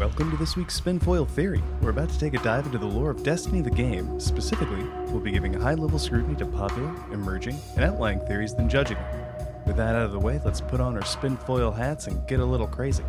Welcome 0.00 0.30
to 0.30 0.38
this 0.38 0.56
week's 0.56 0.80
Spinfoil 0.80 1.28
Theory. 1.28 1.62
We're 1.82 1.90
about 1.90 2.08
to 2.08 2.18
take 2.18 2.32
a 2.32 2.38
dive 2.38 2.64
into 2.64 2.78
the 2.78 2.86
lore 2.86 3.10
of 3.10 3.22
Destiny 3.22 3.60
the 3.60 3.70
game. 3.70 4.18
Specifically, 4.18 4.82
we'll 5.08 5.20
be 5.20 5.30
giving 5.30 5.52
high 5.52 5.74
level 5.74 5.98
scrutiny 5.98 6.34
to 6.36 6.46
popular, 6.46 6.90
emerging, 7.12 7.60
and 7.76 7.84
outlying 7.84 8.18
theories, 8.20 8.54
then 8.54 8.66
judging 8.66 8.96
them. 8.96 9.62
With 9.66 9.76
that 9.76 9.94
out 9.94 10.06
of 10.06 10.12
the 10.12 10.18
way, 10.18 10.40
let's 10.42 10.62
put 10.62 10.80
on 10.80 10.96
our 10.96 11.02
Spinfoil 11.02 11.76
hats 11.76 12.06
and 12.06 12.26
get 12.26 12.40
a 12.40 12.44
little 12.44 12.66
crazy. 12.66 13.04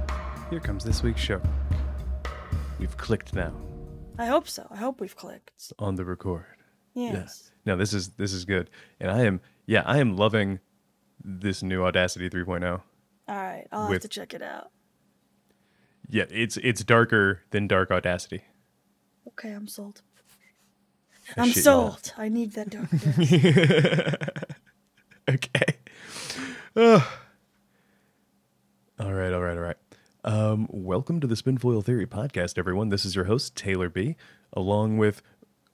Here 0.49 0.59
comes 0.59 0.83
this 0.83 1.01
week's 1.01 1.21
show. 1.21 1.41
We've 2.77 2.98
clicked 2.98 3.34
now 3.34 3.54
I 4.20 4.26
hope 4.26 4.50
so. 4.50 4.68
I 4.70 4.76
hope 4.76 5.00
we've 5.00 5.16
clicked. 5.16 5.71
on 5.80 5.96
the 5.96 6.04
record. 6.04 6.58
Yes. 6.94 7.54
No, 7.66 7.78
this 7.78 7.94
is 7.94 8.10
this 8.10 8.34
is 8.34 8.44
good, 8.44 8.70
and 9.00 9.10
I 9.10 9.21
am 9.21 9.39
yeah 9.66 9.84
I 9.86 10.00
am 10.00 10.18
loving 10.18 10.60
this 11.23 11.64
new 11.64 11.86
Audacity 11.86 12.30
3.0. 12.30 12.82
All 13.30 13.36
right. 13.36 13.66
I'll 13.71 13.84
With- 13.84 13.94
have 13.94 14.02
to 14.02 14.08
check 14.10 14.34
it 14.34 14.42
out. 14.42 14.71
Yeah, 16.14 16.25
it's 16.30 16.57
it's 16.57 16.84
darker 16.84 17.40
than 17.52 17.67
dark 17.67 17.90
Audacity. 17.90 18.41
Okay, 19.30 19.52
I'm 19.52 19.70
sold. 19.70 20.02
Oh, 21.38 21.44
I'm 21.44 21.52
shit, 21.52 21.63
sold. 21.63 22.13
I 22.18 22.27
need 22.27 22.52
that 22.52 22.70
darkness. 22.70 23.05
okay. 25.30 25.77
Ugh. 26.76 27.02
All 28.99 29.13
right, 29.13 29.32
all 29.32 29.40
right, 29.40 29.58
all 29.58 29.63
right. 29.63 29.77
Um, 30.26 30.68
welcome 30.70 31.21
to 31.21 31.27
the 31.27 31.35
Spinfoil 31.35 31.82
Theory 31.82 32.08
podcast, 32.08 32.57
everyone. 32.57 32.90
This 32.90 33.05
is 33.05 33.16
your 33.16 33.26
host 33.26 33.55
Taylor 33.55 33.88
B, 33.88 34.18
along 34.52 34.98
with 34.98 35.21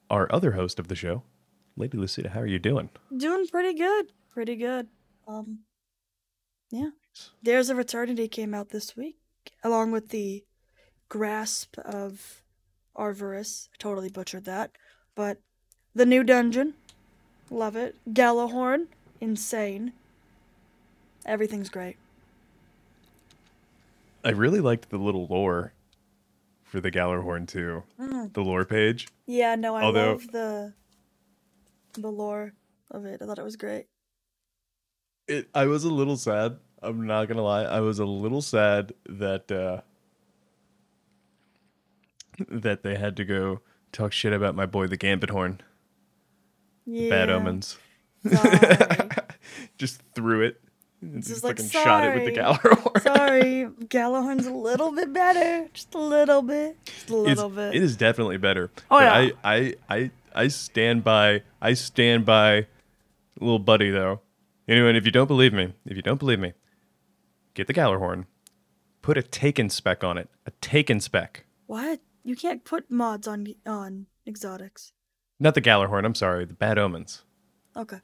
our 0.08 0.32
other 0.32 0.52
host 0.52 0.78
of 0.78 0.86
the 0.86 0.94
show, 0.94 1.24
Lady 1.76 1.98
Lucida. 1.98 2.28
How 2.28 2.42
are 2.42 2.46
you 2.46 2.60
doing? 2.60 2.90
Doing 3.16 3.48
pretty 3.48 3.76
good. 3.76 4.12
Pretty 4.32 4.54
good. 4.54 4.86
Um, 5.26 5.64
yeah. 6.70 6.90
Dares 7.42 7.70
of 7.70 7.80
Eternity 7.80 8.28
came 8.28 8.54
out 8.54 8.68
this 8.68 8.96
week, 8.96 9.17
along 9.62 9.90
with 9.92 10.08
the 10.10 10.44
Grasp 11.08 11.78
of 11.78 12.42
Arvorus. 12.96 13.68
I 13.72 13.76
totally 13.78 14.08
butchered 14.10 14.44
that, 14.44 14.72
but 15.14 15.38
the 15.94 16.06
new 16.06 16.22
dungeon, 16.22 16.74
love 17.50 17.76
it. 17.76 17.96
Gjallarhorn, 18.10 18.86
insane. 19.20 19.92
Everything's 21.26 21.68
great. 21.70 21.96
I 24.24 24.30
really 24.30 24.60
liked 24.60 24.90
the 24.90 24.98
little 24.98 25.26
lore 25.26 25.72
for 26.64 26.80
the 26.80 26.90
Gjallarhorn 26.90 27.46
too. 27.48 27.84
Mm. 27.98 28.32
The 28.32 28.42
lore 28.42 28.64
page. 28.64 29.08
Yeah, 29.26 29.54
no, 29.54 29.74
I 29.74 29.82
Although- 29.82 30.12
love 30.12 30.30
the 30.32 30.72
the 31.94 32.10
lore 32.10 32.52
of 32.90 33.04
it. 33.04 33.20
I 33.22 33.26
thought 33.26 33.38
it 33.38 33.44
was 33.44 33.56
great. 33.56 33.86
It, 35.26 35.48
I 35.54 35.66
was 35.66 35.84
a 35.84 35.90
little 35.92 36.16
sad. 36.16 36.58
I'm 36.82 37.06
not 37.06 37.26
gonna 37.28 37.42
lie. 37.42 37.64
I 37.64 37.80
was 37.80 37.98
a 37.98 38.04
little 38.04 38.42
sad 38.42 38.92
that 39.08 39.50
uh, 39.50 39.80
that 42.48 42.82
they 42.82 42.96
had 42.96 43.16
to 43.16 43.24
go 43.24 43.60
talk 43.92 44.12
shit 44.12 44.32
about 44.32 44.54
my 44.54 44.66
boy 44.66 44.86
the 44.86 44.96
Gambit 44.96 45.30
Horn. 45.30 45.60
Yeah. 46.86 47.10
Bad 47.10 47.30
omens. 47.30 47.78
Just 49.78 50.02
threw 50.14 50.42
it. 50.42 50.60
And 51.00 51.16
Just 51.22 51.28
just 51.28 51.44
like, 51.44 51.56
fucking 51.58 51.70
shot 51.70 52.04
it 52.04 52.14
with 52.24 52.34
the 52.34 52.40
sorry. 52.42 52.56
Gjallarhorn. 52.58 53.02
Sorry, 53.16 53.68
Gjallarhorn's 53.86 54.46
a 54.48 54.52
little 54.52 54.90
bit 54.90 55.12
better. 55.12 55.68
Just 55.72 55.94
a 55.94 55.98
little 55.98 56.42
bit. 56.42 56.76
Just 56.84 57.10
a 57.10 57.14
It's- 57.22 57.36
little 57.36 57.50
bit. 57.50 57.74
It 57.76 57.82
is 57.84 57.96
definitely 57.96 58.36
better. 58.36 58.70
Oh, 58.90 58.98
yeah. 58.98 59.12
I, 59.12 59.32
I, 59.44 59.74
I, 59.88 60.10
I 60.34 60.48
stand 60.48 61.04
by. 61.04 61.42
I 61.62 61.74
stand 61.74 62.24
by, 62.26 62.66
little 63.38 63.60
buddy 63.60 63.90
though. 63.90 64.20
Anyway, 64.66 64.96
if 64.96 65.04
you 65.04 65.12
don't 65.12 65.28
believe 65.28 65.52
me, 65.52 65.72
if 65.86 65.96
you 65.96 66.02
don't 66.02 66.18
believe 66.18 66.40
me, 66.40 66.52
get 67.58 67.66
the 67.66 67.74
Gjallarhorn, 67.74 68.24
put 69.02 69.18
a 69.18 69.22
taken 69.22 69.68
spec 69.68 70.04
on 70.04 70.16
it. 70.16 70.30
A 70.46 70.52
taken 70.62 71.00
spec. 71.00 71.44
what? 71.66 72.00
You 72.24 72.36
can't 72.36 72.64
put 72.64 72.90
mods 72.90 73.26
on 73.26 73.46
on 73.66 74.06
exotics. 74.26 74.92
Not 75.40 75.54
the 75.54 75.62
Gjallarhorn. 75.62 76.04
I'm 76.04 76.14
sorry. 76.14 76.44
The 76.44 76.52
Bad 76.52 76.76
Omens. 76.78 77.24
Okay. 77.74 78.00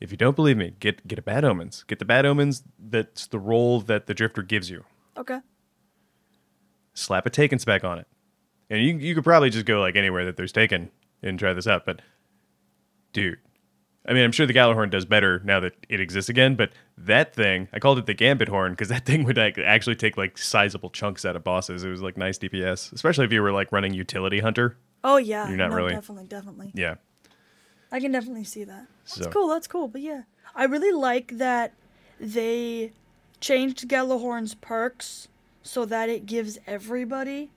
If 0.00 0.10
you 0.10 0.16
don't 0.16 0.34
believe 0.34 0.56
me, 0.56 0.74
get 0.80 1.06
get 1.06 1.18
a 1.18 1.22
Bad 1.22 1.44
Omens. 1.44 1.84
Get 1.84 2.00
the 2.00 2.04
Bad 2.04 2.26
Omens. 2.26 2.64
That's 2.78 3.28
the 3.28 3.38
role 3.38 3.80
that 3.82 4.06
the 4.06 4.14
Drifter 4.14 4.42
gives 4.42 4.68
you. 4.68 4.84
Okay. 5.16 5.38
slap 6.94 7.24
a 7.24 7.30
taken 7.30 7.58
spec 7.58 7.84
on 7.84 7.98
it. 7.98 8.06
And 8.68 8.82
you 8.82 8.96
you 8.98 9.14
could 9.14 9.24
probably 9.24 9.50
just 9.50 9.66
go 9.66 9.80
like 9.80 9.94
anywhere 9.96 10.24
that 10.24 10.36
there's 10.36 10.52
taken 10.52 10.90
and 11.22 11.38
try 11.38 11.52
this 11.52 11.68
out. 11.68 11.86
But 11.86 12.00
dude, 13.12 13.38
I 14.06 14.12
mean, 14.12 14.24
I'm 14.24 14.32
sure 14.32 14.46
the 14.46 14.54
Gjallarhorn 14.54 14.90
does 14.90 15.04
better 15.04 15.40
now 15.44 15.60
that 15.60 15.74
it 15.88 16.00
exists 16.00 16.28
again. 16.28 16.56
But 16.56 16.70
that 17.04 17.34
thing, 17.34 17.68
I 17.72 17.78
called 17.78 17.98
it 17.98 18.06
the 18.06 18.14
Gambit 18.14 18.48
Horn 18.48 18.72
because 18.72 18.88
that 18.88 19.04
thing 19.06 19.24
would 19.24 19.36
like, 19.36 19.58
actually 19.58 19.96
take 19.96 20.16
like 20.16 20.38
sizable 20.38 20.90
chunks 20.90 21.24
out 21.24 21.36
of 21.36 21.44
bosses. 21.44 21.84
It 21.84 21.88
was 21.90 22.02
like 22.02 22.16
nice 22.16 22.38
DPS, 22.38 22.92
especially 22.92 23.24
if 23.24 23.32
you 23.32 23.42
were 23.42 23.52
like 23.52 23.72
running 23.72 23.94
utility 23.94 24.40
hunter. 24.40 24.76
Oh 25.04 25.16
yeah. 25.16 25.48
You're 25.48 25.56
not 25.56 25.70
no, 25.70 25.76
really- 25.76 25.94
Definitely, 25.94 26.26
definitely. 26.26 26.70
Yeah, 26.74 26.94
I 27.90 28.00
can 28.00 28.12
definitely 28.12 28.44
see 28.44 28.64
that. 28.64 28.86
That's 29.04 29.16
So- 29.24 29.30
cool. 29.30 29.48
That's 29.48 29.66
cool. 29.66 29.88
But 29.88 30.00
yeah, 30.02 30.22
I 30.54 30.64
really 30.64 30.92
like 30.92 31.38
that 31.38 31.72
they 32.20 32.92
changed 33.40 33.88
Gjallarhorn's 33.88 34.54
perks 34.54 35.28
so 35.62 35.84
that 35.86 36.08
it 36.08 36.26
gives 36.26 36.58
everybody 36.66 37.50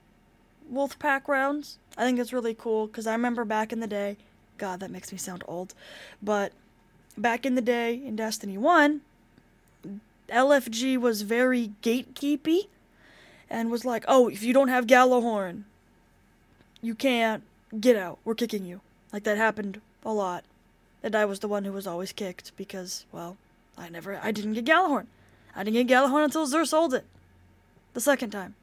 wolf 0.67 0.97
pack 0.97 1.28
rounds. 1.28 1.78
I 1.97 2.03
think 2.03 2.17
it's 2.19 2.34
really 2.34 2.55
cool 2.55 2.88
because 2.88 3.05
I 3.07 3.11
remember 3.13 3.45
back 3.45 3.72
in 3.72 3.79
the 3.79 3.88
day. 3.88 4.17
God, 4.57 4.79
that 4.79 4.89
makes 4.89 5.11
me 5.11 5.17
sound 5.17 5.44
old. 5.47 5.73
But 6.23 6.53
back 7.17 7.45
in 7.45 7.55
the 7.55 7.61
day 7.61 7.94
in 7.95 8.16
Destiny 8.16 8.57
One, 8.57 9.01
LFG 10.30 10.97
was 10.97 11.22
very 11.22 11.72
gatekeepy 11.81 12.68
and 13.50 13.69
was 13.72 13.86
like, 13.86 14.03
"Oh, 14.08 14.28
if 14.28 14.44
you 14.44 14.53
don't 14.53 14.69
have 14.69 14.88
Gjallarhorn, 14.88 15.63
you 16.81 16.96
can't 16.96 17.44
get 17.80 17.96
out. 17.96 18.19
We're 18.24 18.35
kicking 18.35 18.66
you." 18.66 18.81
Like 19.12 19.24
that 19.24 19.38
happened 19.38 19.81
a 20.03 20.12
lot. 20.12 20.44
And 21.03 21.16
I 21.16 21.25
was 21.25 21.40
the 21.40 21.47
one 21.47 21.66
who 21.66 21.72
was 21.72 21.85
always 21.85 22.12
kicked 22.12 22.52
because, 22.58 23.06
well, 23.12 23.38
I 23.78 23.90
never, 23.90 24.19
I 24.24 24.31
didn't 24.31 24.53
get 24.53 24.66
Gjallarhorn. 24.66 25.06
I 25.56 25.64
didn't 25.64 25.88
get 25.88 25.96
Gjallarhorn 25.96 26.25
until 26.25 26.47
Xur 26.47 26.66
sold 26.66 26.94
it. 26.94 27.06
The 27.94 28.02
second 28.02 28.31
time. 28.31 28.56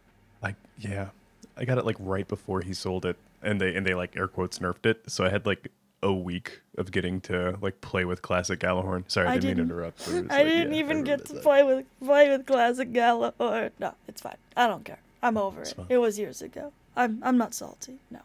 I 0.43 0.55
yeah, 0.79 1.09
I 1.57 1.65
got 1.65 1.79
it 1.79 1.87
like 1.87 1.97
right 1.99 2.27
before 2.27 2.61
he 2.61 2.75
sold 2.75 3.07
it, 3.07 3.17
and 3.43 3.61
they 3.61 3.75
and 3.75 3.87
they 3.87 3.95
like 3.95 4.17
air 4.17 4.29
quotes 4.29 4.59
nerfed 4.59 4.87
it. 4.87 5.03
So 5.11 5.25
I 5.25 5.31
had 5.31 5.47
like 5.47 5.69
a 6.03 6.13
week 6.13 6.61
of 6.79 6.91
getting 6.91 7.21
to 7.23 7.57
like 7.61 7.81
play 7.81 8.05
with 8.05 8.23
classic 8.23 8.61
Gjallarhorn. 8.61 9.05
Sorry, 9.11 9.29
I 9.29 9.33
I 9.33 9.39
didn't, 9.39 9.59
mean 9.59 9.69
to 9.69 9.75
interrupt. 9.75 10.05
but 10.05 10.15
it 10.15 10.23
was 10.25 10.31
I 10.31 10.39
like, 10.43 10.47
didn't 10.47 10.73
yeah, 10.73 10.79
even 10.81 11.05
get 11.05 11.25
to 11.27 11.33
that. 11.35 11.43
play 11.43 11.63
with 11.63 11.87
play 12.05 12.29
with 12.31 12.47
classic 12.47 12.93
Gjallarhorn. 12.93 13.71
No, 13.79 13.95
it's 14.09 14.21
fine. 14.21 14.37
I 14.57 14.67
don't 14.67 14.85
care. 14.85 14.99
I'm 15.23 15.37
over 15.37 15.63
it. 15.63 15.75
fine. 15.77 15.87
It 15.89 15.99
was 15.99 16.19
years 16.19 16.43
ago. 16.43 16.73
I'm 16.97 17.21
I'm 17.23 17.39
not 17.39 17.55
salty. 17.55 17.99
No, 18.11 18.21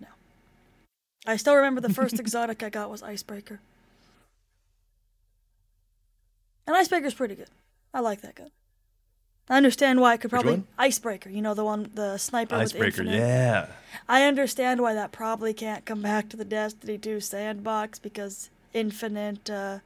no. 0.00 0.08
I 1.26 1.36
still 1.36 1.54
remember 1.54 1.80
the 1.80 1.92
first 1.92 2.18
exotic 2.20 2.62
I 2.62 2.70
got 2.70 2.90
was 2.90 3.02
Icebreaker. 3.02 3.60
And 6.66 6.76
Icebreaker's 6.76 7.14
pretty 7.14 7.34
good. 7.34 7.50
I 7.92 8.00
like 8.00 8.20
that 8.22 8.34
gun. 8.36 8.50
I 9.52 9.56
understand 9.58 10.00
why 10.00 10.12
I 10.12 10.16
could 10.16 10.30
probably? 10.30 10.62
Icebreaker. 10.78 11.28
You 11.28 11.42
know 11.42 11.52
the 11.52 11.64
one, 11.64 11.90
the 11.94 12.16
sniper 12.16 12.54
Icebreaker, 12.54 13.02
with 13.02 13.10
infinite. 13.12 13.22
Icebreaker, 13.22 13.26
yeah. 13.26 13.66
I 14.08 14.22
understand 14.24 14.80
why 14.80 14.94
that 14.94 15.12
probably 15.12 15.52
can't 15.52 15.84
come 15.84 16.00
back 16.00 16.30
to 16.30 16.36
the 16.38 16.44
Destiny 16.44 16.96
2 16.96 17.20
sandbox 17.20 17.98
because 17.98 18.48
infinite 18.72 19.50
uh, 19.50 19.80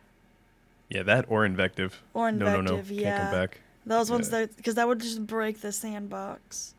Yeah, 0.88 1.02
that 1.02 1.24
or 1.28 1.44
invective. 1.44 2.00
or 2.14 2.30
no, 2.30 2.44
no, 2.44 2.60
invective. 2.60 2.90
no, 2.92 2.96
yeah, 2.96 3.18
can't 3.18 3.22
come 3.32 3.40
back. 3.40 3.60
those 3.84 4.08
ones 4.10 4.28
Yeah. 4.30 4.38
that 4.42 4.56
because 4.56 4.76
that 4.76 4.86
would 4.86 5.00
just 5.00 5.26
break 5.26 5.60
the 5.62 5.72
sandbox. 5.72 6.74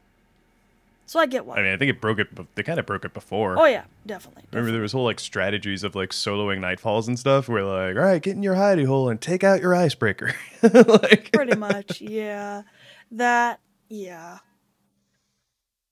So 1.09 1.21
I 1.21 1.25
get 1.25 1.45
why. 1.45 1.55
I 1.55 1.61
mean, 1.63 1.71
I 1.73 1.77
think 1.77 1.89
it 1.89 2.01
broke 2.01 2.19
it. 2.19 2.27
They 2.55 2.63
kind 2.63 2.79
of 2.79 2.85
broke 2.85 3.05
it 3.05 3.13
before. 3.13 3.57
oh 3.57 3.65
yeah, 3.65 3.83
definitely. 4.05 4.43
Remember, 4.51 4.71
there 4.73 4.81
was 4.81 4.91
whole 4.91 5.05
like 5.05 5.21
strategies 5.21 5.83
of 5.83 5.95
like 5.95 6.09
soloing 6.09 6.59
nightfalls 6.59 7.07
and 7.07 7.17
stuff. 7.17 7.47
Where 7.47 7.63
like, 7.63 7.95
all 7.95 8.01
right, 8.03 8.21
get 8.21 8.35
in 8.35 8.43
your 8.43 8.55
hidey 8.55 8.85
hole 8.85 9.07
and 9.09 9.19
take 9.21 9.43
out 9.43 9.61
your 9.61 9.73
icebreaker. 9.73 10.33
like, 10.63 11.29
pretty 11.31 11.55
much. 11.55 12.01
Yeah, 12.01 12.63
that. 13.11 13.59
Yeah, 13.89 14.39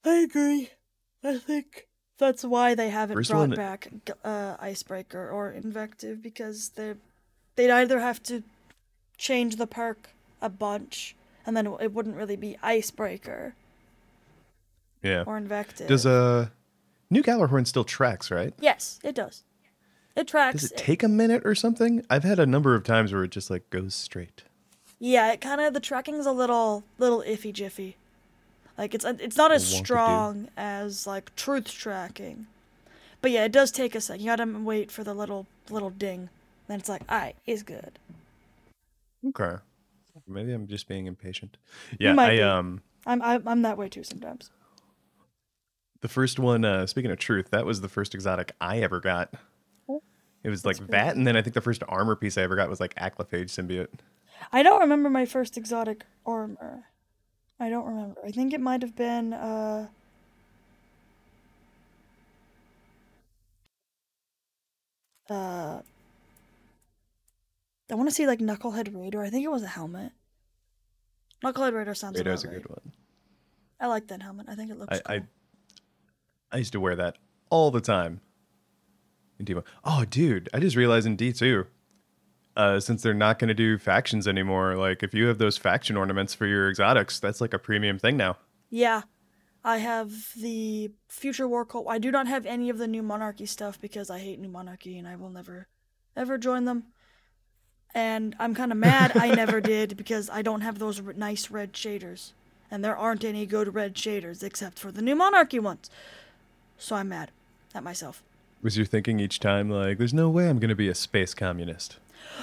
I 0.03 0.15
agree. 0.17 0.69
I 1.23 1.37
think 1.37 1.87
that's 2.17 2.43
why 2.43 2.75
they 2.75 2.89
haven't 2.89 3.17
First 3.17 3.31
brought 3.31 3.49
one- 3.49 3.55
back 3.55 3.89
uh, 4.23 4.55
icebreaker 4.59 5.29
or 5.29 5.51
invective 5.51 6.21
because 6.21 6.69
they 6.69 6.95
they'd 7.55 7.71
either 7.71 7.99
have 7.99 8.21
to 8.23 8.43
change 9.17 9.55
the 9.55 9.67
perk 9.67 10.09
a 10.41 10.49
bunch 10.49 11.15
and 11.45 11.55
then 11.55 11.67
it 11.79 11.93
wouldn't 11.93 12.15
really 12.15 12.35
be 12.35 12.57
icebreaker 12.61 13.55
yeah. 15.01 15.23
or 15.25 15.37
invective. 15.37 15.87
Does 15.87 16.05
uh, 16.05 16.49
New 17.09 17.23
Gjallarhorn 17.23 17.67
still 17.67 17.83
tracks, 17.83 18.31
right? 18.31 18.53
Yes, 18.59 18.99
it 19.03 19.15
does. 19.15 19.43
It 20.15 20.27
tracks. 20.27 20.61
Does 20.61 20.71
it 20.71 20.77
take 20.77 21.03
a 21.03 21.07
minute 21.07 21.43
or 21.45 21.55
something? 21.55 22.05
I've 22.09 22.23
had 22.23 22.39
a 22.39 22.45
number 22.45 22.73
of 22.73 22.83
times 22.83 23.13
where 23.13 23.23
it 23.23 23.31
just 23.31 23.49
like 23.49 23.69
goes 23.69 23.93
straight. 23.93 24.43
Yeah, 24.99 25.31
it 25.33 25.41
kind 25.41 25.61
of 25.61 25.73
the 25.73 25.79
tracking's 25.79 26.25
a 26.25 26.31
little 26.31 26.83
little 26.97 27.21
iffy 27.21 27.51
jiffy. 27.53 27.97
Like 28.77 28.93
it's 28.93 29.05
it's 29.05 29.37
not 29.37 29.51
as 29.51 29.65
strong 29.65 30.47
as 30.57 31.05
like 31.07 31.35
truth 31.35 31.71
tracking. 31.71 32.47
But 33.21 33.31
yeah, 33.31 33.45
it 33.45 33.51
does 33.51 33.71
take 33.71 33.95
a 33.95 34.01
sec. 34.01 34.19
You 34.19 34.27
gotta 34.27 34.45
wait 34.45 34.91
for 34.91 35.03
the 35.03 35.13
little 35.13 35.47
little 35.69 35.89
ding. 35.89 36.29
Then 36.67 36.79
it's 36.79 36.89
like, 36.89 37.01
alright, 37.09 37.35
it's 37.45 37.63
good. 37.63 37.97
Okay. 39.27 39.55
Maybe 40.27 40.53
I'm 40.53 40.67
just 40.67 40.87
being 40.87 41.07
impatient. 41.07 41.57
Yeah, 41.99 42.13
might 42.13 42.31
I 42.31 42.35
be. 42.37 42.41
um 42.41 42.81
I'm 43.05 43.21
I'm, 43.21 43.47
I'm 43.47 43.61
that 43.63 43.77
way 43.77 43.89
too 43.89 44.03
sometimes. 44.03 44.49
The 46.01 46.07
first 46.09 46.37
one, 46.39 46.63
uh, 46.65 46.85
speaking 46.85 47.09
of 47.09 47.17
truth, 47.17 47.49
that 47.51 47.65
was 47.65 47.81
the 47.81 47.89
first 47.89 48.13
exotic 48.13 48.51
I 48.61 48.79
ever 48.79 48.99
got. 48.99 49.33
Oh, 49.89 50.03
It 50.43 50.49
was 50.49 50.65
like 50.65 50.77
that's 50.77 50.91
that, 50.91 51.15
and 51.15 51.25
then 51.25 51.35
I 51.35 51.41
think 51.41 51.53
the 51.55 51.61
first 51.61 51.81
armor 51.87 52.15
piece 52.15 52.37
I 52.37 52.43
ever 52.43 52.55
got 52.55 52.69
was 52.69 52.79
like 52.79 52.93
Achlyophage 52.95 53.49
symbiote. 53.49 53.87
I 54.51 54.63
don't 54.63 54.79
remember 54.81 55.09
my 55.09 55.25
first 55.25 55.57
exotic 55.57 56.05
armor. 56.25 56.85
I 57.59 57.69
don't 57.69 57.85
remember. 57.85 58.19
I 58.25 58.31
think 58.31 58.53
it 58.53 58.61
might 58.61 58.81
have 58.81 58.95
been 58.95 59.33
uh 59.33 59.87
uh 65.29 65.81
I 67.91 67.95
want 67.95 68.09
to 68.09 68.15
see 68.15 68.27
like 68.27 68.39
Knucklehead 68.39 68.95
Radar. 68.95 69.23
I 69.23 69.29
think 69.29 69.45
it 69.45 69.51
was 69.51 69.63
a 69.63 69.67
helmet. 69.67 70.11
Knucklehead 71.43 71.73
Radar 71.73 71.93
sounds 71.93 72.17
Raider's 72.17 72.43
a 72.43 72.47
right. 72.47 72.57
good 72.57 72.69
one. 72.69 72.91
I 73.79 73.87
like 73.87 74.07
that 74.07 74.21
helmet. 74.21 74.47
I 74.49 74.55
think 74.55 74.71
it 74.71 74.79
looks 74.79 74.99
I, 75.05 75.17
cool. 75.17 75.27
I 76.51 76.55
I 76.55 76.57
used 76.57 76.71
to 76.73 76.79
wear 76.79 76.95
that 76.95 77.17
all 77.49 77.71
the 77.71 77.81
time. 77.81 78.21
In 79.37 79.43
Demo. 79.43 79.63
Oh, 79.83 80.05
dude! 80.05 80.47
I 80.53 80.59
just 80.59 80.77
realized 80.77 81.05
in 81.05 81.17
D 81.17 81.33
two, 81.33 81.67
uh, 82.55 82.79
since 82.79 83.01
they're 83.01 83.13
not 83.13 83.39
going 83.39 83.49
to 83.49 83.53
do 83.53 83.77
factions 83.77 84.27
anymore, 84.27 84.75
like 84.75 85.03
if 85.03 85.13
you 85.13 85.27
have 85.27 85.37
those 85.37 85.57
faction 85.57 85.97
ornaments 85.97 86.33
for 86.33 86.45
your 86.45 86.69
exotics, 86.69 87.19
that's 87.19 87.41
like 87.41 87.53
a 87.53 87.59
premium 87.59 87.99
thing 87.99 88.17
now. 88.17 88.37
Yeah. 88.69 89.03
I 89.63 89.77
have 89.77 90.11
the 90.37 90.91
Future 91.07 91.47
War 91.47 91.65
Cult. 91.65 91.87
I 91.89 91.97
do 91.97 92.11
not 92.11 92.27
have 92.27 92.45
any 92.45 92.69
of 92.69 92.77
the 92.77 92.87
New 92.87 93.01
Monarchy 93.01 93.47
stuff 93.47 93.81
because 93.81 94.09
I 94.09 94.19
hate 94.19 94.39
New 94.39 94.47
Monarchy 94.47 94.97
and 94.97 95.07
I 95.07 95.15
will 95.15 95.31
never, 95.31 95.67
ever 96.15 96.37
join 96.37 96.65
them. 96.65 96.85
And 97.93 98.35
I'm 98.39 98.53
kind 98.53 98.71
of 98.71 98.77
mad 98.91 99.17
I 99.17 99.33
never 99.33 99.59
did 99.59 99.97
because 99.97 100.29
I 100.29 100.43
don't 100.43 100.61
have 100.61 100.77
those 100.77 101.01
r- 101.05 101.13
nice 101.13 101.49
red 101.49 101.73
shaders. 101.73 102.33
And 102.69 102.83
there 102.83 102.95
aren't 102.95 103.23
any 103.23 103.45
good 103.45 103.73
red 103.73 103.95
shaders 103.95 104.43
except 104.43 104.77
for 104.77 104.91
the 104.91 105.01
New 105.01 105.15
Monarchy 105.15 105.59
ones. 105.59 105.89
So 106.77 106.95
I'm 106.95 107.09
mad 107.09 107.31
at 107.73 107.83
myself. 107.83 108.21
Was 108.61 108.77
your 108.77 108.85
thinking 108.85 109.19
each 109.19 109.39
time 109.39 109.69
like, 109.69 109.97
"There's 109.97 110.13
no 110.13 110.29
way 110.29 110.49
I'm 110.49 110.59
going 110.59 110.69
to 110.69 110.75
be 110.75 110.89
a 110.89 110.95
space 110.95 111.33
communist"? 111.33 111.97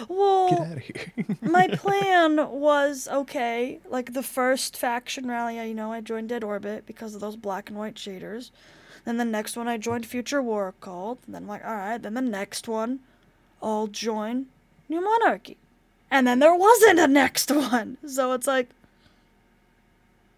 Well, 0.08 0.48
Get 0.50 0.60
out 0.60 0.72
of 0.72 0.78
here. 0.78 1.12
my 1.42 1.69
plan 1.69 2.36
was 2.50 3.08
okay. 3.08 3.80
Like 3.88 4.12
the 4.14 4.22
first 4.22 4.76
faction 4.76 5.28
rally, 5.28 5.58
I- 5.60 5.64
you 5.64 5.74
know, 5.74 5.92
I 5.92 6.00
joined 6.00 6.28
Dead 6.30 6.42
Orbit 6.44 6.86
because 6.86 7.14
of 7.14 7.20
those 7.20 7.36
black 7.36 7.69
and 7.69 7.78
white 7.78 7.94
shaders. 7.96 8.50
Then 9.04 9.16
the 9.16 9.24
next 9.24 9.56
one, 9.56 9.69
I 9.69 9.78
joined 9.78 10.06
Future 10.06 10.40
War 10.42 10.74
Cult. 10.80 11.19
And 11.26 11.34
then 11.34 11.42
I'm 11.42 11.48
like, 11.48 11.64
all 11.64 11.74
right. 11.74 12.00
Then 12.00 12.14
the 12.14 12.20
next 12.20 12.69
one, 12.69 13.00
I'll 13.62 13.86
join 13.88 14.46
New 14.88 15.00
Monarchy. 15.02 15.56
And 16.10 16.26
then 16.26 16.38
there 16.38 16.54
wasn't 16.54 16.98
a 17.00 17.08
next 17.08 17.50
one. 17.54 17.96
So 18.06 18.32
it's 18.32 18.46
like, 18.46 18.69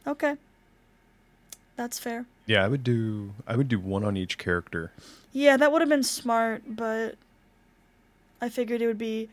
okay, 0.06 0.36
that's 1.76 1.98
fair. 1.98 2.26
yeah, 2.46 2.64
I 2.64 2.68
would 2.68 2.84
do. 2.84 3.32
I 3.46 3.56
would 3.56 3.68
do 3.68 3.78
one 3.78 4.04
on 4.04 4.16
each 4.16 4.38
character. 4.38 4.92
Yeah, 5.32 5.56
that 5.56 5.72
would 5.72 5.80
have 5.82 5.88
been 5.88 6.02
smart, 6.04 6.62
but 6.68 7.16
I 8.44 8.50
figured 8.50 8.82
it 8.82 8.86
would 8.86 8.98
be. 8.98 9.30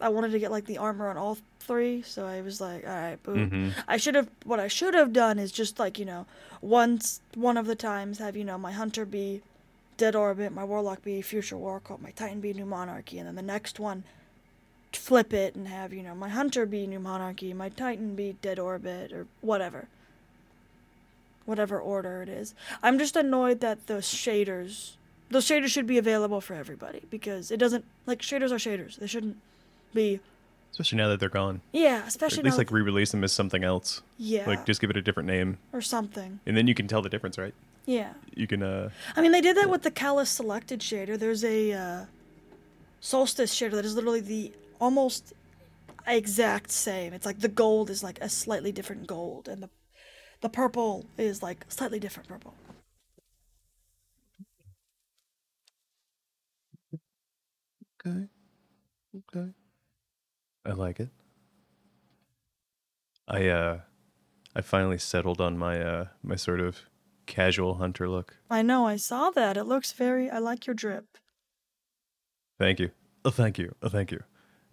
I 0.00 0.08
wanted 0.08 0.30
to 0.30 0.38
get 0.38 0.50
like 0.50 0.64
the 0.64 0.78
armor 0.78 1.08
on 1.10 1.18
all 1.18 1.36
three, 1.60 2.00
so 2.00 2.26
I 2.26 2.40
was 2.40 2.62
like, 2.62 2.86
all 2.86 2.90
right, 2.94 3.22
boom. 3.22 3.50
Mhm. 3.50 3.84
I 3.86 3.98
should 3.98 4.14
have. 4.14 4.30
What 4.44 4.58
I 4.58 4.68
should 4.68 4.94
have 4.94 5.12
done 5.12 5.38
is 5.38 5.52
just 5.52 5.78
like 5.78 5.98
you 5.98 6.06
know, 6.06 6.24
once 6.62 7.20
one 7.34 7.58
of 7.58 7.66
the 7.66 7.74
times 7.74 8.18
have 8.20 8.36
you 8.38 8.44
know 8.44 8.56
my 8.56 8.72
hunter 8.72 9.04
be 9.04 9.42
Dead 9.98 10.16
Orbit, 10.16 10.50
my 10.52 10.64
warlock 10.64 11.02
be 11.02 11.20
Future 11.20 11.58
War 11.58 11.78
Cult, 11.78 12.00
my 12.00 12.10
titan 12.12 12.40
be 12.40 12.54
New 12.54 12.64
Monarchy, 12.64 13.18
and 13.18 13.28
then 13.28 13.34
the 13.34 13.42
next 13.42 13.78
one 13.78 14.04
flip 14.94 15.34
it 15.34 15.54
and 15.54 15.68
have 15.68 15.92
you 15.92 16.02
know 16.02 16.14
my 16.14 16.30
hunter 16.30 16.64
be 16.64 16.86
New 16.86 17.00
Monarchy, 17.00 17.52
my 17.52 17.68
titan 17.68 18.14
be 18.14 18.36
Dead 18.40 18.58
Orbit 18.58 19.12
or 19.12 19.26
whatever 19.42 19.88
whatever 21.44 21.78
order 21.80 22.22
it 22.22 22.28
is. 22.28 22.54
I'm 22.82 22.98
just 22.98 23.16
annoyed 23.16 23.60
that 23.60 23.86
those 23.86 24.04
shaders, 24.06 24.92
those 25.30 25.46
shaders 25.46 25.68
should 25.68 25.86
be 25.86 25.98
available 25.98 26.40
for 26.40 26.54
everybody 26.54 27.02
because 27.10 27.50
it 27.50 27.58
doesn't 27.58 27.84
like 28.06 28.20
shaders 28.20 28.50
are 28.50 28.56
shaders. 28.56 28.96
They 28.96 29.06
shouldn't 29.06 29.36
be. 29.94 30.20
Especially 30.70 30.98
now 30.98 31.08
that 31.08 31.18
they're 31.18 31.28
gone. 31.28 31.60
Yeah, 31.72 32.02
Or 32.02 32.06
especially 32.06 32.38
at 32.40 32.44
least 32.44 32.56
now- 32.56 32.58
like 32.58 32.70
re-release 32.70 33.10
them 33.10 33.24
as 33.24 33.32
something 33.32 33.64
else. 33.64 34.02
yeah, 34.18 34.46
Like 34.46 34.66
just 34.66 34.80
give 34.80 34.90
it 34.90 34.96
a 34.96 35.02
different 35.02 35.26
name, 35.26 35.58
or 35.72 35.80
something. 35.80 36.40
and 36.46 36.56
then 36.56 36.66
you 36.66 36.74
can 36.74 36.86
tell 36.86 37.00
the 37.02 37.08
difference, 37.08 37.38
right? 37.38 37.54
Yeah, 37.86 38.12
You 38.34 38.46
can. 38.46 38.62
uh 38.62 38.90
I 39.16 39.22
mean 39.22 39.32
they 39.32 39.40
did 39.40 39.56
that 39.56 39.70
with 39.70 39.82
the 39.82 39.90
Calus 39.90 40.26
selected 40.28 40.80
shader. 40.80 41.18
There's 41.18 41.42
a 41.42 41.72
uh, 41.72 42.04
solstice 43.00 43.54
shader 43.54 43.72
that 43.72 43.84
is 43.86 43.94
literally 43.94 44.20
the 44.20 44.52
almost 44.80 45.32
exact 46.06 46.70
same. 46.70 47.12
It's 47.12 47.26
like 47.26 47.40
the 47.40 47.48
gold 47.48 47.90
is 47.90 48.02
like 48.02 48.18
a 48.20 48.28
slightly 48.28 48.72
different 48.72 49.06
gold, 49.06 49.48
and 49.48 49.62
the 49.62 49.70
the 50.42 50.48
purple 50.48 51.06
is 51.16 51.42
like 51.42 51.64
slightly 51.68 51.98
different 51.98 52.28
purple. 52.28 52.54
Okay. 58.06 58.26
Okay. 59.34 59.48
I 60.64 60.72
like 60.72 61.00
it. 61.00 61.08
I 63.26 63.48
uh 63.48 63.80
I 64.54 64.60
finally 64.60 64.98
settled 64.98 65.40
on 65.40 65.58
my 65.58 65.80
uh 65.80 66.06
my 66.22 66.36
sort 66.36 66.60
of 66.60 66.80
casual 67.26 67.74
hunter 67.74 68.08
look. 68.08 68.36
I 68.50 68.62
know, 68.62 68.86
I 68.86 68.96
saw 68.96 69.30
that. 69.30 69.56
It 69.56 69.64
looks 69.64 69.92
very. 69.92 70.30
I 70.30 70.38
like 70.38 70.66
your 70.66 70.74
drip. 70.74 71.18
Thank 72.58 72.80
you. 72.80 72.90
Oh, 73.24 73.30
thank 73.30 73.58
you. 73.58 73.74
Oh, 73.82 73.88
thank 73.88 74.10
you. 74.10 74.22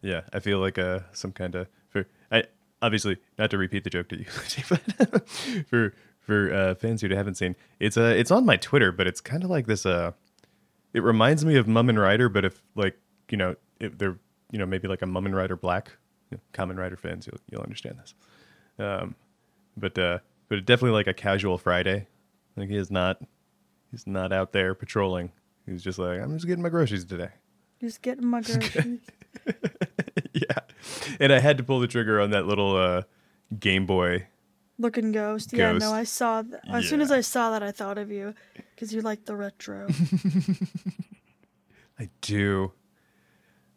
Yeah, 0.01 0.21
I 0.33 0.39
feel 0.39 0.59
like 0.59 0.77
uh 0.77 0.99
some 1.11 1.31
kind 1.31 1.55
of 1.55 1.67
for 1.89 2.05
I 2.31 2.43
obviously 2.81 3.17
not 3.37 3.49
to 3.51 3.57
repeat 3.57 3.83
the 3.83 3.89
joke 3.89 4.09
to 4.09 4.17
you, 4.19 4.25
but 4.69 5.29
for 5.67 5.93
for 6.19 6.51
uh, 6.51 6.73
fans 6.73 7.01
who 7.01 7.09
haven't 7.13 7.35
seen, 7.35 7.55
it's 7.79 7.97
uh 7.97 8.13
it's 8.17 8.31
on 8.31 8.45
my 8.45 8.57
Twitter, 8.57 8.91
but 8.91 9.07
it's 9.07 9.21
kind 9.21 9.43
of 9.43 9.49
like 9.49 9.67
this 9.67 9.85
uh 9.85 10.11
it 10.93 11.03
reminds 11.03 11.43
me 11.43 11.57
of 11.57 11.65
Kamen 11.65 12.01
Rider, 12.01 12.29
but 12.29 12.45
if 12.45 12.61
like 12.75 12.97
you 13.29 13.37
know 13.37 13.55
if 13.79 13.97
they're 13.97 14.17
you 14.51 14.59
know 14.59 14.65
maybe 14.65 14.87
like 14.87 15.01
a 15.01 15.05
Kamen 15.05 15.35
Rider 15.35 15.55
Black, 15.55 15.91
you 16.31 16.37
know, 16.37 16.41
Kamen 16.53 16.77
Rider 16.77 16.97
fans, 16.97 17.27
you'll 17.27 17.39
you'll 17.49 17.61
understand 17.61 17.99
this. 17.99 18.13
Um, 18.79 19.15
but 19.77 19.97
uh, 19.97 20.19
but 20.49 20.65
definitely 20.65 20.95
like 20.95 21.07
a 21.07 21.13
casual 21.13 21.57
Friday. 21.57 22.07
Like 22.55 22.69
he 22.69 22.77
is 22.77 22.91
not 22.91 23.21
he's 23.91 24.07
not 24.07 24.31
out 24.31 24.53
there 24.53 24.73
patrolling. 24.73 25.31
He's 25.65 25.83
just 25.83 25.99
like 25.99 26.19
I'm 26.19 26.33
just 26.33 26.47
getting 26.47 26.63
my 26.63 26.69
groceries 26.69 27.05
today. 27.05 27.29
Just 27.81 28.01
getting 28.01 28.25
my 28.25 28.41
groceries. 28.41 28.99
yeah, 30.33 30.59
and 31.19 31.33
I 31.33 31.39
had 31.39 31.57
to 31.57 31.63
pull 31.63 31.79
the 31.79 31.87
trigger 31.87 32.21
on 32.21 32.31
that 32.31 32.45
little 32.45 32.75
uh, 32.75 33.03
Game 33.59 33.85
Boy. 33.85 34.27
Looking 34.77 35.13
ghost. 35.13 35.53
Yeah, 35.53 35.71
no, 35.73 35.93
I 35.93 36.03
saw 36.03 36.41
that. 36.41 36.61
As 36.67 36.89
soon 36.89 36.99
as 36.99 37.09
I 37.09 37.21
saw 37.21 37.51
that, 37.51 37.63
I 37.63 37.71
thought 37.71 37.97
of 37.97 38.11
you 38.11 38.33
because 38.73 38.93
you 38.93 39.01
like 39.01 39.23
the 39.23 39.35
retro. 39.35 39.87
I 41.99 42.09
do, 42.19 42.73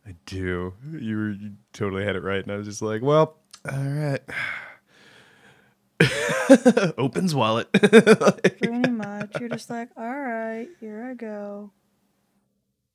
I 0.09 0.15
do. 0.25 0.73
You, 0.91 1.17
were, 1.17 1.31
you 1.31 1.53
totally 1.75 2.03
had 2.05 2.17
it 2.17 2.23
right, 2.23 2.43
and 2.43 2.50
I 2.50 2.57
was 2.57 2.67
just 2.67 2.81
like, 2.81 3.03
well, 3.03 3.37
all 3.71 3.79
right. 3.79 4.21
Opens 6.99 7.35
wallet. 7.35 7.71
Pretty 7.73 8.91
much. 8.91 9.38
You're 9.38 9.50
just 9.50 9.69
like, 9.69 9.91
all 9.99 10.19
right, 10.19 10.69
here 10.81 11.09
I 11.11 11.15
go. 11.15 11.73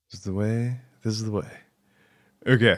This 0.10 0.22
is 0.22 0.26
the 0.26 0.34
way. 0.34 0.80
This 1.04 1.14
is 1.14 1.26
the 1.26 1.32
way. 1.32 1.50
Okay. 2.48 2.78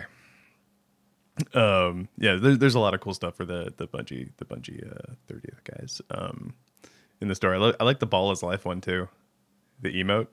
Um. 1.54 2.10
Yeah. 2.18 2.36
There, 2.36 2.56
there's 2.58 2.76
a 2.76 2.80
lot 2.80 2.94
of 2.94 3.00
cool 3.02 3.14
stuff 3.14 3.36
for 3.36 3.46
the 3.46 3.74
the 3.78 3.88
Bungie 3.88 4.32
the 4.38 4.46
Bungie 4.46 4.86
uh, 4.90 5.14
30th 5.32 5.64
guys. 5.64 6.02
Um. 6.12 6.54
In 7.22 7.30
the 7.30 7.36
store, 7.36 7.56
I, 7.56 7.58
li- 7.58 7.74
I 7.80 7.84
like 7.86 8.00
the 8.00 8.06
ball 8.06 8.32
is 8.32 8.44
life 8.44 8.66
one 8.66 8.82
too. 8.82 9.08
The 9.82 9.92
emote. 10.04 10.28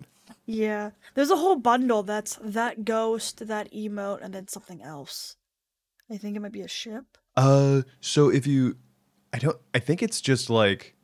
Yeah, 0.46 0.90
there's 1.14 1.30
a 1.30 1.36
whole 1.36 1.56
bundle 1.56 2.02
that's 2.02 2.38
that 2.42 2.84
ghost, 2.84 3.46
that 3.46 3.72
emote, 3.72 4.20
and 4.22 4.34
then 4.34 4.48
something 4.48 4.82
else. 4.82 5.36
I 6.10 6.16
think 6.16 6.36
it 6.36 6.40
might 6.40 6.52
be 6.52 6.60
a 6.60 6.68
ship. 6.68 7.04
Uh. 7.36 7.82
So 8.00 8.28
if 8.28 8.46
you, 8.46 8.76
I 9.32 9.38
don't. 9.38 9.56
I 9.74 9.78
think 9.78 10.02
it's 10.02 10.20
just 10.20 10.50
like, 10.50 10.94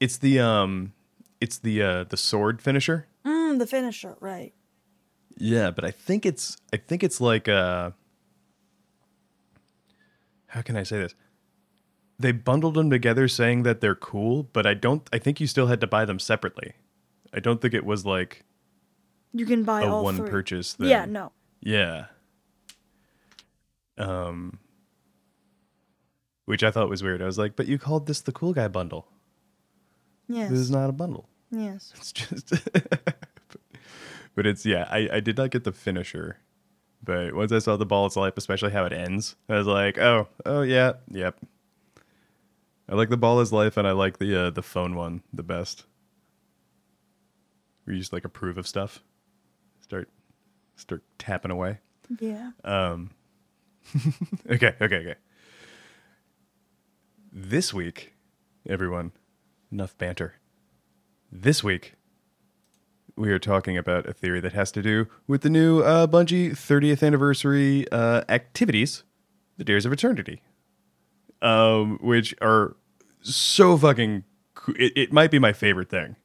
it's 0.00 0.16
the 0.18 0.40
um, 0.40 0.92
it's 1.40 1.58
the 1.58 1.82
uh 1.82 2.04
the 2.04 2.16
sword 2.16 2.62
finisher. 2.62 3.06
Mm, 3.26 3.58
the 3.58 3.66
finisher, 3.66 4.16
right? 4.20 4.54
Yeah, 5.36 5.70
but 5.70 5.84
I 5.84 5.90
think 5.90 6.24
it's 6.24 6.56
I 6.72 6.76
think 6.76 7.02
it's 7.02 7.20
like 7.20 7.48
uh 7.48 7.90
how 10.48 10.62
can 10.62 10.76
I 10.76 10.84
say 10.84 10.98
this? 10.98 11.14
They 12.18 12.32
bundled 12.32 12.74
them 12.74 12.90
together 12.90 13.26
saying 13.26 13.64
that 13.64 13.80
they're 13.80 13.96
cool, 13.96 14.44
but 14.52 14.66
I 14.66 14.74
don't 14.74 15.08
I 15.12 15.18
think 15.18 15.40
you 15.40 15.46
still 15.46 15.66
had 15.66 15.80
to 15.80 15.86
buy 15.86 16.04
them 16.04 16.18
separately. 16.18 16.74
I 17.32 17.40
don't 17.40 17.60
think 17.60 17.74
it 17.74 17.84
was 17.84 18.06
like 18.06 18.43
You 19.34 19.44
can 19.44 19.64
buy 19.64 19.82
a 19.82 19.88
all 19.88 20.04
one 20.04 20.16
three. 20.16 20.30
purchase 20.30 20.74
thing. 20.74 20.86
Yeah, 20.88 21.04
no. 21.04 21.32
Yeah. 21.60 22.06
Um 23.98 24.58
which 26.46 26.62
I 26.62 26.70
thought 26.70 26.88
was 26.88 27.02
weird. 27.02 27.20
I 27.20 27.26
was 27.26 27.38
like, 27.38 27.56
"But 27.56 27.66
you 27.66 27.78
called 27.78 28.06
this 28.06 28.20
the 28.20 28.32
cool 28.32 28.52
guy 28.52 28.68
bundle. 28.68 29.08
Yes. 30.28 30.50
This 30.50 30.60
is 30.60 30.70
not 30.70 30.88
a 30.88 30.92
bundle." 30.92 31.28
yes. 31.50 31.92
It's 31.96 32.12
just, 32.12 32.50
but 34.34 34.46
it's 34.46 34.64
yeah. 34.64 34.86
I 34.90 35.08
I 35.14 35.20
did 35.20 35.36
not 35.36 35.50
get 35.50 35.64
the 35.64 35.72
finisher, 35.72 36.38
but 37.02 37.34
once 37.34 37.52
I 37.52 37.58
saw 37.58 37.76
the 37.76 37.86
ball 37.86 38.06
of 38.06 38.16
life, 38.16 38.34
especially 38.36 38.72
how 38.72 38.84
it 38.84 38.92
ends, 38.92 39.36
I 39.48 39.56
was 39.56 39.66
like, 39.66 39.98
oh 39.98 40.28
oh 40.46 40.62
yeah, 40.62 40.94
yep. 41.10 41.38
I 42.88 42.94
like 42.94 43.08
the 43.08 43.16
ball 43.16 43.40
is 43.40 43.52
life, 43.52 43.76
and 43.76 43.88
I 43.88 43.92
like 43.92 44.18
the 44.18 44.46
uh, 44.46 44.50
the 44.50 44.62
phone 44.62 44.94
one 44.94 45.22
the 45.32 45.42
best. 45.42 45.84
Where 47.84 47.94
you 47.94 48.00
just 48.00 48.12
like 48.12 48.24
approve 48.24 48.58
of 48.58 48.66
stuff, 48.66 49.02
start 49.84 50.08
start 50.76 51.04
tapping 51.18 51.50
away. 51.50 51.78
Yeah. 52.18 52.50
Um, 52.64 53.10
okay, 54.50 54.74
okay, 54.80 54.96
okay. 54.96 55.14
This 57.30 57.74
week, 57.74 58.14
everyone, 58.66 59.12
enough 59.70 59.96
banter. 59.98 60.36
This 61.30 61.62
week, 61.62 61.94
we 63.16 63.30
are 63.30 63.38
talking 63.38 63.76
about 63.76 64.08
a 64.08 64.12
theory 64.12 64.40
that 64.40 64.54
has 64.54 64.72
to 64.72 64.82
do 64.82 65.06
with 65.26 65.42
the 65.42 65.50
new 65.50 65.80
uh, 65.80 66.06
Bungie 66.06 66.52
30th 66.52 67.06
anniversary 67.06 67.86
uh, 67.92 68.22
activities, 68.28 69.04
the 69.58 69.64
Dares 69.64 69.84
of 69.84 69.92
Eternity, 69.92 70.42
um, 71.42 71.98
which 72.00 72.34
are 72.40 72.76
so 73.20 73.76
fucking. 73.76 74.24
It, 74.78 74.92
it 74.96 75.12
might 75.12 75.30
be 75.30 75.38
my 75.38 75.52
favorite 75.52 75.90
thing 75.90 76.16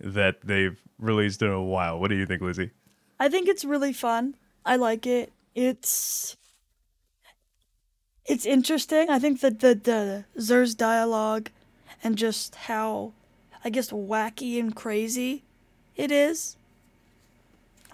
that 0.00 0.40
they've 0.42 0.80
released 0.98 1.40
in 1.42 1.50
a 1.50 1.62
while. 1.62 2.00
What 2.00 2.08
do 2.08 2.16
you 2.16 2.26
think, 2.26 2.42
Lizzie? 2.42 2.70
I 3.20 3.28
think 3.28 3.48
it's 3.48 3.66
really 3.66 3.92
fun. 3.92 4.34
I 4.64 4.76
like 4.76 5.06
it. 5.06 5.30
It's 5.54 6.38
it's 8.24 8.46
interesting. 8.46 9.10
I 9.10 9.18
think 9.18 9.40
that 9.42 9.60
the 9.60 9.74
the 9.74 10.24
Xur's 10.38 10.74
dialogue 10.74 11.50
and 12.02 12.16
just 12.16 12.54
how 12.54 13.12
I 13.62 13.68
guess 13.68 13.90
wacky 13.90 14.58
and 14.58 14.74
crazy 14.74 15.44
it 15.96 16.10
is. 16.10 16.56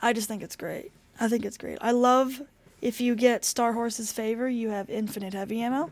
I 0.01 0.13
just 0.13 0.29
think 0.29 0.45
it's 0.45 0.55
great. 0.55 0.93
I 1.21 1.27
think 1.27 1.45
it's 1.45 1.59
great. 1.59 1.79
I 1.81 1.91
love 1.91 2.43
if 2.81 3.01
you 3.01 3.17
get 3.17 3.45
Star 3.45 3.73
Horse's 3.73 4.13
favor, 4.13 4.49
you 4.49 4.71
have 4.71 4.89
infinite 4.89 5.35
heavy 5.35 5.61
ammo. 5.61 5.91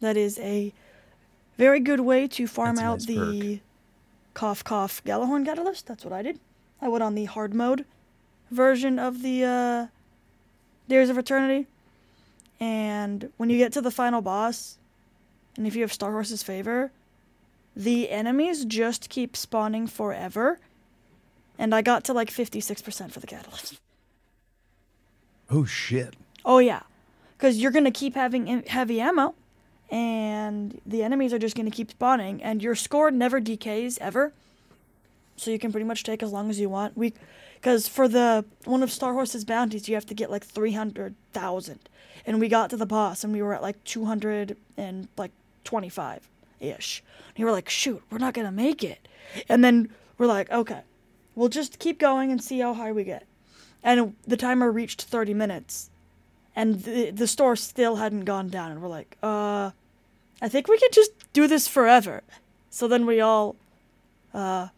That 0.00 0.16
is 0.16 0.38
a 0.38 0.72
very 1.56 1.80
good 1.80 2.00
way 2.00 2.28
to 2.28 2.46
farm 2.46 2.76
That's 2.76 2.86
out 2.86 2.98
nice 2.98 3.06
the 3.06 3.60
cough 4.34 4.62
cough 4.62 5.02
Gjallarhorn 5.04 5.44
catalyst. 5.44 5.86
That's 5.86 6.04
what 6.04 6.12
I 6.12 6.22
did. 6.22 6.38
I 6.80 6.88
went 6.88 7.02
on 7.02 7.16
the 7.16 7.24
hard 7.24 7.52
mode 7.52 7.84
version 8.50 8.98
of 8.98 9.22
the 9.22 9.44
uh, 9.44 9.86
Dares 10.88 11.10
of 11.10 11.18
Eternity. 11.18 11.66
And 12.58 13.30
when 13.36 13.50
you 13.50 13.58
get 13.58 13.72
to 13.72 13.80
the 13.80 13.90
final 13.90 14.22
boss, 14.22 14.78
and 15.56 15.66
if 15.66 15.74
you 15.74 15.82
have 15.82 15.92
Star 15.92 16.12
Horse's 16.12 16.42
favor, 16.42 16.90
the 17.74 18.10
enemies 18.10 18.64
just 18.64 19.10
keep 19.10 19.36
spawning 19.36 19.86
forever. 19.86 20.58
And 21.58 21.74
I 21.74 21.82
got 21.82 22.04
to 22.04 22.12
like 22.12 22.30
56% 22.30 23.12
for 23.12 23.20
the 23.20 23.26
catalyst. 23.26 23.80
Oh 25.50 25.64
shit! 25.64 26.14
Oh, 26.44 26.58
yeah. 26.58 26.82
Because 27.36 27.58
you're 27.58 27.70
going 27.70 27.84
to 27.84 27.90
keep 27.90 28.14
having 28.14 28.62
heavy 28.66 29.00
ammo, 29.00 29.34
and 29.90 30.80
the 30.86 31.02
enemies 31.02 31.32
are 31.32 31.38
just 31.38 31.54
going 31.54 31.70
to 31.70 31.74
keep 31.74 31.90
spawning, 31.90 32.42
and 32.42 32.62
your 32.62 32.74
score 32.74 33.10
never 33.10 33.40
decays 33.40 33.98
ever. 33.98 34.32
So 35.36 35.50
you 35.50 35.58
can 35.58 35.70
pretty 35.70 35.84
much 35.84 36.02
take 36.02 36.22
as 36.22 36.32
long 36.32 36.48
as 36.48 36.58
you 36.58 36.70
want. 36.70 36.96
We, 36.96 37.12
because 37.66 37.88
for 37.88 38.06
the 38.06 38.44
one 38.64 38.84
of 38.84 38.92
Star 38.92 39.12
Horse's 39.12 39.44
bounties, 39.44 39.88
you 39.88 39.96
have 39.96 40.06
to 40.06 40.14
get 40.14 40.30
like 40.30 40.44
three 40.44 40.74
hundred 40.74 41.16
thousand, 41.32 41.80
and 42.24 42.38
we 42.38 42.46
got 42.48 42.70
to 42.70 42.76
the 42.76 42.86
boss, 42.86 43.24
and 43.24 43.32
we 43.32 43.42
were 43.42 43.52
at 43.54 43.60
like 43.60 43.82
two 43.82 44.04
hundred 44.04 44.56
and 44.76 45.08
like 45.16 45.32
twenty 45.64 45.88
five 45.88 46.28
ish. 46.60 47.02
And 47.30 47.40
you 47.40 47.44
were 47.44 47.50
like, 47.50 47.68
shoot, 47.68 48.00
we're 48.08 48.18
not 48.18 48.34
gonna 48.34 48.52
make 48.52 48.84
it. 48.84 49.08
And 49.48 49.64
then 49.64 49.90
we're 50.16 50.28
like, 50.28 50.48
okay, 50.52 50.82
we'll 51.34 51.48
just 51.48 51.80
keep 51.80 51.98
going 51.98 52.30
and 52.30 52.40
see 52.40 52.60
how 52.60 52.72
high 52.72 52.92
we 52.92 53.02
get. 53.02 53.26
And 53.82 54.14
the 54.24 54.36
timer 54.36 54.70
reached 54.70 55.02
thirty 55.02 55.34
minutes, 55.34 55.90
and 56.54 56.84
the 56.84 57.10
the 57.10 57.26
store 57.26 57.56
still 57.56 57.96
hadn't 57.96 58.26
gone 58.26 58.48
down, 58.48 58.70
and 58.70 58.80
we're 58.80 58.86
like, 58.86 59.16
uh, 59.24 59.72
I 60.40 60.48
think 60.48 60.68
we 60.68 60.78
could 60.78 60.92
just 60.92 61.10
do 61.32 61.48
this 61.48 61.66
forever. 61.66 62.22
So 62.70 62.86
then 62.86 63.06
we 63.06 63.20
all, 63.20 63.56
uh, 64.32 64.68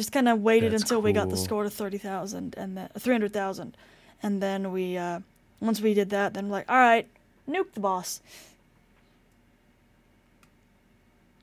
just 0.00 0.12
kind 0.12 0.28
of 0.28 0.40
waited 0.40 0.72
That's 0.72 0.82
until 0.82 1.02
we 1.02 1.12
got 1.12 1.28
the 1.28 1.36
score 1.36 1.62
to 1.62 1.68
30,000 1.70 2.54
and 2.56 2.76
then 2.76 2.88
300,000 2.98 3.76
and 4.22 4.42
then 4.42 4.72
we 4.72 4.96
uh 4.96 5.20
once 5.60 5.80
we 5.82 5.92
did 5.92 6.08
that 6.08 6.32
then 6.32 6.48
we're 6.48 6.56
like 6.56 6.70
all 6.70 6.78
right 6.78 7.06
nuke 7.46 7.72
the 7.74 7.80
boss. 7.80 8.22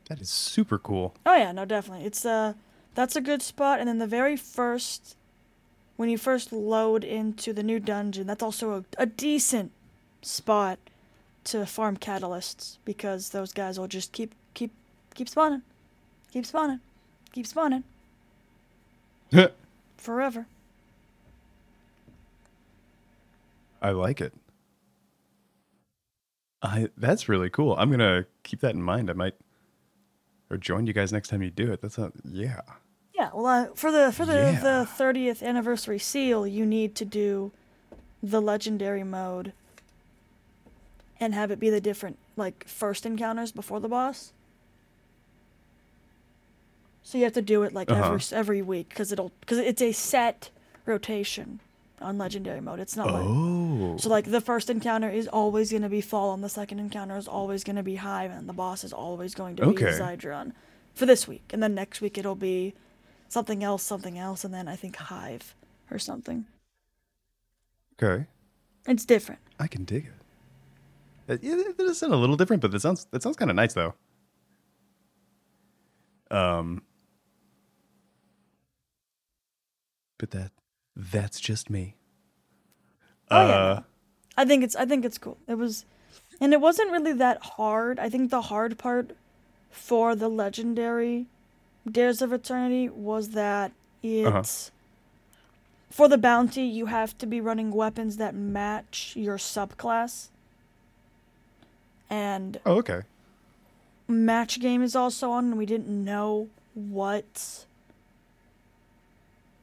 That 0.10 0.20
is 0.22 0.30
super 0.30 0.80
cool. 0.80 1.14
oh 1.26 1.36
yeah 1.36 1.52
no 1.52 1.66
definitely. 1.66 2.06
It's 2.06 2.26
uh 2.26 2.54
that's 2.96 3.16
a 3.16 3.22
good 3.22 3.44
spot. 3.44 3.80
And 3.80 3.88
then 3.88 4.00
the 4.00 4.08
very 4.08 4.36
first 4.36 5.16
when 5.98 6.10
you 6.10 6.18
first 6.18 6.52
load 6.52 7.04
into 7.04 7.54
the 7.54 7.62
new 7.62 7.80
dungeon 7.80 8.26
that's 8.26 8.42
also 8.42 8.74
a, 8.74 8.84
a 8.98 9.06
decent 9.06 9.72
spot 10.24 10.80
to 11.44 11.64
farm 11.66 11.96
catalysts 11.96 12.78
because 12.86 13.30
those 13.30 13.54
guys 13.54 13.80
will 13.80 13.88
just 13.88 14.12
keep 14.12 14.34
keep 14.56 14.72
keep 15.14 15.30
spawning 15.30 15.62
keep 16.32 16.46
spawning 16.46 16.80
keep 17.32 17.46
spawning 17.48 17.84
forever 19.98 20.46
I 23.82 23.92
like 23.92 24.22
it. 24.22 24.34
I 26.62 26.90
that's 26.98 27.30
really 27.30 27.50
cool. 27.50 27.76
I'm 27.78 27.92
gonna 27.92 28.26
keep 28.44 28.62
that 28.62 28.74
in 28.74 28.82
mind. 28.82 29.10
I 29.10 29.14
might 29.14 29.36
or 30.50 30.58
join 30.58 30.88
you 30.88 30.94
guys 30.94 31.14
next 31.14 31.30
time 31.30 31.42
you 31.44 31.52
do 31.52 31.72
it. 31.72 31.82
That's 31.82 31.98
a 31.98 32.12
yeah. 32.26 32.62
Yeah, 33.14 33.30
well, 33.34 33.46
uh, 33.46 33.68
for 33.76 33.92
the 33.92 34.12
for 34.12 34.26
the 34.26 34.34
Yeah. 34.34 34.60
the 34.62 34.86
thirtieth 34.86 35.44
anniversary 35.44 36.00
seal, 36.00 36.48
you 36.48 36.66
need 36.66 36.96
to 36.96 37.06
do 37.06 37.52
the 38.24 38.42
legendary 38.42 39.04
mode 39.04 39.54
and 41.20 41.34
have 41.36 41.52
it 41.52 41.60
be 41.60 41.70
the 41.70 41.82
different 41.82 42.18
like 42.36 42.68
first 42.68 43.06
encounters 43.06 43.52
before 43.52 43.80
the 43.80 43.88
boss. 43.90 44.34
So 47.08 47.18
you 47.18 47.24
have 47.24 47.32
to 47.36 47.42
do 47.42 47.64
it 47.64 47.72
like 47.74 47.90
Uh-huh. 47.90 48.16
every 48.16 48.22
every 48.38 48.62
week 48.62 48.90
because 48.90 49.14
it'll 49.14 49.32
because 49.40 49.60
it's 49.60 49.82
a 49.82 49.94
set 49.94 50.50
rotation 50.86 51.62
on 52.02 52.18
legendary 52.18 52.60
mode. 52.60 52.82
It's 52.82 52.98
not 52.98 53.08
like 53.14 53.24
Oh, 53.26 53.96
so 53.96 54.10
like 54.10 54.26
the 54.30 54.42
first 54.42 54.70
encounter 54.70 55.10
is 55.10 55.26
always 55.30 55.72
going 55.72 55.84
to 55.84 55.90
be 55.90 56.02
Fallen, 56.02 56.42
the 56.42 56.50
second 56.50 56.80
encounter 56.80 57.16
is 57.16 57.26
always 57.26 57.64
going 57.64 57.78
to 57.78 57.82
be 57.84 57.96
Hive, 57.96 58.32
and 58.32 58.50
the 58.50 58.52
boss 58.54 58.84
is 58.84 58.92
always 58.92 59.34
going 59.36 59.56
to 59.56 59.64
be 59.64 59.70
Okay. 59.70 59.98
Zydron 59.98 60.52
for 60.96 61.06
this 61.06 61.30
week. 61.30 61.44
And 61.54 61.64
then 61.64 61.74
next 61.74 62.02
week 62.02 62.18
it'll 62.18 62.36
be 62.36 62.74
something 63.30 63.64
else, 63.64 63.84
something 63.84 64.18
else, 64.20 64.44
and 64.44 64.54
then 64.54 64.68
I 64.68 64.76
think 64.76 64.98
Hive 64.98 65.56
or 65.90 66.00
something. 66.00 66.44
okay. 68.04 68.26
It's 68.86 69.06
different. 69.06 69.40
I 69.58 69.68
can 69.68 69.86
dig 69.86 70.08
it. 71.28 71.34
It, 71.36 71.44
it, 71.44 71.68
it 71.68 71.78
does 71.78 72.00
sound 72.00 72.12
a 72.12 72.18
little 72.18 72.36
different, 72.36 72.62
but 72.62 72.72
that 72.72 72.82
sounds 72.82 73.06
that 73.12 73.24
sounds 73.24 73.38
kind 73.38 73.50
of 73.50 73.56
nice 73.56 73.74
though. 73.74 73.94
Um, 76.30 76.82
but 80.18 80.32
that 80.32 80.52
that's 80.96 81.40
just 81.40 81.70
me. 81.70 81.96
Oh, 83.30 83.48
yeah, 83.48 83.54
Uh. 83.56 83.82
I 84.38 84.46
think 84.46 84.64
it's 84.64 84.76
I 84.76 84.86
think 84.86 85.04
it's 85.06 85.18
cool. 85.18 85.38
It 85.48 85.56
was 85.56 85.86
and 86.40 86.54
it 86.54 86.62
wasn't 86.62 86.92
really 86.92 87.14
that 87.14 87.42
hard. 87.42 88.00
I 88.00 88.10
think 88.10 88.30
the 88.30 88.44
hard 88.44 88.78
part 88.78 89.12
for 89.72 90.16
the 90.16 90.30
legendary 90.30 91.26
Dares 91.90 92.22
of 92.22 92.32
Eternity 92.34 92.90
was 92.90 93.30
that 93.30 93.72
it's 94.04 94.72
for 95.90 96.08
the 96.08 96.18
bounty 96.18 96.64
you 96.64 96.88
have 96.88 97.18
to 97.18 97.26
be 97.26 97.42
running 97.42 97.72
weapons 97.72 98.18
that 98.18 98.36
match 98.36 99.14
your 99.16 99.38
subclass. 99.38 100.28
And 102.10 102.60
Oh, 102.66 102.76
okay. 102.78 103.02
match 104.08 104.60
game 104.60 104.82
is 104.82 104.96
also 104.96 105.32
on 105.32 105.46
and 105.46 105.58
we 105.58 105.66
didn't 105.66 105.90
know 105.90 106.50
what 106.74 107.66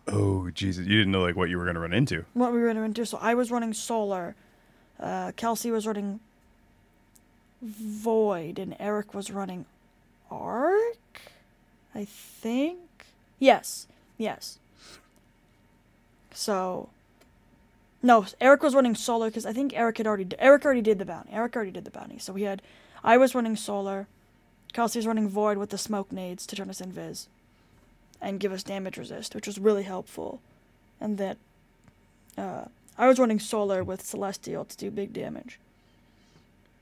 Oh, 0.06 0.50
Jesus! 0.50 0.86
You 0.86 0.98
didn't 0.98 1.12
know 1.12 1.22
like 1.22 1.36
what 1.36 1.48
you 1.48 1.58
were 1.58 1.64
gonna 1.64 1.80
run 1.80 1.92
into. 1.92 2.24
what 2.34 2.52
we 2.52 2.60
were 2.60 2.72
gonna 2.72 2.88
do. 2.90 3.04
So 3.04 3.18
I 3.20 3.34
was 3.34 3.50
running 3.50 3.72
solar, 3.72 4.34
uh, 5.00 5.32
Kelsey 5.36 5.70
was 5.70 5.86
running 5.86 6.20
void, 7.62 8.58
and 8.58 8.76
Eric 8.78 9.14
was 9.14 9.30
running 9.30 9.64
arc. 10.30 11.22
I 11.94 12.04
think. 12.04 12.78
Yes, 13.38 13.86
yes. 14.18 14.58
So. 16.32 16.88
No, 18.02 18.26
Eric 18.38 18.62
was 18.62 18.74
running 18.74 18.94
solar 18.94 19.28
because 19.28 19.46
I 19.46 19.54
think 19.54 19.72
Eric 19.74 19.96
had 19.96 20.06
already. 20.06 20.26
Eric 20.38 20.66
already 20.66 20.82
did 20.82 20.98
the 20.98 21.06
bounty. 21.06 21.32
Eric 21.32 21.56
already 21.56 21.70
did 21.70 21.86
the 21.86 21.90
bounty. 21.90 22.18
So 22.18 22.34
we 22.34 22.42
had. 22.42 22.60
I 23.02 23.16
was 23.16 23.34
running 23.34 23.56
solar. 23.56 24.08
Kelsey 24.74 25.00
running 25.06 25.28
void 25.28 25.56
with 25.56 25.70
the 25.70 25.78
smoke 25.78 26.12
nades 26.12 26.46
to 26.46 26.56
turn 26.56 26.68
us 26.68 26.80
invis, 26.82 27.28
and 28.24 28.40
give 28.40 28.52
us 28.52 28.62
damage 28.62 28.96
resist, 28.96 29.34
which 29.34 29.46
was 29.46 29.58
really 29.58 29.82
helpful. 29.84 30.40
And 31.00 31.18
that 31.18 31.36
uh, 32.36 32.64
I 32.96 33.06
was 33.06 33.18
running 33.18 33.38
solar 33.38 33.84
with 33.84 34.02
Celestial 34.02 34.64
to 34.64 34.76
do 34.76 34.90
big 34.90 35.12
damage. 35.12 35.60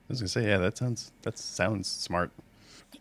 I 0.09 0.13
was 0.13 0.21
gonna 0.21 0.29
say, 0.29 0.47
yeah, 0.47 0.59
that 0.59 0.79
sounds 0.79 1.13
that 1.23 1.37
sounds 1.39 1.89
smart. 1.89 2.31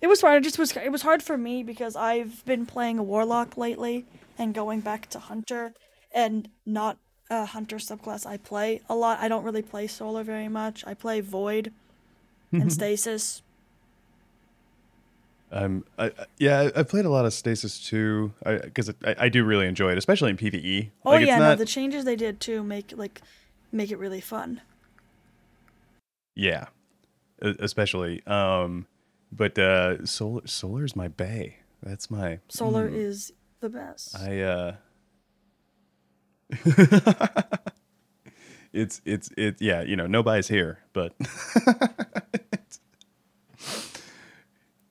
It 0.01 0.07
was 0.07 0.21
hard. 0.21 0.41
It 0.41 0.43
just 0.45 0.57
was. 0.57 0.75
It 0.75 0.91
was 0.91 1.03
hard 1.03 1.21
for 1.21 1.37
me 1.37 1.63
because 1.63 1.95
I've 1.95 2.43
been 2.45 2.65
playing 2.65 2.97
a 2.97 3.03
warlock 3.03 3.57
lately 3.57 4.05
and 4.37 4.53
going 4.53 4.79
back 4.79 5.09
to 5.09 5.19
hunter, 5.19 5.73
and 6.11 6.49
not 6.65 6.97
a 7.29 7.45
hunter 7.45 7.77
subclass 7.77 8.25
I 8.25 8.37
play 8.37 8.81
a 8.89 8.95
lot. 8.95 9.19
I 9.19 9.27
don't 9.27 9.43
really 9.43 9.61
play 9.61 9.87
solar 9.87 10.23
very 10.23 10.47
much. 10.47 10.83
I 10.87 10.93
play 10.93 11.21
void 11.21 11.71
and 12.51 12.71
stasis, 12.73 13.41
Um, 15.51 15.83
I, 15.97 16.05
I- 16.05 16.25
yeah, 16.37 16.59
I, 16.75 16.79
I 16.79 16.83
played 16.83 17.05
a 17.05 17.09
lot 17.09 17.25
of 17.25 17.33
Stasis 17.33 17.79
too, 17.79 18.33
because 18.45 18.89
I, 19.03 19.15
I, 19.19 19.29
do 19.29 19.43
really 19.43 19.67
enjoy 19.67 19.91
it, 19.91 19.97
especially 19.97 20.29
in 20.29 20.37
PVE. 20.37 20.91
Oh 21.05 21.11
Like, 21.11 21.21
it's 21.21 21.27
yeah, 21.27 21.39
no, 21.39 21.55
the 21.55 21.65
changes 21.65 22.05
they 22.05 22.15
did 22.15 22.39
too 22.39 22.63
make 22.63 22.93
like 22.95 23.21
make 23.71 23.91
it 23.91 23.97
really 23.97 24.21
fun. 24.21 24.61
yeah, 26.35 26.67
especially. 27.41 28.25
Um, 28.25 28.87
but 29.31 29.57
uh, 29.59 30.05
solar 30.05 30.47
solar 30.47 30.85
is 30.85 30.95
my 30.95 31.07
bay. 31.09 31.57
That's 31.83 32.09
my 32.09 32.39
Solar 32.47 32.87
is 32.87 33.33
the 33.59 33.69
best. 33.69 34.15
I 34.15 34.39
uh 34.41 34.75
It's 38.73 39.01
it's 39.03 39.29
it 39.35 39.57
yeah, 39.59 39.81
you 39.81 39.97
know, 39.97 40.07
nobody's 40.07 40.47
here, 40.47 40.79
but 40.93 41.13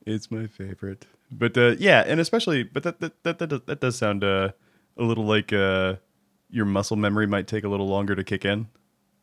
it's, 0.07 0.31
my 0.31 0.47
favorite. 0.47 1.07
But 1.31 1.57
uh 1.57 1.77
yeah, 1.79 2.03
and 2.07 2.21
especially 2.21 2.63
but 2.65 2.83
that 2.83 3.01
that 3.01 3.23
that 3.25 3.39
that, 3.39 3.49
does- 3.49 3.61
that 3.67 3.81
does 3.81 3.97
sound 3.97 4.25
uh 4.25 4.51
a 4.97 5.03
little 5.03 5.25
like 5.25 5.53
uh 5.53 5.97
your 6.51 6.65
muscle 6.65 6.97
memory 6.97 7.27
might 7.27 7.47
take 7.47 7.63
a 7.65 7.69
little 7.69 7.87
longer 7.89 8.15
to 8.17 8.25
kick 8.25 8.45
in 8.45 8.67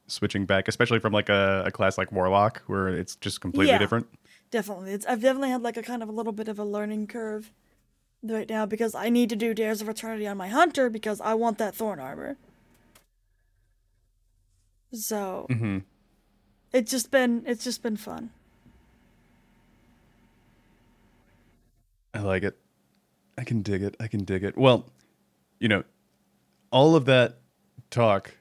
switching 0.08 0.46
back, 0.46 0.70
especially 0.70 1.00
from 1.00 1.12
like 1.12 1.28
a, 1.28 1.64
a 1.66 1.72
class 1.72 1.98
like 1.98 2.12
Warlock 2.14 2.62
where 2.68 2.88
it's 2.88 3.16
just 3.18 3.42
completely 3.42 3.74
Yeah. 3.74 3.78
different. 3.80 4.08
Definitely. 4.52 4.94
It's 4.94 5.06
I've 5.06 5.22
definitely 5.22 5.50
had 5.50 5.62
like 5.62 5.76
a 5.76 5.84
kind 5.84 6.02
of 6.02 6.08
a 6.08 6.14
little 6.14 6.32
bit 6.32 6.48
of 6.48 6.58
a 6.60 6.64
learning 6.64 7.08
curve 7.08 7.52
right 8.24 8.50
now 8.50 8.66
because 8.66 8.96
I 8.96 9.10
need 9.10 9.30
to 9.30 9.36
do 9.36 9.54
Dares 9.54 9.82
of 9.82 9.90
Eternity 9.90 10.26
on 10.26 10.38
my 10.38 10.48
hunter 10.48 10.90
because 10.90 11.20
I 11.20 11.34
want 11.34 11.58
that 11.58 11.76
thorn 11.76 12.00
armor. 12.00 12.38
So 14.94 15.48
Mhm. 15.50 15.84
it's 16.72 16.90
just 16.92 17.12
been 17.12 17.44
it's 17.46 17.64
just 17.66 17.84
been 17.84 17.98
fun. 17.98 18.30
I 22.18 22.22
like 22.22 22.42
it. 22.42 22.58
I 23.38 23.44
can 23.44 23.62
dig 23.62 23.84
it. 23.84 23.96
I 24.00 24.08
can 24.08 24.24
dig 24.24 24.44
it. 24.44 24.58
Well, 24.58 24.90
you 25.60 25.68
know, 25.68 25.84
all 26.72 26.96
of 26.96 27.06
that 27.06 27.38
talk, 27.92 28.36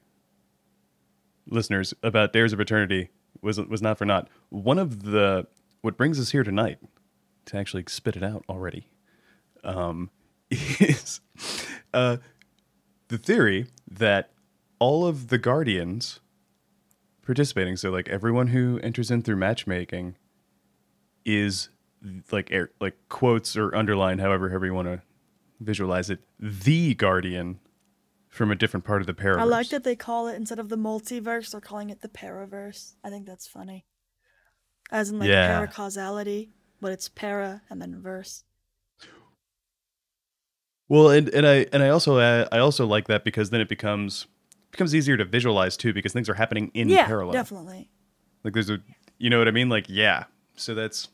listeners, 1.47 1.93
about 2.03 2.33
Dares 2.33 2.55
of 2.55 2.61
Eternity 2.61 3.11
was 3.43 3.61
was 3.61 3.83
not 3.83 3.99
for 3.99 4.07
naught. 4.07 4.31
One 4.49 4.79
of 4.79 5.03
the 5.03 5.47
what 5.83 5.99
brings 5.99 6.19
us 6.19 6.31
here 6.31 6.43
tonight 6.43 6.79
to 7.45 7.59
actually 7.59 7.85
spit 7.89 8.17
it 8.17 8.23
out 8.23 8.45
already 8.49 8.89
um, 9.63 10.09
is 10.51 11.21
uh, 11.93 12.17
the 13.09 13.19
theory 13.19 13.67
that 13.87 14.31
all 14.79 15.07
of 15.07 15.29
the 15.29 15.37
guardians 15.37 16.21
participating, 17.21 17.77
so 17.77 17.91
like 17.91 18.09
everyone 18.09 18.47
who 18.49 18.81
enters 18.83 19.11
in 19.11 19.21
through 19.21 19.37
matchmaking, 19.37 20.17
is 21.27 21.69
like 22.31 22.51
air, 22.51 22.71
like 22.81 22.97
quotes 23.09 23.57
or 23.57 23.75
underline, 23.75 24.19
however, 24.19 24.49
however 24.49 24.67
you 24.67 24.75
want 24.75 24.89
to 24.89 25.03
visualize 25.61 26.11
it, 26.11 26.21
the 26.39 26.95
guardian 26.95 27.59
from 28.29 28.51
a 28.51 28.55
different 28.55 28.85
part 28.85 29.01
of 29.01 29.07
the 29.07 29.15
Paraverse. 29.15 29.41
I 29.41 29.45
like 29.45 29.69
that 29.71 29.85
they 29.85 29.97
call 29.97 30.29
it 30.29 30.37
instead 30.37 30.59
of 30.59 30.69
the 30.69 30.77
multiverse, 30.77 31.51
they're 31.53 31.61
calling 31.61 31.91
it 31.91 32.03
the 32.03 32.09
paraverse. 32.09 32.95
I 33.03 33.09
think 33.09 33.27
that's 33.27 33.47
funny. 33.47 33.87
As 34.91 35.11
in 35.11 35.19
like 35.19 35.29
Yeah. 35.29 35.67
paracausality, 35.67 36.51
but 36.81 36.93
it's 36.93 37.09
para 37.09 37.63
and 37.71 37.81
then 37.81 38.01
verse. 38.01 38.45
Well, 40.89 41.11
and 41.11 41.29
and 41.31 41.47
I 41.47 41.67
and 41.73 41.83
I 41.83 41.89
also 41.89 42.19
uh, 42.19 42.47
I 42.53 42.59
also 42.59 42.87
like 42.87 43.09
that 43.09 43.25
because 43.25 43.51
then 43.51 43.61
it 43.61 43.69
becomes 43.69 44.27
becomes 44.71 44.95
easier 44.95 45.17
to 45.17 45.25
visualize 45.25 45.77
too 45.77 45.93
because 45.93 46.13
things 46.13 46.29
are 46.29 46.35
happening 46.35 46.71
in 46.75 46.89
yeah, 46.89 47.07
parallel. 47.07 47.33
definitely. 47.33 47.91
Like 48.45 48.53
there's 48.55 48.71
a 48.71 48.79
you 49.19 49.31
know 49.31 49.39
what 49.39 49.49
I 49.49 49.51
mean? 49.51 49.69
Like 49.69 49.87
yeah. 49.89 50.25
So 50.55 50.75
that's 50.75 51.09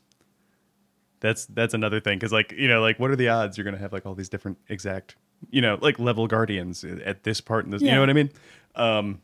that's 1.23 1.47
that's 1.47 1.73
another 1.73 1.99
thing 1.99 2.19
because 2.19 2.31
like 2.31 2.51
you 2.51 2.67
know 2.67 2.81
like 2.81 2.99
what 2.99 3.09
are 3.09 3.15
the 3.15 3.29
odds 3.29 3.57
you're 3.57 3.65
gonna 3.65 3.77
have 3.79 3.91
like 3.93 4.05
all 4.05 4.13
these 4.13 4.29
different 4.29 4.59
exact 4.69 5.15
you 5.49 5.61
know 5.61 5.79
like 5.81 5.97
level 5.97 6.27
guardians 6.27 6.83
at 6.83 7.23
this 7.23 7.41
part 7.41 7.65
in 7.65 7.71
this 7.71 7.81
you 7.81 7.87
know 7.95 7.99
what 8.01 8.09
I 8.09 8.13
mean? 8.13 8.29
Um. 8.75 9.21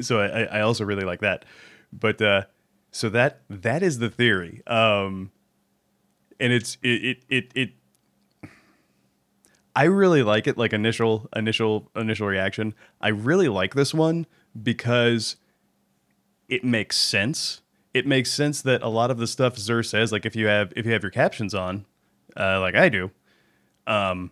So 0.00 0.20
I 0.20 0.26
I- 0.42 0.58
I 0.58 0.60
also 0.62 0.84
really 0.84 1.04
like 1.04 1.20
that, 1.20 1.44
but 1.92 2.20
uh, 2.22 2.42
so 2.90 3.08
that 3.10 3.42
that 3.50 3.82
is 3.82 3.98
the 3.98 4.08
theory. 4.10 4.62
Um, 4.66 5.30
and 6.40 6.52
it's 6.52 6.78
it 6.82 6.88
it 6.88 7.24
it. 7.28 7.52
it 7.54 7.70
I 9.74 9.84
really 9.84 10.22
like 10.22 10.46
it. 10.46 10.58
Like 10.58 10.72
initial, 10.74 11.28
initial, 11.34 11.90
initial 11.96 12.26
reaction. 12.26 12.74
I 13.00 13.08
really 13.08 13.48
like 13.48 13.74
this 13.74 13.94
one 13.94 14.26
because 14.62 15.36
it 16.48 16.62
makes 16.62 16.96
sense. 16.98 17.62
It 17.94 18.06
makes 18.06 18.30
sense 18.30 18.62
that 18.62 18.82
a 18.82 18.88
lot 18.88 19.10
of 19.10 19.18
the 19.18 19.26
stuff 19.26 19.56
Xur 19.56 19.84
says, 19.84 20.12
like 20.12 20.24
if 20.24 20.34
you 20.34 20.46
have 20.46 20.72
if 20.76 20.86
you 20.86 20.92
have 20.92 21.02
your 21.02 21.10
captions 21.10 21.54
on, 21.54 21.84
uh, 22.36 22.58
like 22.60 22.74
I 22.74 22.88
do, 22.88 23.10
um, 23.86 24.30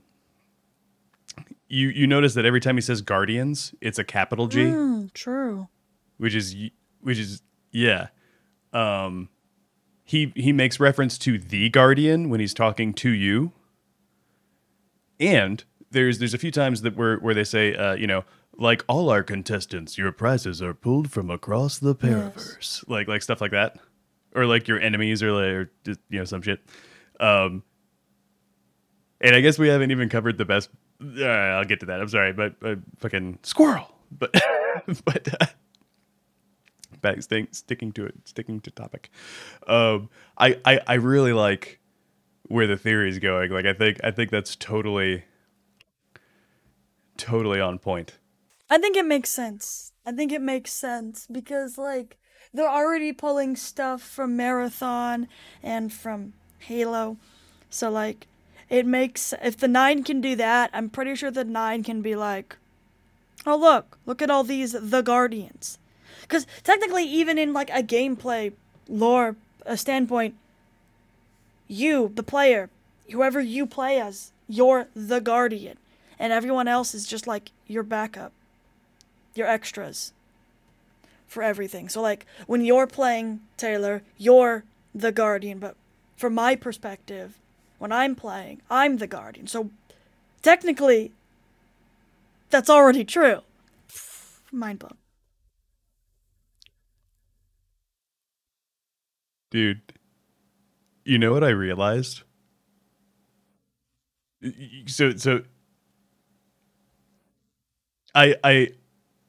you 1.68 1.88
you 1.88 2.06
notice 2.06 2.34
that 2.34 2.44
every 2.46 2.60
time 2.60 2.76
he 2.76 2.80
says 2.80 3.02
guardians, 3.02 3.74
it's 3.80 3.98
a 3.98 4.04
capital 4.04 4.46
G, 4.46 4.64
Mm, 4.64 5.12
true. 5.12 5.68
which 6.16 6.34
is 6.34 6.56
which 7.00 7.18
is 7.18 7.42
yeah. 7.70 8.08
Um, 8.72 9.28
he 10.04 10.32
he 10.36 10.52
makes 10.52 10.80
reference 10.80 11.18
to 11.18 11.38
the 11.38 11.68
guardian 11.68 12.30
when 12.30 12.40
he's 12.40 12.54
talking 12.54 12.94
to 12.94 13.10
you, 13.10 13.52
and 15.18 15.62
there's 15.90 16.18
there's 16.18 16.34
a 16.34 16.38
few 16.38 16.50
times 16.50 16.82
that 16.82 16.96
where 16.96 17.16
where 17.18 17.34
they 17.34 17.44
say 17.44 17.74
uh, 17.74 17.94
you 17.94 18.06
know 18.06 18.24
like 18.56 18.84
all 18.88 19.10
our 19.10 19.22
contestants, 19.22 19.96
your 19.96 20.12
prizes 20.12 20.60
are 20.60 20.74
pulled 20.74 21.10
from 21.10 21.30
across 21.30 21.78
the 21.78 21.94
Paraverse, 21.94 22.84
like 22.88 23.08
like 23.08 23.22
stuff 23.22 23.40
like 23.40 23.52
that, 23.52 23.78
or 24.34 24.46
like 24.46 24.68
your 24.68 24.80
enemies 24.80 25.22
or 25.22 25.32
like 25.32 25.52
or 25.52 25.70
just, 25.84 26.00
you 26.08 26.18
know 26.18 26.24
some 26.24 26.42
shit. 26.42 26.60
Um, 27.18 27.62
and 29.20 29.34
I 29.34 29.40
guess 29.40 29.58
we 29.58 29.68
haven't 29.68 29.90
even 29.90 30.08
covered 30.08 30.38
the 30.38 30.44
best. 30.44 30.70
Uh, 31.02 31.24
I'll 31.24 31.64
get 31.64 31.80
to 31.80 31.86
that. 31.86 32.00
I'm 32.00 32.08
sorry, 32.08 32.32
but 32.32 32.54
uh, 32.62 32.76
fucking 32.98 33.38
squirrel. 33.42 33.94
But 34.10 34.32
but 35.04 35.42
uh, 35.42 35.46
back 37.00 37.22
sting, 37.22 37.48
sticking 37.52 37.92
to 37.92 38.06
it, 38.06 38.14
sticking 38.24 38.60
to 38.60 38.70
topic. 38.70 39.10
Um, 39.66 40.10
I, 40.36 40.58
I 40.64 40.80
I 40.86 40.94
really 40.94 41.32
like 41.32 41.80
where 42.48 42.66
the 42.66 42.76
theory 42.76 43.08
is 43.08 43.18
going. 43.18 43.50
Like 43.50 43.66
I 43.66 43.72
think 43.72 44.00
I 44.02 44.10
think 44.10 44.30
that's 44.30 44.56
totally 44.56 45.24
totally 47.16 47.60
on 47.60 47.78
point. 47.78 48.18
I 48.72 48.78
think 48.78 48.96
it 48.96 49.04
makes 49.04 49.30
sense. 49.30 49.92
I 50.06 50.12
think 50.12 50.30
it 50.30 50.40
makes 50.40 50.72
sense 50.72 51.26
because 51.30 51.76
like 51.76 52.16
they're 52.54 52.70
already 52.70 53.12
pulling 53.12 53.56
stuff 53.56 54.00
from 54.00 54.36
Marathon 54.36 55.26
and 55.60 55.92
from 55.92 56.34
Halo. 56.60 57.16
So 57.68 57.90
like 57.90 58.28
it 58.68 58.86
makes 58.86 59.34
if 59.42 59.56
the 59.56 59.66
9 59.66 60.04
can 60.04 60.20
do 60.20 60.36
that, 60.36 60.70
I'm 60.72 60.88
pretty 60.88 61.16
sure 61.16 61.32
the 61.32 61.44
9 61.44 61.82
can 61.82 62.00
be 62.00 62.14
like 62.14 62.56
Oh 63.44 63.56
look, 63.56 63.98
look 64.06 64.22
at 64.22 64.30
all 64.30 64.44
these 64.44 64.72
the 64.72 65.02
Guardians. 65.02 65.78
Cuz 66.28 66.46
technically 66.62 67.04
even 67.04 67.38
in 67.38 67.52
like 67.52 67.70
a 67.70 67.82
gameplay 67.82 68.52
lore 68.88 69.34
a 69.66 69.76
standpoint 69.76 70.36
you, 71.66 72.12
the 72.14 72.22
player, 72.22 72.70
whoever 73.10 73.40
you 73.40 73.66
play 73.66 74.00
as, 74.00 74.32
you're 74.48 74.88
the 74.94 75.20
Guardian 75.20 75.76
and 76.20 76.32
everyone 76.32 76.68
else 76.68 76.94
is 76.94 77.06
just 77.06 77.26
like 77.26 77.50
your 77.66 77.82
backup 77.82 78.32
your 79.34 79.46
extras 79.46 80.12
for 81.26 81.42
everything. 81.42 81.88
So 81.88 82.00
like 82.02 82.26
when 82.46 82.64
you're 82.64 82.86
playing 82.86 83.40
Taylor, 83.56 84.02
you're 84.18 84.64
the 84.94 85.12
guardian, 85.12 85.58
but 85.58 85.76
from 86.16 86.34
my 86.34 86.56
perspective, 86.56 87.38
when 87.78 87.92
I'm 87.92 88.14
playing, 88.14 88.60
I'm 88.68 88.98
the 88.98 89.06
guardian. 89.06 89.46
So 89.46 89.70
technically 90.42 91.12
that's 92.50 92.68
already 92.68 93.04
true. 93.04 93.40
Mind 94.52 94.80
blown. 94.80 94.96
Dude, 99.50 99.80
you 101.04 101.18
know 101.18 101.32
what 101.32 101.44
I 101.44 101.50
realized? 101.50 102.22
So 104.86 105.16
so 105.16 105.42
I 108.14 108.34
I 108.42 108.68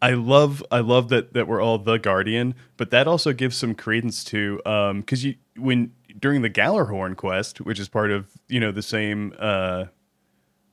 I 0.01 0.11
love 0.11 0.63
I 0.71 0.79
love 0.79 1.09
that 1.09 1.33
that 1.33 1.47
we're 1.47 1.61
all 1.61 1.77
the 1.77 1.97
guardian, 1.97 2.55
but 2.77 2.89
that 2.91 3.07
also 3.07 3.33
gives 3.33 3.55
some 3.55 3.75
credence 3.75 4.23
to 4.25 4.61
um 4.65 5.03
cuz 5.03 5.23
you 5.23 5.35
when 5.57 5.93
during 6.19 6.41
the 6.41 6.49
Gjallarhorn 6.49 7.15
quest, 7.15 7.61
which 7.61 7.79
is 7.79 7.87
part 7.87 8.11
of, 8.11 8.27
you 8.47 8.59
know, 8.59 8.71
the 8.71 8.81
same 8.81 9.33
uh 9.39 9.85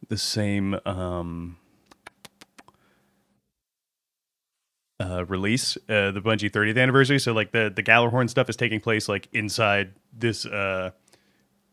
the 0.08 0.16
same 0.18 0.78
um 0.86 1.58
uh, 5.00 5.24
release, 5.26 5.76
uh, 5.88 6.10
the 6.10 6.20
Bungie 6.20 6.50
30th 6.50 6.80
anniversary. 6.80 7.18
So 7.18 7.32
like 7.32 7.52
the 7.52 7.72
the 7.74 7.82
Gjallarhorn 7.82 8.28
stuff 8.28 8.48
is 8.48 8.56
taking 8.56 8.80
place 8.80 9.08
like 9.08 9.28
inside 9.32 9.92
this 10.12 10.44
uh, 10.46 10.90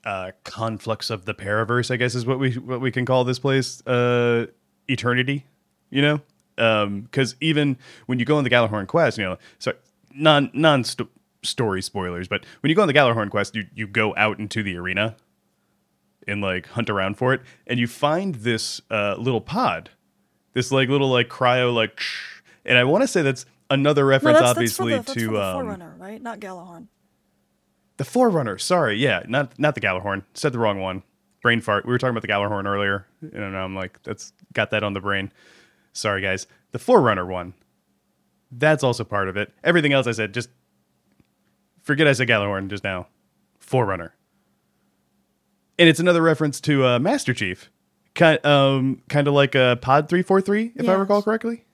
uh, 0.04 0.32
conflux 0.44 1.10
of 1.10 1.26
the 1.26 1.34
Paraverse, 1.34 1.90
I 1.90 1.96
guess 1.96 2.16
is 2.16 2.26
what 2.26 2.40
we 2.40 2.54
what 2.54 2.82
we 2.82 2.92
can 2.92 3.06
call 3.06 3.24
this 3.24 3.40
place, 3.40 3.86
uh, 3.88 4.48
eternity. 4.88 5.46
You 5.90 6.02
know, 6.02 6.22
because 6.56 7.36
even 7.42 7.78
when 8.06 8.20
you 8.20 8.26
go 8.26 8.38
on 8.38 8.44
the 8.44 8.50
Gjallarhorn 8.50 8.88
quest, 8.88 9.18
you 9.18 9.24
know, 9.24 9.38
so 9.60 9.74
non 10.14 10.50
non 10.54 10.84
sto- 10.84 11.10
story 11.44 11.82
spoilers, 11.82 12.28
but 12.28 12.46
when 12.62 12.70
you 12.70 12.76
go 12.76 12.82
on 12.82 12.88
the 12.88 12.94
Gjallarhorn 12.94 13.30
quest, 13.30 13.56
you 13.56 13.66
you 13.74 13.88
go 13.88 14.14
out 14.16 14.40
into 14.40 14.64
the 14.64 14.78
arena 14.78 15.16
and 16.28 16.42
like 16.42 16.68
hunt 16.70 16.90
around 16.90 17.18
for 17.18 17.34
it, 17.34 17.42
and 17.68 17.80
you 17.80 17.88
find 17.88 18.36
this 18.36 18.82
uh, 18.90 19.16
little 19.18 19.42
pod, 19.42 19.92
this 20.54 20.72
like 20.72 20.90
little 20.90 21.10
like 21.10 21.30
cryo 21.30 21.74
like, 21.74 22.00
shh, 22.00 22.42
and 22.66 22.78
I 22.78 22.84
want 22.84 23.04
to 23.04 23.08
say 23.08 23.22
that's 23.22 23.46
another 23.70 24.04
No, 24.04 24.08
reference, 24.10 24.40
that's, 24.40 24.50
obviously 24.52 24.94
that's 24.94 25.14
the, 25.14 25.14
that's 25.14 25.26
to 25.26 25.34
the 25.34 25.44
um, 25.44 25.54
Forerunner, 25.62 25.96
right? 26.00 26.22
Not 26.22 26.40
Gjallarhorn. 26.40 26.88
the 27.98 28.06
Forerunner. 28.06 28.58
Sorry, 28.58 28.98
yeah, 28.98 29.24
not 29.28 29.58
not 29.60 29.76
the 29.76 29.82
Gjallarhorn. 29.82 30.24
Said 30.34 30.54
the 30.54 30.60
wrong 30.60 30.80
one. 30.80 31.04
Brain 31.42 31.62
fart. 31.62 31.86
We 31.86 31.92
were 31.92 32.00
talking 32.00 32.18
about 32.18 32.24
the 32.24 32.28
Gjallarhorn 32.28 32.66
earlier, 32.66 33.06
and 33.22 33.56
I'm 33.56 33.76
like, 33.76 34.02
that's 34.02 34.34
got 34.54 34.72
that 34.72 34.84
on 34.84 34.94
the 34.94 35.00
brain. 35.02 35.32
Sorry, 35.96 36.22
guys. 36.22 36.46
The 36.72 36.80
Forerunner 36.80 37.26
one. 37.26 37.54
That's 38.52 38.84
also 38.84 39.04
part 39.04 39.28
of 39.30 39.38
it. 39.38 39.52
Everything 39.64 39.94
else 39.94 40.06
I 40.08 40.12
said, 40.12 40.34
just 40.34 40.50
forget 41.82 42.08
I 42.08 42.14
said 42.14 42.28
Gjallarhorn 42.28 42.68
just 42.70 42.84
now. 42.84 43.08
Forerunner. 43.60 44.14
And 45.80 45.90
it's 45.90 46.00
another 46.00 46.22
reference 46.22 46.60
to 46.62 46.86
uh, 46.86 47.00
Master 47.00 47.34
Chief, 47.34 47.70
kind 48.14 48.46
um 48.46 49.02
kind 49.10 49.28
of 49.28 49.34
like 49.34 49.56
a 49.56 49.78
Pod 49.82 50.08
three 50.08 50.22
four 50.22 50.40
three, 50.42 50.72
if 50.76 50.88
I 50.88 50.94
recall 50.94 51.22
correctly. 51.22 51.66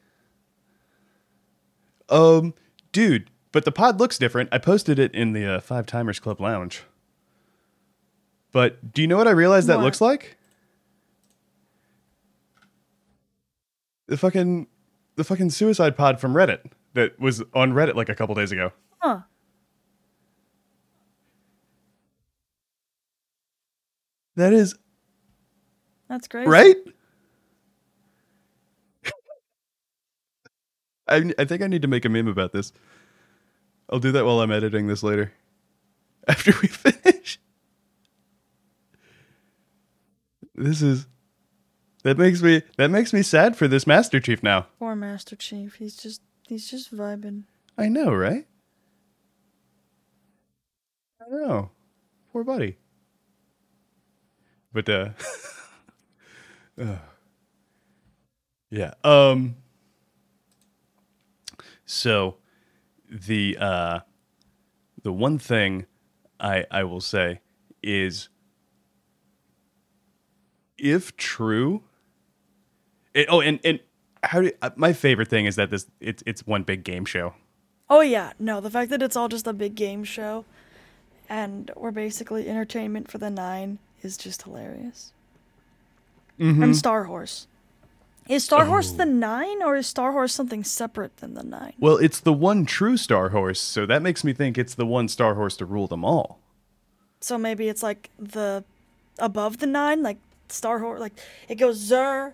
Um, 2.10 2.54
dude, 2.92 3.30
but 3.52 3.64
the 3.66 3.72
pod 3.72 4.00
looks 4.00 4.18
different. 4.18 4.50
I 4.52 4.58
posted 4.58 5.00
it 5.00 5.14
in 5.14 5.34
the 5.34 5.46
uh, 5.46 5.60
Five 5.60 5.86
Timers 5.86 6.20
Club 6.20 6.42
Lounge. 6.42 6.84
But 8.52 8.92
do 8.94 9.02
you 9.02 9.08
know 9.08 9.18
what 9.18 9.28
I 9.28 9.32
realized 9.32 9.68
that 9.68 9.78
What? 9.78 9.86
looks 9.86 10.02
like? 10.02 10.36
The 14.12 14.18
fucking 14.18 14.68
the 15.16 15.24
fucking 15.24 15.52
suicide 15.52 15.96
pod 15.96 16.20
from 16.20 16.34
Reddit 16.34 16.74
that 16.96 17.18
was 17.18 17.42
on 17.54 17.72
Reddit 17.72 17.96
like 17.96 18.10
a 18.10 18.14
couple 18.14 18.36
days 18.36 18.52
ago. 18.52 18.74
Huh. 19.00 19.22
That 24.36 24.52
is 24.52 24.76
That's 26.10 26.28
great. 26.28 26.46
right. 26.46 26.76
I 31.08 31.32
I 31.40 31.46
think 31.46 31.62
I 31.62 31.68
need 31.68 31.84
to 31.84 31.88
make 31.88 32.04
a 32.04 32.10
meme 32.10 32.28
about 32.28 32.52
this. 32.52 32.74
I'll 33.90 34.00
do 34.00 34.12
that 34.12 34.26
while 34.26 34.42
I'm 34.42 34.52
editing 34.52 34.88
this 34.88 35.04
later. 35.04 35.32
After 36.28 36.52
we 36.62 36.68
finish. 36.68 37.40
This 40.54 40.82
is 40.82 41.08
that 42.04 42.18
makes 42.18 42.42
me 42.42 42.64
that 42.78 42.90
makes 42.90 43.14
me 43.14 43.22
sad 43.22 43.56
for 43.56 43.68
this 43.68 43.86
Master 43.86 44.20
Chief 44.20 44.42
now. 44.44 44.68
Poor 44.80 44.96
Master 44.96 45.36
Chief. 45.36 45.76
He's 45.76 45.96
just 45.96 46.22
he's 46.48 46.70
just 46.70 46.96
vibing. 46.96 47.44
I 47.78 47.88
know, 47.90 48.14
right? 48.14 48.46
I 51.22 51.30
know. 51.30 51.70
Poor 52.32 52.44
buddy. 52.44 52.78
But 54.74 54.90
uh 54.90 55.10
uh, 56.82 56.98
Yeah. 58.70 58.94
Um 59.04 59.56
so 61.86 62.38
the 63.10 63.58
uh 63.60 64.00
the 65.04 65.12
one 65.14 65.38
thing 65.38 65.86
I 66.40 66.66
I 66.72 66.84
will 66.84 67.02
say 67.02 67.42
is 67.84 68.30
if 70.78 71.16
true 71.18 71.84
it, 73.14 73.28
oh 73.30 73.42
and 73.42 73.60
and 73.64 73.80
how 74.24 74.42
do, 74.42 74.52
uh, 74.62 74.70
my 74.76 74.94
favorite 74.94 75.28
thing 75.28 75.46
is 75.46 75.56
that 75.56 75.70
this 75.70 75.88
it's 76.00 76.24
it's 76.26 76.46
one 76.46 76.64
big 76.64 76.84
game 76.84 77.06
show. 77.06 77.34
Oh 77.90 78.02
yeah, 78.02 78.34
no, 78.40 78.62
the 78.62 78.70
fact 78.70 78.90
that 78.92 79.02
it's 79.02 79.16
all 79.16 79.28
just 79.28 79.48
a 79.48 79.54
big 79.54 79.76
game 79.76 80.04
show 80.04 80.46
and 81.32 81.72
we're 81.78 81.92
basically 81.92 82.50
entertainment 82.50 83.10
for 83.10 83.18
the 83.18 83.30
nine 83.30 83.80
is 84.02 84.18
just 84.18 84.44
hilarious. 84.44 85.14
Mm-hmm. 86.38 86.62
And 86.62 86.76
Star 86.76 87.06
Horse. 87.06 87.48
Is 88.28 88.44
Star 88.44 88.66
Horse 88.66 88.92
the 88.92 89.06
nine 89.06 89.64
or 89.64 89.78
is 89.78 89.88
Star 89.88 90.12
Horse 90.12 90.34
something 90.34 90.64
separate 90.64 91.18
than 91.18 91.34
the 91.34 91.44
nine? 91.44 91.74
Well, 91.80 91.96
it's 91.98 92.20
the 92.20 92.34
one 92.34 92.66
true 92.66 92.98
Star 92.98 93.30
Horse, 93.30 93.62
so 93.62 93.86
that 93.86 94.02
makes 94.02 94.26
me 94.26 94.34
think 94.34 94.58
it's 94.58 94.76
the 94.76 94.86
one 94.86 95.08
Star 95.08 95.36
Horse 95.36 95.56
to 95.58 95.66
rule 95.66 95.88
them 95.88 96.04
all. 96.04 96.40
So 97.22 97.38
maybe 97.38 97.70
it's 97.70 97.82
like 97.82 98.10
the 98.20 98.66
above 99.18 99.60
the 99.60 99.68
nine, 99.68 100.04
like 100.04 100.18
Star 100.50 100.80
Horse, 100.80 101.00
like 101.00 101.18
it 101.48 101.56
goes 101.56 101.80
Xur 101.90 102.34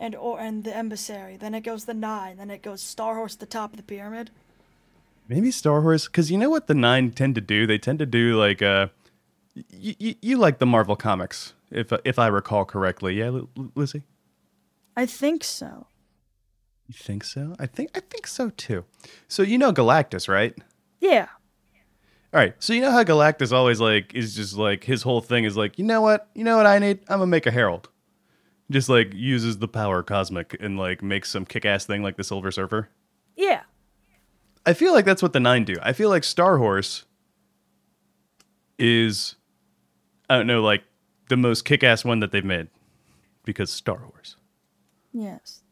and 0.00 0.16
or 0.16 0.40
and 0.40 0.64
the 0.64 0.74
emissary, 0.76 1.36
then 1.36 1.54
it 1.54 1.60
goes 1.60 1.84
the 1.84 1.94
nine, 1.94 2.38
then 2.38 2.50
it 2.50 2.62
goes 2.62 2.80
Star 2.82 3.14
Horse 3.14 3.36
the 3.36 3.46
top 3.46 3.72
of 3.72 3.76
the 3.76 3.82
pyramid. 3.84 4.30
Maybe 5.28 5.52
Star 5.52 5.82
Horse, 5.82 6.06
because 6.06 6.30
you 6.30 6.38
know 6.38 6.50
what 6.50 6.66
the 6.66 6.74
nine 6.74 7.12
tend 7.12 7.36
to 7.36 7.40
do? 7.40 7.66
They 7.66 7.78
tend 7.78 8.00
to 8.00 8.06
do 8.06 8.36
like 8.36 8.62
uh, 8.62 8.88
y- 9.72 9.94
y- 10.00 10.16
you 10.20 10.38
like 10.38 10.58
the 10.58 10.66
Marvel 10.66 10.96
comics, 10.96 11.52
if 11.70 11.92
if 12.04 12.18
I 12.18 12.26
recall 12.26 12.64
correctly. 12.64 13.14
Yeah, 13.18 13.26
L- 13.26 13.48
Lizzie. 13.76 14.02
I 14.96 15.06
think 15.06 15.44
so. 15.44 15.86
You 16.88 16.94
think 16.94 17.22
so? 17.22 17.54
I 17.60 17.66
think 17.66 17.90
I 17.94 18.00
think 18.00 18.26
so 18.26 18.50
too. 18.50 18.84
So 19.28 19.42
you 19.42 19.58
know 19.58 19.72
Galactus, 19.72 20.28
right? 20.28 20.56
Yeah. 21.00 21.28
All 22.32 22.38
right. 22.40 22.54
So 22.58 22.72
you 22.72 22.80
know 22.80 22.90
how 22.90 23.04
Galactus 23.04 23.52
always 23.52 23.80
like 23.80 24.14
is 24.14 24.34
just 24.34 24.56
like 24.56 24.84
his 24.84 25.02
whole 25.02 25.20
thing 25.20 25.44
is 25.44 25.56
like, 25.56 25.78
you 25.78 25.84
know 25.84 26.00
what? 26.00 26.28
You 26.34 26.42
know 26.44 26.56
what 26.56 26.66
I 26.66 26.78
need? 26.78 27.00
I'm 27.08 27.18
gonna 27.18 27.26
make 27.26 27.46
a 27.46 27.50
herald. 27.52 27.88
Just 28.70 28.88
like 28.88 29.12
uses 29.12 29.58
the 29.58 29.68
power 29.68 30.02
cosmic 30.02 30.56
and 30.60 30.78
like 30.78 31.02
makes 31.02 31.28
some 31.30 31.44
kick 31.44 31.64
ass 31.64 31.84
thing 31.84 32.02
like 32.02 32.16
the 32.16 32.24
Silver 32.24 32.50
Surfer. 32.52 32.88
Yeah. 33.36 33.62
I 34.64 34.74
feel 34.74 34.92
like 34.92 35.04
that's 35.04 35.22
what 35.22 35.32
the 35.32 35.40
nine 35.40 35.64
do. 35.64 35.74
I 35.82 35.92
feel 35.92 36.08
like 36.08 36.22
Star 36.22 36.58
Horse 36.58 37.04
is, 38.78 39.34
I 40.28 40.36
don't 40.36 40.46
know, 40.46 40.62
like 40.62 40.84
the 41.28 41.36
most 41.36 41.64
kick 41.64 41.82
ass 41.82 42.04
one 42.04 42.20
that 42.20 42.30
they've 42.30 42.44
made 42.44 42.68
because 43.44 43.70
Star 43.70 43.98
Horse. 43.98 44.36
Yes. 45.12 45.62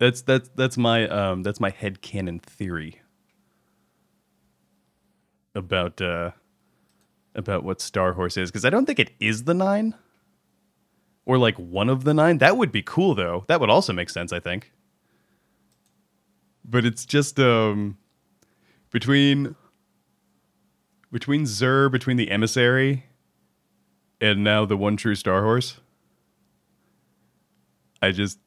That's 0.00 0.22
that's 0.22 0.48
that's 0.54 0.76
my 0.76 1.08
um 1.08 1.42
that's 1.42 1.60
my 1.60 1.70
headcanon 1.70 2.40
theory 2.40 3.00
about 5.54 6.00
uh 6.00 6.30
about 7.34 7.64
what 7.64 7.80
Star 7.80 8.12
Horse 8.12 8.36
is 8.36 8.50
because 8.50 8.64
I 8.64 8.70
don't 8.70 8.86
think 8.86 8.98
it 9.00 9.10
is 9.20 9.44
the 9.44 9.54
nine 9.54 9.94
or 11.28 11.36
like 11.36 11.56
one 11.58 11.90
of 11.90 12.04
the 12.04 12.14
nine. 12.14 12.38
That 12.38 12.56
would 12.56 12.72
be 12.72 12.82
cool 12.82 13.14
though. 13.14 13.44
That 13.46 13.60
would 13.60 13.70
also 13.70 13.92
make 13.92 14.08
sense, 14.08 14.32
I 14.32 14.40
think. 14.40 14.72
But 16.64 16.84
it's 16.84 17.04
just 17.04 17.38
um 17.38 17.98
between 18.90 19.54
between 21.12 21.44
Xur, 21.44 21.92
between 21.92 22.16
the 22.16 22.30
emissary, 22.30 23.04
and 24.20 24.42
now 24.42 24.64
the 24.64 24.76
one 24.76 24.96
true 24.96 25.14
Star 25.14 25.42
Horse. 25.42 25.78
I 28.00 28.10
just 28.10 28.38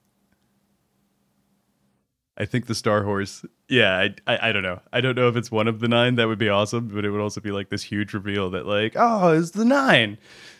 I 2.36 2.46
think 2.46 2.66
the 2.66 2.76
Star 2.76 3.04
Horse. 3.04 3.46
Yeah, 3.70 3.96
I, 3.96 4.16
I 4.26 4.50
I 4.50 4.52
don't 4.52 4.64
know. 4.64 4.82
I 4.92 5.02
don't 5.02 5.16
know 5.16 5.28
if 5.28 5.36
it's 5.36 5.52
one 5.52 5.68
of 5.68 5.82
the 5.82 5.88
nine. 5.88 6.16
That 6.16 6.28
would 6.28 6.40
be 6.40 6.50
awesome, 6.50 6.88
but 6.88 7.06
it 7.06 7.12
would 7.12 7.22
also 7.22 7.42
be 7.42 7.52
like 7.52 7.70
this 7.70 7.84
huge 7.84 8.16
reveal 8.16 8.50
that 8.50 8.66
like, 8.66 8.94
oh, 8.96 9.38
it's 9.38 9.52
the 9.52 9.66
nine. 9.66 10.18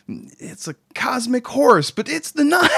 It's 0.08 0.68
a 0.68 0.74
cosmic 0.94 1.46
horse, 1.46 1.90
but 1.90 2.08
it's 2.08 2.32
the 2.32 2.44
nine. 2.44 2.68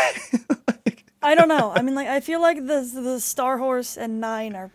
Like, 0.69 1.05
I 1.23 1.35
don't 1.35 1.49
know. 1.49 1.73
I 1.77 1.83
mean, 1.83 1.95
like, 1.95 2.09
I 2.09 2.21
feel 2.21 2.41
like 2.41 2.59
the 2.59 2.89
the 2.95 3.21
Star 3.21 3.59
Horse 3.59 3.97
and 3.97 4.21
Nine 4.21 4.55
are 4.55 4.71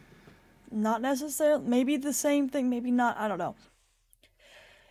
not 0.72 1.02
necessarily 1.02 1.64
maybe 1.66 1.98
the 1.98 2.14
same 2.14 2.50
thing, 2.50 2.70
maybe 2.70 2.92
not. 2.92 3.18
I 3.18 3.28
don't 3.28 3.38
know. 3.38 3.56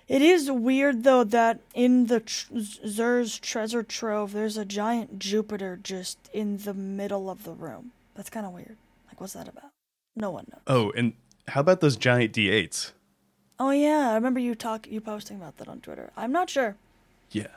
It 0.07 0.23
is 0.23 0.51
weird 0.51 1.05
though 1.05 1.23
that 1.25 1.61
in 1.75 2.07
the 2.07 2.21
tr- 2.21 2.55
Xur's 2.55 3.39
treasure 3.39 3.83
trove, 3.83 4.33
there's 4.33 4.57
a 4.57 4.65
giant 4.65 5.19
Jupiter 5.19 5.79
just 5.83 6.19
in 6.33 6.59
the 6.59 6.73
middle 6.73 7.29
of 7.29 7.45
the 7.45 7.53
room. 7.53 7.93
That's 8.15 8.31
kind 8.31 8.47
of 8.47 8.53
weird. 8.53 8.77
Like, 9.09 9.21
what's 9.21 9.35
that 9.35 9.49
about? 9.49 9.71
No 10.17 10.31
one 10.31 10.47
knows. 10.51 10.63
oh, 10.67 10.91
and 10.97 11.13
how 11.49 11.61
about 11.61 11.81
those 11.81 11.97
giant 11.97 12.33
D8s? 12.33 12.93
Oh 13.61 13.71
yeah, 13.71 14.11
I 14.11 14.15
remember 14.15 14.41
you 14.41 14.55
talk 14.55 14.87
you 14.87 15.01
posting 15.01 15.37
about 15.37 15.59
that 15.59 15.69
on 15.69 15.81
Twitter. 15.81 16.11
I'm 16.17 16.33
not 16.33 16.49
sure. 16.49 16.77
Yeah, 17.31 17.49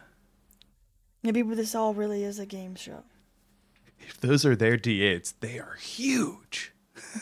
Maybe 1.23 1.41
this 1.43 1.75
all 1.75 1.93
really 1.93 2.23
is 2.23 2.39
a 2.39 2.45
game 2.45 2.75
show. 2.75 3.03
if 3.99 4.19
those 4.19 4.45
are 4.45 4.55
their 4.55 4.77
D8s, 4.77 5.35
they 5.39 5.59
are 5.59 5.75
huge. 5.75 6.73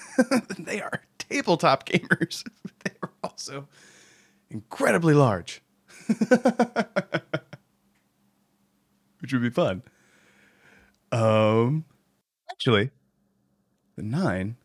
they 0.57 0.81
are 0.81 1.01
tabletop 1.17 1.85
gamers. 1.87 2.43
they 2.83 2.91
are 3.03 3.11
also 3.23 3.67
incredibly 4.49 5.13
large, 5.13 5.61
which 9.19 9.33
would 9.33 9.41
be 9.41 9.49
fun. 9.49 9.83
Um, 11.11 11.85
actually, 12.51 12.91
the 13.95 14.03
nine, 14.03 14.55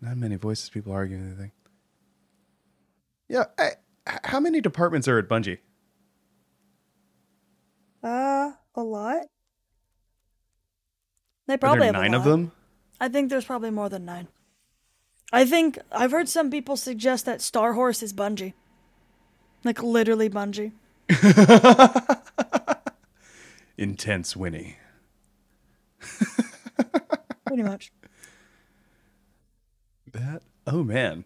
not 0.00 0.16
many 0.16 0.36
voices, 0.36 0.70
people 0.70 0.92
arguing 0.92 1.26
anything. 1.26 1.52
Yeah, 3.28 3.44
I, 3.58 3.72
how 4.24 4.40
many 4.40 4.60
departments 4.60 5.06
are 5.08 5.18
at 5.18 5.28
Bungie? 5.28 5.58
Uh, 8.04 8.52
a 8.74 8.82
lot. 8.82 9.22
They 11.46 11.54
Are 11.54 11.58
probably 11.58 11.86
there 11.86 11.94
have 11.94 12.02
nine 12.02 12.14
of 12.14 12.24
them? 12.24 12.52
I 13.00 13.08
think 13.08 13.30
there's 13.30 13.46
probably 13.46 13.70
more 13.70 13.88
than 13.88 14.04
nine. 14.04 14.28
I 15.32 15.46
think 15.46 15.78
I've 15.90 16.10
heard 16.10 16.28
some 16.28 16.50
people 16.50 16.76
suggest 16.76 17.24
that 17.24 17.40
Star 17.40 17.72
Horse 17.72 18.02
is 18.02 18.12
Bungie. 18.12 18.52
Like 19.64 19.82
literally 19.82 20.28
Bungie. 20.28 20.72
Intense 23.78 24.36
Winnie. 24.36 24.76
Pretty 27.46 27.62
much. 27.62 27.90
That 30.12 30.42
oh 30.66 30.84
man. 30.84 31.24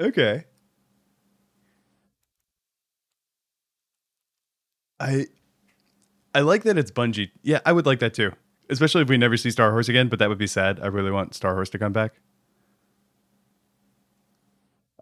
Okay. 0.00 0.44
I 5.00 5.26
I 6.34 6.40
like 6.40 6.62
that 6.64 6.78
it's 6.78 6.90
Bungie. 6.90 7.30
Yeah, 7.42 7.60
I 7.64 7.72
would 7.72 7.86
like 7.86 8.00
that 8.00 8.14
too. 8.14 8.32
Especially 8.70 9.02
if 9.02 9.08
we 9.08 9.16
never 9.16 9.36
see 9.36 9.50
Star 9.50 9.70
Horse 9.70 9.88
again, 9.88 10.08
but 10.08 10.18
that 10.18 10.28
would 10.28 10.38
be 10.38 10.46
sad. 10.46 10.78
I 10.80 10.86
really 10.88 11.10
want 11.10 11.34
Star 11.34 11.54
Horse 11.54 11.70
to 11.70 11.78
come 11.78 11.92
back. 11.92 12.20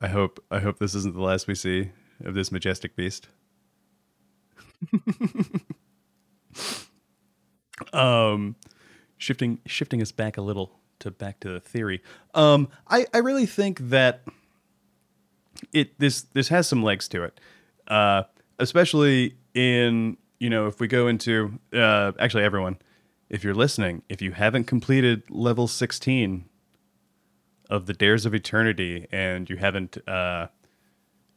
I 0.00 0.09
hope 0.09 0.42
I 0.50 0.61
hope 0.61 0.78
this 0.78 0.94
isn't 0.94 1.14
the 1.14 1.22
last 1.22 1.46
we 1.48 1.54
see 1.54 1.90
of 2.24 2.35
this 2.35 2.52
majestic 2.52 2.96
beast. 2.96 3.28
um 7.92 8.56
shifting 9.16 9.59
shifting 9.66 10.02
us 10.02 10.12
back 10.12 10.37
a 10.37 10.42
little 10.42 10.78
to 10.98 11.11
back 11.11 11.40
to 11.40 11.48
the 11.48 11.61
theory. 11.61 12.02
Um 12.35 12.68
I 12.88 13.06
I 13.14 13.18
really 13.18 13.46
think 13.46 13.78
that 13.88 14.22
it 15.72 15.98
this 15.98 16.22
this 16.22 16.48
has 16.48 16.68
some 16.68 16.82
legs 16.82 17.09
to 17.09 17.24
it. 17.24 17.40
Uh 17.88 18.24
especially 18.59 19.37
in, 19.55 20.16
you 20.38 20.51
know, 20.51 20.66
if 20.66 20.81
we 20.81 20.88
go 20.88 21.09
into 21.09 21.59
uh 21.73 22.12
actually 22.19 22.45
everyone 22.45 22.79
if 23.29 23.42
you're 23.42 23.55
listening, 23.55 24.03
if 24.09 24.23
you 24.23 24.33
haven't 24.33 24.64
completed 24.64 25.23
level 25.31 25.66
16 25.66 26.45
of 27.69 27.87
the 27.87 27.92
Dares 27.92 28.25
of 28.25 28.35
Eternity 28.35 29.07
and 29.11 29.51
you 29.51 29.57
haven't, 29.57 29.99
uh, 30.09 30.47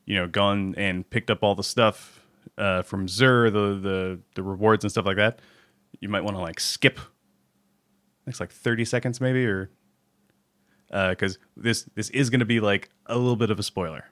you 0.06 0.16
know, 0.16 0.28
gone 0.28 0.76
and 0.78 1.10
picked 1.10 1.32
up 1.32 1.44
all 1.44 1.56
the 1.56 1.64
stuff 1.64 2.26
uh, 2.58 2.84
from 2.84 3.08
Xur, 3.08 3.52
the, 3.52 3.80
the 3.80 4.20
the 4.36 4.44
rewards 4.44 4.84
and 4.84 4.92
stuff 4.92 5.06
like 5.06 5.18
that, 5.18 5.40
you 6.00 6.10
might 6.10 6.24
want 6.24 6.36
to 6.36 6.42
like 6.42 6.60
skip 6.60 7.00
next 8.26 8.40
like 8.40 8.52
30 8.52 8.86
seconds 8.86 9.20
maybe, 9.20 9.46
or 9.46 9.70
because 10.88 11.36
uh, 11.36 11.40
this 11.58 11.84
this 11.96 12.10
is 12.12 12.30
going 12.30 12.40
to 12.40 12.46
be 12.46 12.60
like 12.60 12.90
a 13.08 13.18
little 13.18 13.36
bit 13.36 13.50
of 13.50 13.60
a 13.60 13.64
spoiler. 13.64 14.06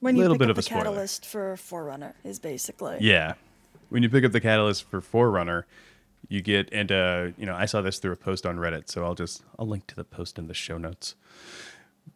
When 0.00 0.16
you 0.16 0.22
Little 0.22 0.34
pick 0.36 0.40
bit 0.40 0.46
up 0.46 0.50
of 0.50 0.56
the 0.56 0.60
a 0.60 0.62
spoiler. 0.62 0.84
catalyst 0.84 1.26
for 1.26 1.56
Forerunner 1.56 2.14
is 2.24 2.38
basically. 2.38 2.98
Yeah. 3.00 3.34
When 3.88 4.02
you 4.02 4.08
pick 4.08 4.24
up 4.24 4.32
the 4.32 4.40
catalyst 4.40 4.84
for 4.88 5.00
Forerunner, 5.00 5.66
you 6.28 6.40
get 6.42 6.68
and 6.72 6.92
uh, 6.92 7.28
you 7.36 7.46
know, 7.46 7.54
I 7.54 7.64
saw 7.66 7.80
this 7.80 7.98
through 7.98 8.12
a 8.12 8.16
post 8.16 8.46
on 8.46 8.56
Reddit, 8.58 8.88
so 8.90 9.04
I'll 9.04 9.14
just 9.14 9.42
I'll 9.58 9.66
link 9.66 9.86
to 9.88 9.94
the 9.96 10.04
post 10.04 10.38
in 10.38 10.46
the 10.46 10.54
show 10.54 10.78
notes. 10.78 11.14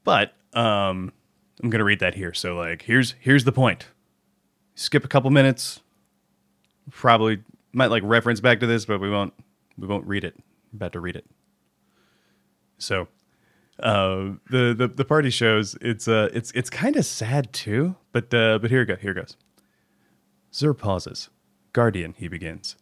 But 0.04 0.34
um 0.54 1.12
I'm 1.62 1.70
gonna 1.70 1.84
read 1.84 2.00
that 2.00 2.14
here. 2.14 2.34
So 2.34 2.56
like 2.56 2.82
here's 2.82 3.14
here's 3.20 3.44
the 3.44 3.52
point. 3.52 3.86
Skip 4.74 5.04
a 5.04 5.08
couple 5.08 5.30
minutes. 5.30 5.80
Probably 6.90 7.42
might 7.72 7.90
like 7.90 8.02
reference 8.04 8.40
back 8.40 8.60
to 8.60 8.66
this, 8.66 8.84
but 8.84 9.00
we 9.00 9.10
won't 9.10 9.32
we 9.78 9.86
won't 9.86 10.06
read 10.06 10.24
it. 10.24 10.34
I'm 10.36 10.76
about 10.76 10.92
to 10.92 11.00
read 11.00 11.16
it. 11.16 11.24
So 12.78 13.08
uh 13.78 14.32
the 14.50 14.74
the, 14.76 14.88
the 14.88 15.04
party 15.04 15.30
shows 15.30 15.76
it's 15.80 16.06
uh 16.06 16.28
it's 16.32 16.50
it's 16.52 16.70
kind 16.70 16.96
of 16.96 17.04
sad 17.04 17.52
too, 17.52 17.96
but 18.12 18.32
uh 18.34 18.58
but 18.58 18.70
here 18.70 18.82
it 18.82 18.86
go 18.86 18.96
here 18.96 19.12
it 19.12 19.16
goes. 19.16 19.36
Xur 20.52 20.76
pauses. 20.76 21.30
Guardian, 21.72 22.14
he 22.18 22.28
begins, 22.28 22.76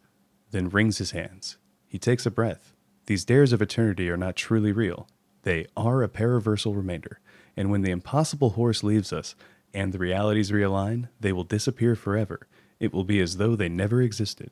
then 0.51 0.69
wrings 0.69 0.97
his 0.97 1.11
hands. 1.11 1.57
He 1.87 1.97
takes 1.97 2.25
a 2.25 2.31
breath. 2.31 2.73
These 3.05 3.23
dares 3.23 3.53
of 3.53 3.61
eternity 3.61 4.09
are 4.09 4.17
not 4.17 4.35
truly 4.35 4.73
real. 4.73 5.07
They 5.43 5.67
are 5.77 6.03
a 6.03 6.09
paraversal 6.09 6.75
remainder, 6.75 7.19
and 7.55 7.71
when 7.71 7.81
the 7.81 7.91
impossible 7.91 8.51
horse 8.51 8.83
leaves 8.83 9.13
us 9.13 9.33
and 9.73 9.93
the 9.93 9.97
realities 9.97 10.51
realign, 10.51 11.07
they 11.19 11.31
will 11.31 11.45
disappear 11.45 11.95
forever. 11.95 12.47
It 12.79 12.93
will 12.93 13.05
be 13.05 13.21
as 13.21 13.37
though 13.37 13.55
they 13.55 13.69
never 13.69 14.01
existed. 14.01 14.51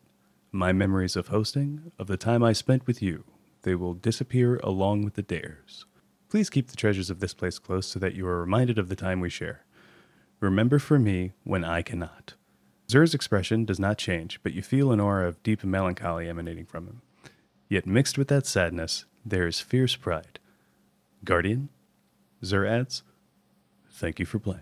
My 0.51 0.71
memories 0.71 1.15
of 1.15 1.27
hosting, 1.27 1.91
of 1.99 2.07
the 2.07 2.17
time 2.17 2.43
I 2.43 2.53
spent 2.53 2.87
with 2.87 3.01
you, 3.01 3.25
they 3.63 3.75
will 3.75 3.93
disappear 3.93 4.57
along 4.63 5.03
with 5.03 5.15
the 5.15 5.21
dares. 5.21 5.85
Please 6.29 6.49
keep 6.49 6.67
the 6.67 6.75
treasures 6.75 7.09
of 7.09 7.19
this 7.19 7.33
place 7.33 7.59
close 7.59 7.87
so 7.87 7.99
that 7.99 8.13
you 8.13 8.25
are 8.27 8.39
reminded 8.39 8.77
of 8.77 8.89
the 8.89 8.95
time 8.95 9.19
we 9.19 9.29
share. 9.29 9.65
Remember 10.39 10.79
for 10.79 10.99
me 10.99 11.33
when 11.43 11.63
I 11.63 11.81
cannot. 11.81 12.35
Xur's 12.87 13.13
expression 13.13 13.65
does 13.65 13.79
not 13.79 13.97
change, 13.97 14.39
but 14.41 14.53
you 14.53 14.61
feel 14.61 14.91
an 14.91 14.99
aura 14.99 15.27
of 15.27 15.41
deep 15.43 15.63
melancholy 15.63 16.29
emanating 16.29 16.65
from 16.65 16.85
him. 16.85 17.01
Yet 17.67 17.85
mixed 17.85 18.17
with 18.17 18.27
that 18.29 18.45
sadness, 18.47 19.05
there 19.25 19.47
is 19.47 19.59
fierce 19.59 19.95
pride. 19.95 20.39
Guardian, 21.23 21.69
Zur 22.43 22.65
adds, 22.65 23.03
thank 23.91 24.19
you 24.19 24.25
for 24.25 24.39
playing. 24.39 24.61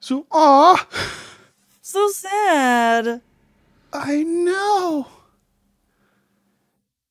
So, 0.00 0.26
ah, 0.30 0.86
So 1.90 2.10
sad. 2.10 3.22
I 3.94 4.22
know. 4.22 5.06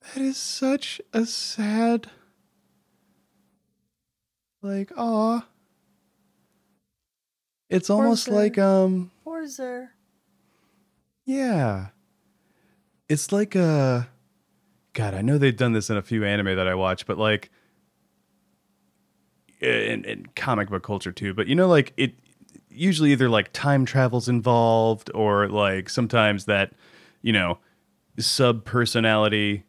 That 0.02 0.22
is 0.22 0.38
such 0.38 1.02
a 1.14 1.26
sad, 1.26 2.12
like, 4.68 4.92
ah. 4.98 5.46
It's 7.70 7.90
almost 7.90 8.28
like, 8.28 8.58
um, 8.58 9.12
Poor 9.24 9.44
Xur. 9.44 9.90
Yeah. 11.26 11.88
It's 13.10 13.32
like 13.32 13.56
a 13.56 14.10
God, 14.94 15.14
I 15.14 15.22
know 15.22 15.38
they've 15.38 15.56
done 15.56 15.74
this 15.74 15.90
in 15.90 15.98
a 15.98 16.02
few 16.02 16.26
anime 16.26 16.56
that 16.56 16.68
I 16.68 16.76
watch, 16.76 17.06
but 17.06 17.18
like 17.18 17.52
in, 19.60 20.04
in 20.06 20.26
comic 20.36 20.70
book 20.70 20.84
culture 20.84 21.12
too, 21.12 21.34
but 21.34 21.48
you 21.48 21.56
know 21.56 21.68
like 21.68 21.94
it 21.98 22.14
usually 22.70 23.12
either 23.12 23.30
like 23.30 23.52
time 23.54 23.86
travels 23.86 24.30
involved 24.30 25.12
or 25.14 25.48
like 25.50 25.90
sometimes 25.90 26.46
that, 26.46 26.74
you 27.22 27.34
know, 27.34 27.60
sub 28.20 28.66
personality 28.66 29.64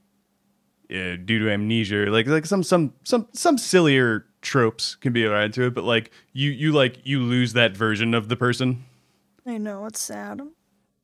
uh, 0.91 1.17
due 1.25 1.39
to 1.41 1.51
amnesia, 1.51 2.07
like 2.11 2.27
like 2.27 2.47
some 2.47 2.63
some 2.63 2.93
some 3.05 3.27
some 3.33 3.59
sillier 3.59 4.25
tropes 4.49 4.95
can 4.97 5.13
be 5.13 5.27
added 5.27 5.53
to 5.55 5.67
it, 5.67 5.75
but 5.75 5.85
like 5.85 6.11
you 6.33 6.51
you 6.51 6.73
like 6.73 7.07
you 7.07 7.21
lose 7.23 7.53
that 7.53 7.77
version 7.77 8.15
of 8.15 8.29
the 8.29 8.37
person. 8.37 8.85
I 9.47 9.59
know 9.59 9.87
it's 9.87 10.01
sad. 10.01 10.41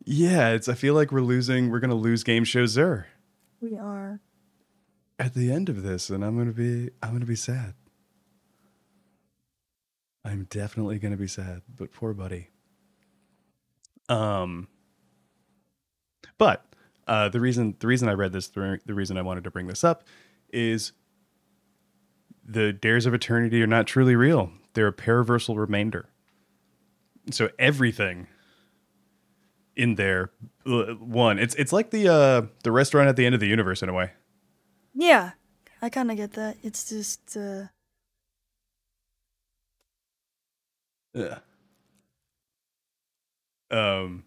Yeah, 0.04 0.50
it's. 0.50 0.68
I 0.68 0.74
feel 0.74 0.94
like 0.94 1.12
we're 1.12 1.20
losing. 1.20 1.70
We're 1.70 1.80
gonna 1.80 1.94
lose 1.94 2.24
game 2.24 2.44
show 2.44 2.64
Xur 2.64 3.04
We 3.60 3.78
are. 3.78 4.20
at 5.18 5.34
the 5.34 5.50
end 5.52 5.68
of 5.68 5.82
this, 5.82 6.10
and 6.10 6.24
I'm 6.24 6.36
gonna 6.36 6.52
be. 6.52 6.90
I'm 7.02 7.12
gonna 7.12 7.24
be 7.24 7.36
sad. 7.36 7.74
I'm 10.24 10.44
definitely 10.50 10.98
gonna 10.98 11.16
be 11.16 11.28
sad, 11.28 11.62
but 11.74 11.92
poor 11.92 12.12
buddy. 12.14 12.48
Um. 14.08 14.68
But 16.38 16.64
uh, 17.06 17.28
the 17.28 17.40
reason 17.40 17.76
the 17.78 17.86
reason 17.86 18.08
I 18.08 18.12
read 18.12 18.32
this, 18.32 18.48
the, 18.48 18.78
the 18.84 18.94
reason 18.94 19.16
I 19.16 19.22
wanted 19.22 19.44
to 19.44 19.50
bring 19.50 19.66
this 19.66 19.84
up, 19.84 20.04
is 20.52 20.92
the 22.46 22.72
dares 22.72 23.06
of 23.06 23.14
eternity 23.14 23.62
are 23.62 23.66
not 23.66 23.86
truly 23.86 24.16
real. 24.16 24.50
They're 24.74 24.88
a 24.88 24.92
paraversal 24.92 25.56
remainder. 25.56 26.08
So 27.30 27.48
everything 27.58 28.26
in 29.76 29.94
there, 29.94 30.30
uh, 30.66 30.94
one, 30.94 31.38
it's 31.38 31.54
it's 31.54 31.72
like 31.72 31.90
the 31.90 32.08
uh, 32.08 32.42
the 32.62 32.72
restaurant 32.72 33.08
at 33.08 33.16
the 33.16 33.24
end 33.26 33.34
of 33.34 33.40
the 33.40 33.46
universe 33.48 33.82
in 33.82 33.88
a 33.88 33.92
way. 33.92 34.12
Yeah, 34.94 35.32
I 35.80 35.88
kind 35.88 36.10
of 36.10 36.16
get 36.16 36.32
that. 36.34 36.56
It's 36.62 36.88
just, 36.88 37.36
uh, 37.36 37.64
Yeah. 41.14 41.38
Um, 43.70 44.24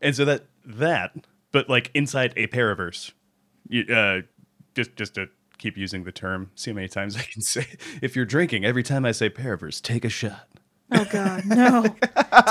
and 0.00 0.14
so 0.14 0.24
that 0.24 0.46
that, 0.64 1.14
but 1.52 1.68
like 1.68 1.90
inside 1.94 2.32
a 2.36 2.46
paraverse, 2.46 3.12
you, 3.68 3.84
uh, 3.94 4.22
just 4.74 4.96
just 4.96 5.14
to 5.14 5.28
keep 5.64 5.78
using 5.78 6.04
the 6.04 6.12
term, 6.12 6.50
see 6.54 6.70
how 6.70 6.74
many 6.74 6.88
times 6.88 7.16
I 7.20 7.22
can 7.22 7.40
say. 7.40 7.66
If 8.02 8.14
you're 8.14 8.26
drinking, 8.26 8.66
every 8.66 8.82
time 8.82 9.06
I 9.06 9.12
say 9.12 9.30
paraverse, 9.30 9.80
take 9.80 10.04
a 10.04 10.10
shot. 10.10 10.46
oh 10.92 11.06
god, 11.10 11.46
no, 11.46 11.82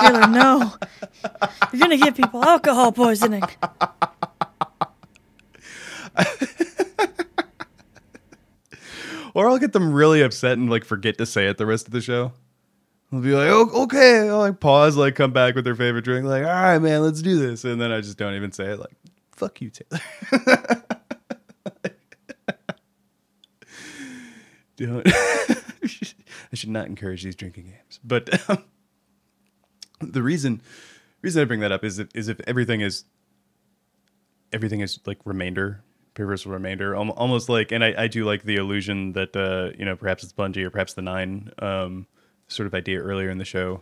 Taylor, 0.01 0.27
no. 0.27 0.73
You're 1.71 1.79
gonna 1.79 1.97
give 1.97 2.15
people 2.15 2.43
alcohol 2.43 2.91
poisoning. 2.91 3.43
Or 9.35 9.49
I'll 9.49 9.57
get 9.57 9.73
them 9.73 9.91
really 9.93 10.21
upset 10.21 10.59
and 10.59 10.69
like 10.69 10.85
forget 10.85 11.17
to 11.17 11.25
say 11.25 11.47
it 11.47 11.57
the 11.57 11.65
rest 11.65 11.87
of 11.87 11.91
the 11.91 12.01
show. 12.01 12.33
I'll 13.11 13.19
be 13.19 13.33
like, 13.33 13.49
oh, 13.49 13.83
okay. 13.85 14.29
I'll 14.29 14.37
like 14.37 14.59
pause, 14.59 14.95
like 14.95 15.15
come 15.15 15.31
back 15.33 15.55
with 15.55 15.65
their 15.65 15.73
favorite 15.75 16.03
drink, 16.03 16.27
like, 16.27 16.43
all 16.43 16.51
right, 16.51 16.77
man, 16.77 17.01
let's 17.01 17.23
do 17.23 17.39
this. 17.39 17.63
And 17.65 17.81
then 17.81 17.91
I 17.91 18.01
just 18.01 18.19
don't 18.19 18.35
even 18.35 18.51
say 18.51 18.65
it, 18.65 18.79
like, 18.79 18.93
fuck 19.31 19.59
you, 19.59 19.71
Taylor. 19.71 20.01
don't. 24.75 25.07
I 25.13 26.55
should 26.55 26.69
not 26.69 26.87
encourage 26.87 27.23
these 27.23 27.35
drinking 27.35 27.65
games. 27.65 27.99
But 28.03 28.49
um, 28.49 28.63
the 29.99 30.23
reason 30.23 30.61
reason 31.21 31.41
I 31.41 31.45
bring 31.45 31.61
that 31.61 31.71
up 31.71 31.83
is 31.83 31.99
if, 31.99 32.09
if 32.13 32.39
everything 32.47 32.81
is 32.81 33.05
everything 34.51 34.81
is 34.81 34.99
like 35.05 35.19
remainder 35.25 35.83
Perverse 36.13 36.45
Remainder, 36.45 36.95
Al- 36.95 37.11
almost 37.11 37.49
like, 37.49 37.71
and 37.71 37.83
I, 37.83 37.93
I 37.97 38.07
do 38.07 38.25
like 38.25 38.43
the 38.43 38.55
illusion 38.55 39.13
that 39.13 39.35
uh, 39.35 39.75
you 39.77 39.85
know 39.85 39.95
perhaps 39.95 40.23
it's 40.23 40.33
Bungie 40.33 40.63
or 40.63 40.69
perhaps 40.69 40.93
the 40.93 41.01
Nine, 41.01 41.51
um, 41.59 42.07
sort 42.47 42.67
of 42.67 42.73
idea 42.73 42.99
earlier 42.99 43.29
in 43.29 43.37
the 43.37 43.45
show, 43.45 43.81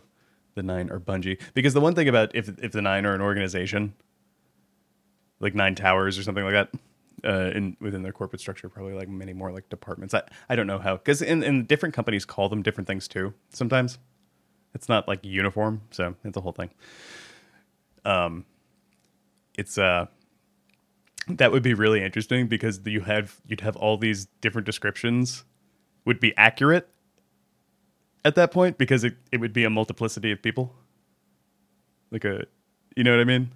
the 0.54 0.62
Nine 0.62 0.90
or 0.90 0.98
Bungie, 0.98 1.40
because 1.54 1.74
the 1.74 1.80
one 1.80 1.94
thing 1.94 2.08
about 2.08 2.34
if 2.34 2.48
if 2.58 2.72
the 2.72 2.82
Nine 2.82 3.04
are 3.06 3.14
an 3.14 3.20
organization, 3.20 3.94
like 5.40 5.54
Nine 5.54 5.74
Towers 5.74 6.18
or 6.18 6.22
something 6.22 6.44
like 6.44 6.54
that, 6.54 6.70
uh, 7.24 7.50
in 7.54 7.76
within 7.80 8.02
their 8.02 8.12
corporate 8.12 8.40
structure, 8.40 8.68
probably 8.68 8.94
like 8.94 9.08
many 9.08 9.32
more 9.32 9.52
like 9.52 9.68
departments. 9.68 10.14
I 10.14 10.22
I 10.48 10.56
don't 10.56 10.66
know 10.66 10.78
how, 10.78 10.96
because 10.96 11.22
in 11.22 11.42
in 11.42 11.66
different 11.66 11.94
companies 11.94 12.24
call 12.24 12.48
them 12.48 12.62
different 12.62 12.86
things 12.86 13.08
too. 13.08 13.34
Sometimes 13.50 13.98
it's 14.74 14.88
not 14.88 15.08
like 15.08 15.20
uniform, 15.24 15.82
so 15.90 16.14
it's 16.24 16.36
a 16.36 16.40
whole 16.40 16.52
thing. 16.52 16.70
Um, 18.04 18.44
it's 19.56 19.78
uh 19.78 20.06
that 21.28 21.52
would 21.52 21.62
be 21.62 21.74
really 21.74 22.02
interesting 22.02 22.48
because 22.48 22.80
you 22.84 23.00
have 23.02 23.40
you'd 23.46 23.60
have 23.60 23.76
all 23.76 23.96
these 23.96 24.26
different 24.40 24.66
descriptions 24.66 25.44
would 26.04 26.18
be 26.18 26.36
accurate 26.36 26.88
at 28.24 28.34
that 28.34 28.50
point 28.50 28.78
because 28.78 29.04
it, 29.04 29.16
it 29.30 29.38
would 29.38 29.52
be 29.52 29.64
a 29.64 29.70
multiplicity 29.70 30.32
of 30.32 30.42
people 30.42 30.74
like 32.10 32.24
a 32.24 32.44
you 32.96 33.04
know 33.04 33.12
what 33.12 33.20
i 33.20 33.24
mean 33.24 33.50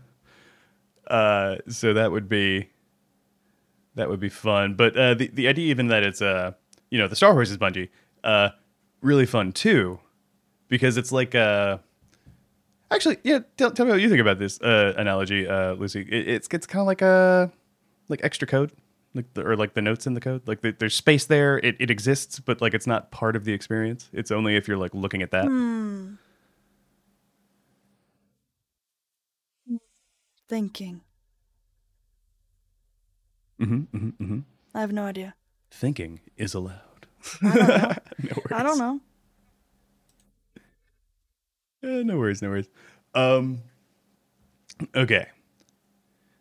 uh 1.08 1.56
so 1.68 1.92
that 1.92 2.12
would 2.12 2.28
be 2.28 2.68
that 3.96 4.08
would 4.08 4.20
be 4.20 4.28
fun 4.28 4.74
but 4.74 4.96
uh 4.96 5.14
the, 5.14 5.26
the 5.28 5.48
idea 5.48 5.66
even 5.66 5.88
that 5.88 6.02
it's 6.02 6.22
uh 6.22 6.52
you 6.90 6.98
know 6.98 7.08
the 7.08 7.16
star 7.16 7.34
wars 7.34 7.50
is 7.50 7.58
bungie 7.58 7.88
uh 8.22 8.50
really 9.02 9.26
fun 9.26 9.52
too 9.52 9.98
because 10.68 10.96
it's 10.96 11.10
like 11.12 11.34
uh 11.34 11.78
Actually, 12.90 13.18
yeah. 13.24 13.40
Tell, 13.56 13.70
tell 13.70 13.84
me 13.84 13.92
what 13.92 14.00
you 14.00 14.08
think 14.08 14.20
about 14.20 14.38
this 14.38 14.60
uh, 14.60 14.94
analogy, 14.96 15.46
uh, 15.46 15.72
Lucy. 15.74 16.02
It, 16.02 16.28
it's 16.28 16.48
it's 16.52 16.66
kind 16.66 16.80
of 16.80 16.86
like 16.86 17.02
a 17.02 17.50
like 18.08 18.20
extra 18.22 18.46
code, 18.46 18.72
like 19.14 19.32
the, 19.34 19.44
or 19.44 19.56
like 19.56 19.74
the 19.74 19.82
notes 19.82 20.06
in 20.06 20.14
the 20.14 20.20
code. 20.20 20.46
Like 20.46 20.60
the, 20.60 20.70
there's 20.70 20.94
space 20.94 21.24
there. 21.26 21.58
It 21.58 21.76
it 21.80 21.90
exists, 21.90 22.38
but 22.38 22.60
like 22.60 22.74
it's 22.74 22.86
not 22.86 23.10
part 23.10 23.34
of 23.34 23.44
the 23.44 23.52
experience. 23.52 24.08
It's 24.12 24.30
only 24.30 24.54
if 24.54 24.68
you're 24.68 24.76
like 24.76 24.94
looking 24.94 25.20
at 25.22 25.32
that. 25.32 25.46
Hmm. 25.46 26.14
Thinking. 30.48 31.00
Hmm 33.58 33.80
hmm 33.92 34.08
hmm 34.10 34.38
I 34.74 34.80
have 34.80 34.92
no 34.92 35.04
idea. 35.04 35.34
Thinking 35.70 36.20
is 36.36 36.54
allowed. 36.54 37.06
I 37.42 37.54
don't 37.54 37.66
know. 37.68 37.94
no 38.22 38.56
I 38.56 38.62
don't 38.62 38.78
know. 38.78 39.00
Eh, 41.82 42.02
no 42.02 42.18
worries, 42.18 42.42
no 42.42 42.48
worries. 42.48 42.68
Um, 43.14 43.62
okay. 44.94 45.26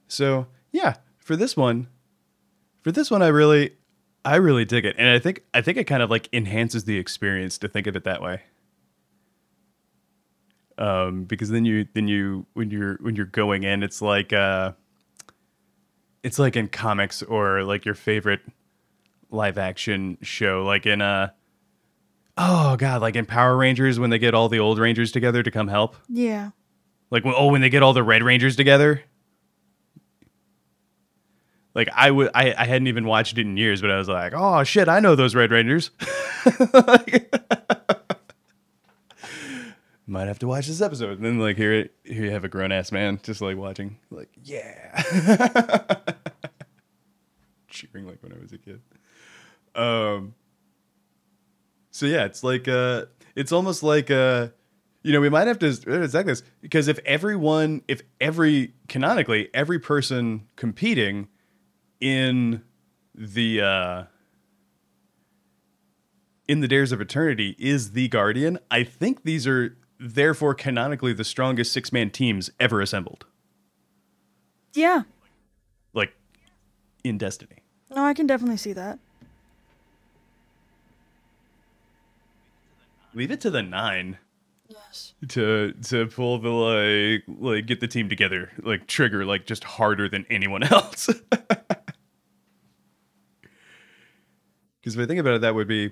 So 0.07 0.47
yeah, 0.71 0.95
for 1.19 1.35
this 1.35 1.55
one, 1.55 1.87
for 2.81 2.91
this 2.91 3.09
one, 3.09 3.21
I 3.21 3.27
really, 3.27 3.75
I 4.23 4.35
really 4.35 4.65
dig 4.65 4.85
it, 4.85 4.95
and 4.97 5.07
I 5.09 5.19
think 5.19 5.43
I 5.53 5.61
think 5.61 5.77
it 5.77 5.85
kind 5.85 6.03
of 6.03 6.09
like 6.09 6.29
enhances 6.33 6.85
the 6.85 6.97
experience 6.97 7.57
to 7.59 7.67
think 7.67 7.87
of 7.87 7.95
it 7.95 8.03
that 8.03 8.21
way. 8.21 8.41
Um, 10.77 11.23
because 11.23 11.49
then 11.49 11.63
you 11.65 11.87
then 11.93 12.07
you 12.07 12.45
when 12.53 12.69
you're 12.69 12.95
when 13.01 13.15
you're 13.15 13.25
going 13.25 13.63
in, 13.63 13.81
it's 13.83 14.01
like 14.01 14.33
uh, 14.33 14.73
it's 16.25 16.39
like 16.39 16.55
in 16.55 16.67
comics 16.67 17.21
or 17.21 17.63
like 17.63 17.85
your 17.85 17.93
favorite 17.93 18.41
live 19.29 19.59
action 19.59 20.17
show, 20.23 20.63
like 20.65 20.87
in 20.87 20.99
uh 20.99 21.29
oh 22.35 22.75
god, 22.77 23.01
like 23.01 23.15
in 23.15 23.27
Power 23.27 23.55
Rangers 23.55 23.99
when 23.99 24.09
they 24.09 24.17
get 24.17 24.33
all 24.33 24.49
the 24.49 24.57
old 24.57 24.79
Rangers 24.79 25.11
together 25.11 25.43
to 25.43 25.51
come 25.51 25.67
help. 25.67 25.95
Yeah. 26.09 26.49
Like 27.11 27.23
when 27.23 27.35
oh 27.37 27.51
when 27.51 27.61
they 27.61 27.69
get 27.69 27.83
all 27.83 27.93
the 27.93 28.01
Red 28.01 28.23
Rangers 28.23 28.55
together. 28.55 29.03
Like 31.75 31.89
I 31.93 32.09
would 32.09 32.31
I, 32.33 32.55
I 32.57 32.65
hadn't 32.65 32.87
even 32.87 33.05
watched 33.05 33.37
it 33.37 33.41
in 33.41 33.55
years, 33.55 33.81
but 33.81 33.91
I 33.91 33.97
was 33.99 34.07
like, 34.09 34.33
oh 34.35 34.63
shit, 34.63 34.89
I 34.89 34.99
know 35.01 35.15
those 35.15 35.35
Red 35.35 35.51
Rangers. 35.51 35.91
Like- 36.73 37.31
Might 40.07 40.27
have 40.27 40.39
to 40.39 40.47
watch 40.47 40.67
this 40.67 40.81
episode. 40.81 41.17
And 41.17 41.25
then 41.25 41.39
like 41.39 41.57
here 41.57 41.89
here 42.03 42.25
you 42.25 42.31
have 42.31 42.43
a 42.43 42.47
grown 42.47 42.71
ass 42.71 42.91
man 42.91 43.19
just 43.23 43.41
like 43.41 43.57
watching, 43.57 43.97
like, 44.11 44.29
yeah. 44.43 45.97
Cheering 47.91 48.07
like 48.07 48.21
when 48.21 48.33
I 48.33 48.37
was 48.39 48.53
a 48.53 48.57
kid. 48.57 48.81
Um 49.75 50.35
so 51.91 52.05
yeah, 52.05 52.25
it's 52.25 52.43
like 52.43 52.67
uh 52.67 53.05
it's 53.35 53.51
almost 53.51 53.83
like 53.83 54.11
uh 54.11 54.49
you 55.03 55.11
know, 55.11 55.21
we 55.21 55.29
might 55.29 55.47
have 55.47 55.59
to 55.59 55.67
exactly 55.67 56.31
this 56.33 56.43
because 56.61 56.87
if 56.87 56.99
everyone 57.05 57.83
if 57.87 58.01
every 58.19 58.73
canonically 58.87 59.49
every 59.53 59.79
person 59.79 60.47
competing 60.55 61.27
in 61.99 62.63
the 63.13 63.61
uh 63.61 64.03
in 66.47 66.59
the 66.59 66.67
Dares 66.67 66.91
of 66.91 67.01
Eternity 67.01 67.55
is 67.59 67.91
the 67.91 68.07
Guardian, 68.07 68.59
I 68.69 68.83
think 68.83 69.23
these 69.23 69.47
are 69.47 69.77
therefore 69.99 70.53
canonically 70.53 71.13
the 71.13 71.23
strongest 71.23 71.71
six 71.71 71.91
man 71.91 72.09
teams 72.09 72.49
ever 72.59 72.81
assembled. 72.81 73.25
Yeah. 74.73 75.03
Like 75.93 76.13
in 77.03 77.17
Destiny. 77.17 77.63
No, 77.95 78.03
I 78.03 78.13
can 78.13 78.27
definitely 78.27 78.57
see 78.57 78.73
that. 78.73 78.99
Leave 83.13 83.31
it 83.31 83.39
to 83.41 83.49
the 83.49 83.63
nine. 83.63 84.17
Yes. 84.67 85.13
to 85.29 85.73
to 85.83 86.07
pull 86.07 86.39
the 86.39 86.49
like 86.49 87.23
like 87.39 87.67
get 87.67 87.81
the 87.81 87.87
team 87.87 88.09
together 88.09 88.49
like 88.63 88.87
trigger 88.87 89.23
like 89.23 89.45
just 89.45 89.63
harder 89.63 90.09
than 90.09 90.25
anyone 90.27 90.63
else 90.71 91.05
because 91.29 91.45
if 94.95 94.97
i 94.97 95.05
think 95.05 95.19
about 95.19 95.35
it 95.35 95.41
that 95.41 95.53
would 95.53 95.67
be 95.67 95.91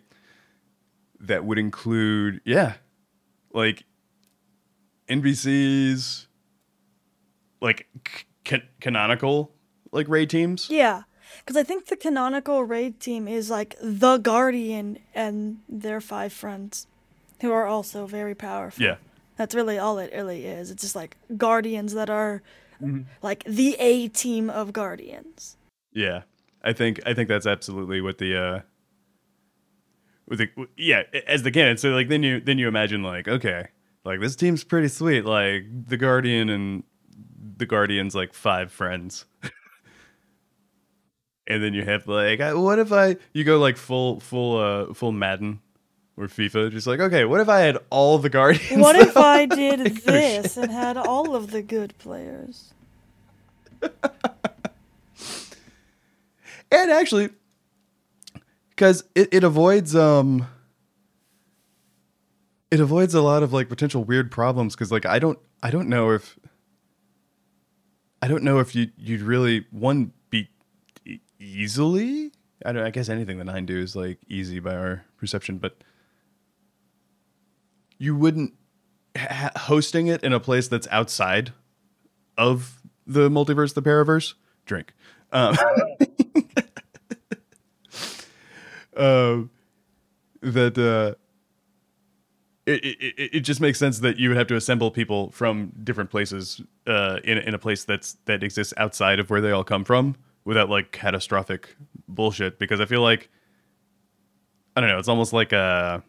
that 1.19 1.45
would 1.45 1.59
include 1.59 2.41
yeah 2.45 2.73
like 3.53 3.83
NPC's 5.07 6.27
like 7.61 7.87
c- 8.47 8.63
canonical 8.81 9.51
like 9.91 10.09
raid 10.09 10.31
teams 10.31 10.67
Yeah. 10.67 11.03
Because 11.39 11.57
I 11.57 11.63
think 11.63 11.87
the 11.87 11.95
canonical 11.95 12.63
raid 12.63 12.99
team 12.99 13.27
is 13.27 13.49
like 13.49 13.75
the 13.81 14.17
Guardian 14.17 14.99
and 15.13 15.59
their 15.69 15.99
five 16.01 16.31
friends, 16.33 16.87
who 17.41 17.51
are 17.51 17.65
also 17.65 18.05
very 18.07 18.35
powerful. 18.35 18.83
yeah 18.85 18.95
That's 19.37 19.55
really 19.55 19.77
all 19.77 19.97
it 19.99 20.11
really 20.13 20.45
is. 20.45 20.71
It's 20.71 20.81
just 20.83 20.95
like 20.95 21.17
Guardians 21.37 21.93
that 21.93 22.09
are 22.09 22.41
Mm-hmm. 22.81 23.01
like 23.21 23.43
the 23.45 23.75
A 23.79 24.09
team 24.09 24.49
of 24.49 24.73
Guardians. 24.73 25.55
Yeah, 25.93 26.23
I 26.63 26.73
think 26.73 26.99
I 27.05 27.13
think 27.13 27.29
that's 27.29 27.45
absolutely 27.47 28.01
what 28.01 28.17
the 28.17 28.35
uh, 28.35 28.59
with 30.27 30.39
the 30.39 30.49
yeah 30.75 31.03
as 31.27 31.43
the 31.43 31.51
canon. 31.51 31.77
So 31.77 31.89
like 31.91 32.09
then 32.09 32.23
you 32.23 32.39
then 32.41 32.57
you 32.57 32.67
imagine 32.67 33.01
like 33.03 33.27
okay, 33.27 33.67
like 34.03 34.19
this 34.19 34.35
team's 34.35 34.63
pretty 34.65 34.87
sweet. 34.89 35.23
Like 35.23 35.63
the 35.87 35.95
Guardian 35.97 36.49
and 36.49 36.83
the 37.57 37.65
Guardian's 37.65 38.15
like 38.15 38.33
five 38.33 38.71
friends. 38.71 39.25
And 41.45 41.61
then 41.63 41.73
you 41.73 41.83
have 41.83 42.07
like, 42.07 42.39
what 42.39 42.79
if 42.79 42.91
I 42.93 43.17
you 43.33 43.43
go 43.43 43.59
like 43.59 43.77
full 43.77 44.19
full 44.19 44.57
uh 44.57 44.93
full 44.93 45.11
Madden 45.11 45.59
or 46.15 46.27
FIFA, 46.27 46.71
just 46.71 46.87
like 46.87 46.99
okay, 46.99 47.25
what 47.25 47.41
if 47.41 47.49
I 47.49 47.59
had 47.59 47.77
all 47.89 48.17
the 48.17 48.29
Guardians? 48.29 48.81
What 48.81 48.95
if 48.95 49.17
I 49.17 49.45
did 49.47 49.97
this 49.97 50.57
and 50.57 50.71
had 50.71 50.97
all 50.97 51.35
of 51.35 51.51
the 51.51 51.61
good 51.61 51.97
players? 51.97 52.73
and 56.71 56.91
actually 56.91 57.29
because 58.69 59.03
it, 59.15 59.29
it 59.31 59.43
avoids 59.43 59.95
um 59.95 60.47
it 62.71 62.79
avoids 62.79 63.13
a 63.13 63.21
lot 63.21 63.43
of 63.43 63.53
like 63.53 63.69
potential 63.69 64.03
weird 64.03 64.31
problems 64.31 64.75
because 64.75 64.91
like 64.91 65.05
i 65.05 65.19
don't 65.19 65.37
i 65.61 65.69
don't 65.69 65.87
know 65.87 66.11
if 66.11 66.39
i 68.21 68.27
don't 68.27 68.43
know 68.43 68.59
if 68.59 68.75
you 68.75 68.89
you'd 68.97 69.21
really 69.21 69.65
one 69.71 70.11
easily? 71.53 72.31
I 72.65 72.71
don't 72.71 72.83
i 72.85 72.89
guess 72.91 73.09
anything 73.09 73.37
the 73.39 73.43
nine 73.43 73.65
do 73.65 73.77
is 73.77 73.95
like 73.95 74.19
easy 74.29 74.59
by 74.59 74.73
our 74.75 75.03
perception 75.17 75.57
but 75.57 75.83
you 77.97 78.15
wouldn't 78.15 78.53
ha- 79.17 79.51
hosting 79.57 80.07
it 80.07 80.23
in 80.23 80.31
a 80.33 80.39
place 80.39 80.67
that's 80.69 80.87
outside 80.91 81.51
of 82.37 82.81
the 83.05 83.29
multiverse 83.29 83.73
the 83.73 83.81
paraverse? 83.81 84.33
Drink. 84.65 84.93
Um 85.31 85.55
um, 88.97 89.49
that 90.41 90.77
uh, 90.77 91.15
it, 92.65 92.83
it 92.85 92.97
it- 93.17 93.29
it 93.35 93.39
just 93.41 93.59
makes 93.61 93.79
sense 93.79 93.99
that 93.99 94.17
you 94.17 94.29
would 94.29 94.37
have 94.37 94.47
to 94.47 94.55
assemble 94.55 94.91
people 94.91 95.31
from 95.31 95.71
different 95.83 96.09
places 96.09 96.61
uh, 96.87 97.19
in 97.23 97.37
in 97.39 97.53
a 97.53 97.59
place 97.59 97.83
that's 97.83 98.13
that 98.25 98.43
exists 98.43 98.73
outside 98.77 99.19
of 99.19 99.29
where 99.29 99.41
they 99.41 99.51
all 99.51 99.63
come 99.63 99.83
from 99.83 100.15
without 100.45 100.69
like 100.69 100.91
catastrophic 100.91 101.75
bullshit. 102.07 102.59
Because 102.59 102.79
I 102.79 102.85
feel 102.85 103.01
like 103.01 103.29
I 104.75 104.81
don't 104.81 104.89
know, 104.89 104.99
it's 104.99 105.07
almost 105.07 105.33
like 105.33 105.51
a 105.51 106.03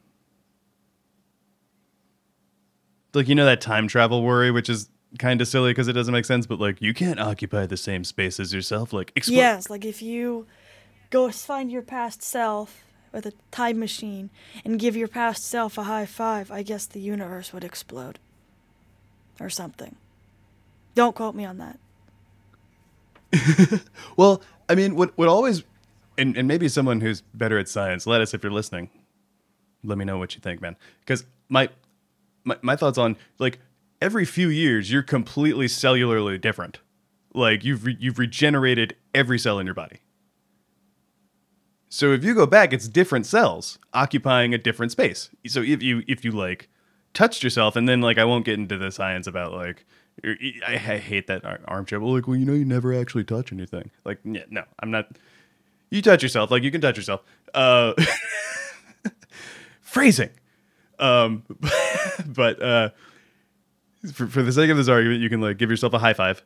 like 3.14 3.28
you 3.28 3.35
know 3.35 3.45
that 3.45 3.61
time 3.61 3.89
travel 3.89 4.22
worry, 4.22 4.51
which 4.51 4.68
is 4.68 4.89
kind 5.18 5.41
of 5.41 5.49
silly 5.49 5.70
because 5.70 5.89
it 5.89 5.93
doesn't 5.93 6.12
make 6.12 6.24
sense, 6.24 6.47
but 6.47 6.61
like 6.61 6.80
you 6.80 6.95
can't 6.95 7.20
occupy 7.20 7.66
the 7.66 7.76
same 7.76 8.05
space 8.05 8.41
as 8.41 8.53
yourself. 8.53 8.93
Like 8.93 9.12
Yes, 9.28 9.70
like 9.70 9.85
if 9.85 10.03
you 10.03 10.47
go 11.11 11.30
find 11.30 11.70
your 11.70 11.82
past 11.82 12.22
self 12.22 12.85
with 13.12 13.26
a 13.26 13.32
time 13.51 13.78
machine 13.78 14.30
and 14.64 14.78
give 14.78 14.97
your 14.97 15.09
past 15.09 15.45
self 15.45 15.78
a 15.78 15.85
high 15.85 16.07
five, 16.07 16.51
I 16.51 16.62
guess 16.62 16.87
the 16.87 17.01
universe 17.01 17.53
would 17.53 17.64
explode. 17.64 18.18
Or 19.41 19.51
something. 19.51 19.97
Don't 20.95 21.16
quote 21.16 21.35
me 21.35 21.45
on 21.45 21.59
that. 21.59 21.80
Well, 24.16 24.43
I 24.68 24.74
mean, 24.74 24.95
what 24.95 25.16
what 25.18 25.28
always, 25.28 25.64
and, 26.16 26.37
and 26.37 26.47
maybe 26.49 26.68
someone 26.68 27.01
who's 27.01 27.20
better 27.20 27.59
at 27.59 27.68
science, 27.68 28.07
let 28.07 28.20
us 28.20 28.35
if 28.35 28.43
you're 28.43 28.53
listening. 28.53 28.91
Let 29.82 29.99
me 29.99 30.05
know 30.05 30.18
what 30.18 30.35
you 30.35 30.41
think, 30.41 30.61
man. 30.62 30.76
Because 31.01 31.24
my, 31.49 31.68
my 32.45 32.57
my 32.62 32.76
thoughts 32.76 32.99
on 32.99 33.16
like 33.39 33.59
every 34.01 34.24
few 34.24 34.49
years 34.49 34.91
you're 34.91 35.03
completely 35.03 35.66
cellularly 35.66 36.41
different. 36.41 36.80
Like 37.35 37.64
you've 37.64 37.85
re- 37.85 37.97
you've 37.99 38.18
regenerated 38.18 38.97
every 39.14 39.39
cell 39.39 39.59
in 39.59 39.66
your 39.66 39.74
body. 39.74 39.99
So 41.89 42.12
if 42.12 42.24
you 42.24 42.35
go 42.35 42.47
back, 42.47 42.72
it's 42.72 42.89
different 42.89 43.26
cells 43.26 43.78
occupying 43.93 44.53
a 44.53 44.59
different 44.59 44.93
space. 44.93 45.30
So 45.47 45.61
if 45.61 45.82
you 45.82 46.03
if 46.09 46.24
you 46.24 46.32
like 46.32 46.68
touched 47.12 47.43
yourself, 47.43 47.76
and 47.76 47.89
then 47.89 48.01
like 48.01 48.18
I 48.18 48.24
won't 48.24 48.45
get 48.45 48.59
into 48.59 48.78
the 48.78 48.91
science 48.91 49.26
about 49.26 49.53
like 49.53 49.85
I, 50.22 50.76
hate 50.76 51.26
that 51.26 51.44
armchair. 51.66 52.00
But 52.00 52.06
like, 52.06 52.26
well, 52.26 52.36
you 52.36 52.46
know, 52.46 52.52
you 52.52 52.64
never 52.64 52.94
actually 52.94 53.24
touch 53.24 53.52
anything. 53.52 53.90
Like, 54.04 54.20
yeah, 54.24 54.44
no, 54.50 54.62
I'm 54.78 54.90
not. 54.90 55.08
You 55.90 56.02
touch 56.02 56.22
yourself, 56.22 56.50
like 56.50 56.62
you 56.62 56.70
can 56.70 56.80
touch 56.80 56.96
yourself. 56.96 57.22
Uh, 57.52 57.94
phrasing. 59.80 60.30
Um, 60.98 61.44
but 62.26 62.62
uh, 62.62 62.90
for, 64.12 64.26
for 64.26 64.42
the 64.42 64.52
sake 64.52 64.70
of 64.70 64.76
this 64.76 64.88
argument, 64.88 65.20
you 65.20 65.28
can 65.28 65.40
like 65.40 65.56
give 65.58 65.70
yourself 65.70 65.92
a 65.92 65.98
high 65.98 66.14
five, 66.14 66.42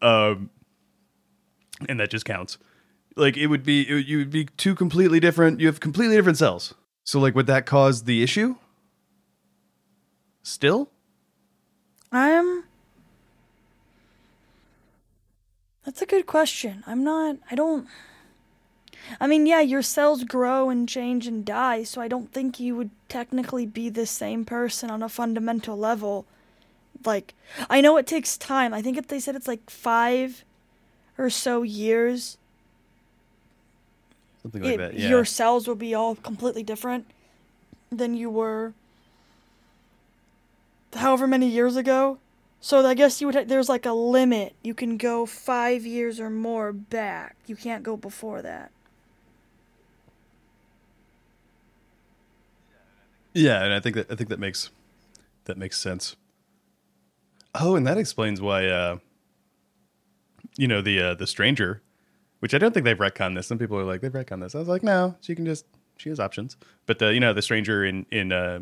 um, 0.00 0.50
and 1.88 2.00
that 2.00 2.10
just 2.10 2.24
counts. 2.24 2.58
Like 3.16 3.36
it 3.36 3.48
would 3.48 3.62
be, 3.62 3.82
it, 3.82 4.06
you 4.06 4.18
would 4.18 4.30
be 4.30 4.46
two 4.56 4.74
completely 4.74 5.20
different. 5.20 5.60
You 5.60 5.66
have 5.66 5.80
completely 5.80 6.16
different 6.16 6.38
cells. 6.38 6.74
So 7.04 7.20
like, 7.20 7.34
would 7.34 7.46
that 7.46 7.66
cause 7.66 8.04
the 8.04 8.22
issue? 8.22 8.56
Still, 10.42 10.90
I'm. 12.10 12.64
That's 15.84 16.02
a 16.02 16.06
good 16.06 16.26
question. 16.26 16.84
I'm 16.86 17.02
not. 17.02 17.36
I 17.50 17.54
don't. 17.54 17.86
I 19.20 19.26
mean, 19.26 19.46
yeah, 19.46 19.60
your 19.60 19.82
cells 19.82 20.24
grow 20.24 20.70
and 20.70 20.88
change 20.88 21.26
and 21.26 21.44
die, 21.44 21.82
so 21.82 22.00
I 22.00 22.08
don't 22.08 22.32
think 22.32 22.60
you 22.60 22.76
would 22.76 22.90
technically 23.08 23.66
be 23.66 23.88
the 23.88 24.06
same 24.06 24.44
person 24.44 24.90
on 24.90 25.02
a 25.02 25.08
fundamental 25.08 25.76
level. 25.76 26.24
Like, 27.04 27.34
I 27.68 27.80
know 27.80 27.96
it 27.96 28.06
takes 28.06 28.36
time. 28.36 28.72
I 28.72 28.80
think 28.80 28.96
if 28.96 29.08
they 29.08 29.18
said 29.18 29.34
it's 29.34 29.48
like 29.48 29.68
five 29.68 30.44
or 31.18 31.30
so 31.30 31.62
years, 31.62 32.38
something 34.42 34.62
like 34.62 34.74
it, 34.74 34.76
that. 34.78 34.94
Yeah. 34.94 35.08
your 35.08 35.24
cells 35.24 35.66
will 35.66 35.74
be 35.74 35.94
all 35.94 36.14
completely 36.14 36.62
different 36.62 37.06
than 37.90 38.14
you 38.14 38.30
were 38.30 38.72
however 40.94 41.26
many 41.26 41.48
years 41.48 41.76
ago. 41.76 42.18
So 42.64 42.86
I 42.86 42.94
guess 42.94 43.20
you 43.20 43.26
would. 43.26 43.48
There's 43.48 43.68
like 43.68 43.84
a 43.84 43.92
limit. 43.92 44.54
You 44.62 44.72
can 44.72 44.96
go 44.96 45.26
five 45.26 45.84
years 45.84 46.20
or 46.20 46.30
more 46.30 46.72
back. 46.72 47.34
You 47.46 47.56
can't 47.56 47.82
go 47.82 47.96
before 47.96 48.40
that. 48.40 48.70
Yeah, 53.34 53.64
and 53.64 53.74
I 53.74 53.80
think 53.80 53.96
that 53.96 54.10
I 54.12 54.14
think 54.14 54.30
that 54.30 54.38
makes 54.38 54.70
that 55.46 55.58
makes 55.58 55.76
sense. 55.76 56.14
Oh, 57.52 57.74
and 57.74 57.84
that 57.84 57.98
explains 57.98 58.40
why 58.40 58.68
uh 58.68 58.98
you 60.56 60.68
know 60.68 60.80
the 60.80 61.00
uh 61.02 61.14
the 61.14 61.26
stranger, 61.26 61.82
which 62.38 62.54
I 62.54 62.58
don't 62.58 62.72
think 62.72 62.84
they've 62.84 62.96
retconned 62.96 63.34
this. 63.34 63.48
Some 63.48 63.58
people 63.58 63.76
are 63.76 63.84
like 63.84 64.02
they've 64.02 64.12
retconned 64.12 64.42
this. 64.42 64.54
I 64.54 64.60
was 64.60 64.68
like, 64.68 64.84
no, 64.84 65.16
she 65.20 65.34
can 65.34 65.44
just 65.44 65.66
she 65.96 66.10
has 66.10 66.20
options. 66.20 66.56
But 66.86 67.02
uh, 67.02 67.08
you 67.08 67.18
know, 67.18 67.32
the 67.32 67.42
stranger 67.42 67.84
in 67.84 68.06
in 68.12 68.30
uh 68.30 68.60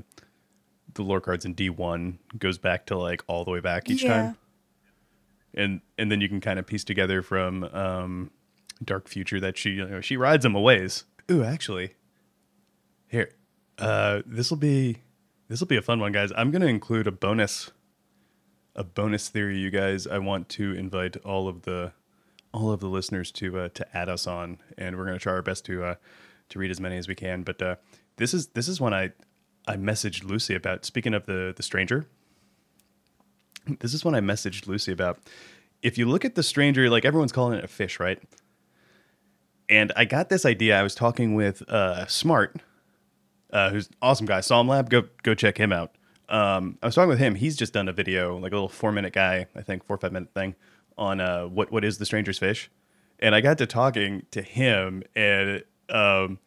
the 0.95 1.03
lore 1.03 1.21
cards 1.21 1.45
in 1.45 1.55
D1 1.55 2.19
goes 2.39 2.59
back 2.59 2.87
to 2.87 2.97
like 2.99 3.23
all 3.27 3.45
the 3.45 3.51
way 3.51 3.61
back 3.61 3.89
each 3.91 4.03
Yeah. 4.03 4.09
time. 4.23 4.37
And 5.55 5.81
and 5.99 6.11
then 6.13 6.21
you 6.21 6.29
can 6.29 6.41
kind 6.41 6.59
of 6.59 6.67
piece 6.67 6.85
together 6.85 7.23
from 7.23 7.65
um 7.65 8.31
Dark 8.85 9.09
Future 9.09 9.41
that 9.41 9.59
she 9.59 9.71
you 9.71 9.87
know, 9.87 10.01
she 10.01 10.17
rides 10.17 10.43
them 10.45 10.55
a 10.55 10.61
ways. 10.61 11.05
Ooh, 11.31 11.43
actually. 11.45 11.95
Here. 13.09 13.31
Uh 13.79 14.23
this 14.27 14.51
will 14.51 14.59
be 14.59 14.99
this 15.49 15.59
will 15.61 15.67
be 15.67 15.77
a 15.77 15.83
fun 15.83 15.99
one, 16.01 16.13
guys. 16.13 16.31
I'm 16.37 16.51
gonna 16.51 16.67
include 16.67 17.07
a 17.07 17.13
bonus 17.13 17.71
a 18.77 18.85
bonus 18.85 19.29
theory, 19.29 19.59
you 19.59 19.71
guys. 19.71 20.07
I 20.07 20.19
want 20.19 20.49
to 20.51 20.73
invite 20.75 21.17
all 21.19 21.49
of 21.49 21.63
the 21.63 21.93
all 22.55 22.71
of 22.73 22.81
the 22.81 22.87
listeners 22.89 23.31
to 23.33 23.59
uh, 23.59 23.69
to 23.71 23.97
add 23.97 24.09
us 24.09 24.27
on, 24.27 24.59
and 24.79 24.97
we're 24.97 25.07
gonna 25.07 25.19
try 25.19 25.33
our 25.33 25.43
best 25.43 25.65
to 25.67 25.83
uh, 25.85 25.95
to 26.51 26.59
read 26.59 26.71
as 26.71 26.81
many 26.81 26.97
as 26.97 27.09
we 27.09 27.15
can. 27.17 27.43
But 27.43 27.61
uh, 27.61 27.77
this 28.17 28.33
is 28.33 28.49
this 28.49 28.69
is 28.69 28.81
one 28.81 28.95
I 28.95 29.11
I 29.67 29.77
messaged 29.77 30.25
Lucy 30.25 30.55
about. 30.55 30.85
Speaking 30.85 31.15
of 31.15 31.27
the 31.27 31.53
the 31.57 31.63
stranger, 31.63 32.07
this 33.81 33.95
is 33.95 34.05
one 34.05 34.15
I 34.15 34.21
messaged 34.21 34.67
Lucy 34.67 34.93
about. 34.93 35.19
If 35.83 35.97
you 35.97 36.07
look 36.07 36.25
at 36.25 36.35
the 36.35 36.43
stranger, 36.43 36.91
like 36.91 37.05
everyone's 37.05 37.33
calling 37.33 37.59
it 37.59 37.65
a 37.65 37.69
fish, 37.69 37.99
right? 38.01 38.21
And 39.69 39.93
I 39.97 40.05
got 40.05 40.29
this 40.29 40.45
idea. 40.45 40.79
I 40.79 40.83
was 40.83 40.95
talking 40.95 41.35
with 41.35 41.63
uh, 41.69 42.07
Smart, 42.07 42.57
uh, 43.53 43.71
who's 43.71 43.87
an 43.87 43.95
awesome 44.03 44.27
guy. 44.27 44.41
Psalm 44.41 44.69
Lab, 44.69 44.91
go 44.91 45.05
go 45.23 45.35
check 45.35 45.59
him 45.59 45.73
out. 45.73 45.95
Um, 46.29 46.79
I 46.83 46.87
was 46.87 46.95
talking 46.95 47.09
with 47.09 47.19
him. 47.19 47.35
He's 47.35 47.57
just 47.57 47.73
done 47.73 47.89
a 47.89 47.93
video, 47.93 48.37
like 48.37 48.53
a 48.53 48.55
little 48.55 48.69
four 48.69 48.93
minute 48.93 49.13
guy, 49.13 49.47
I 49.57 49.63
think 49.63 49.85
four 49.85 49.97
five 49.97 50.13
minute 50.13 50.33
thing 50.35 50.55
on 50.99 51.21
uh, 51.21 51.45
what 51.47 51.73
what 51.73 51.85
is 51.85 51.99
the 51.99 52.07
stranger's 52.07 52.39
fish, 52.39 52.71
and 53.19 53.35
I 53.35 53.41
got 53.41 53.59
to 53.59 53.67
talking 53.67 54.27
to 54.31 54.43
him, 54.43 55.03
and 55.15 55.65
um, 55.89 56.39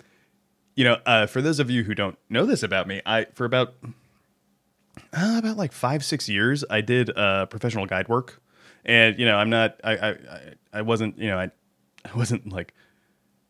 you 0.75 0.83
know, 0.83 0.97
uh, 1.05 1.25
for 1.27 1.41
those 1.41 1.59
of 1.59 1.69
you 1.69 1.83
who 1.83 1.93
don't 1.95 2.17
know 2.29 2.45
this 2.45 2.63
about 2.63 2.87
me, 2.87 3.01
I 3.05 3.25
for 3.33 3.45
about 3.45 3.75
uh, 5.13 5.35
about 5.39 5.57
like 5.57 5.71
five 5.71 6.03
six 6.03 6.27
years, 6.29 6.63
I 6.69 6.81
did 6.81 7.15
uh, 7.17 7.45
professional 7.47 7.85
guide 7.85 8.07
work, 8.07 8.41
and 8.85 9.17
you 9.19 9.25
know, 9.25 9.37
I'm 9.37 9.49
not, 9.49 9.79
I 9.83 9.93
I 10.11 10.15
I- 10.73 10.81
wasn't, 10.81 11.17
you 11.17 11.27
know, 11.29 11.37
I 11.39 11.51
I 12.05 12.15
wasn't 12.17 12.51
like 12.51 12.73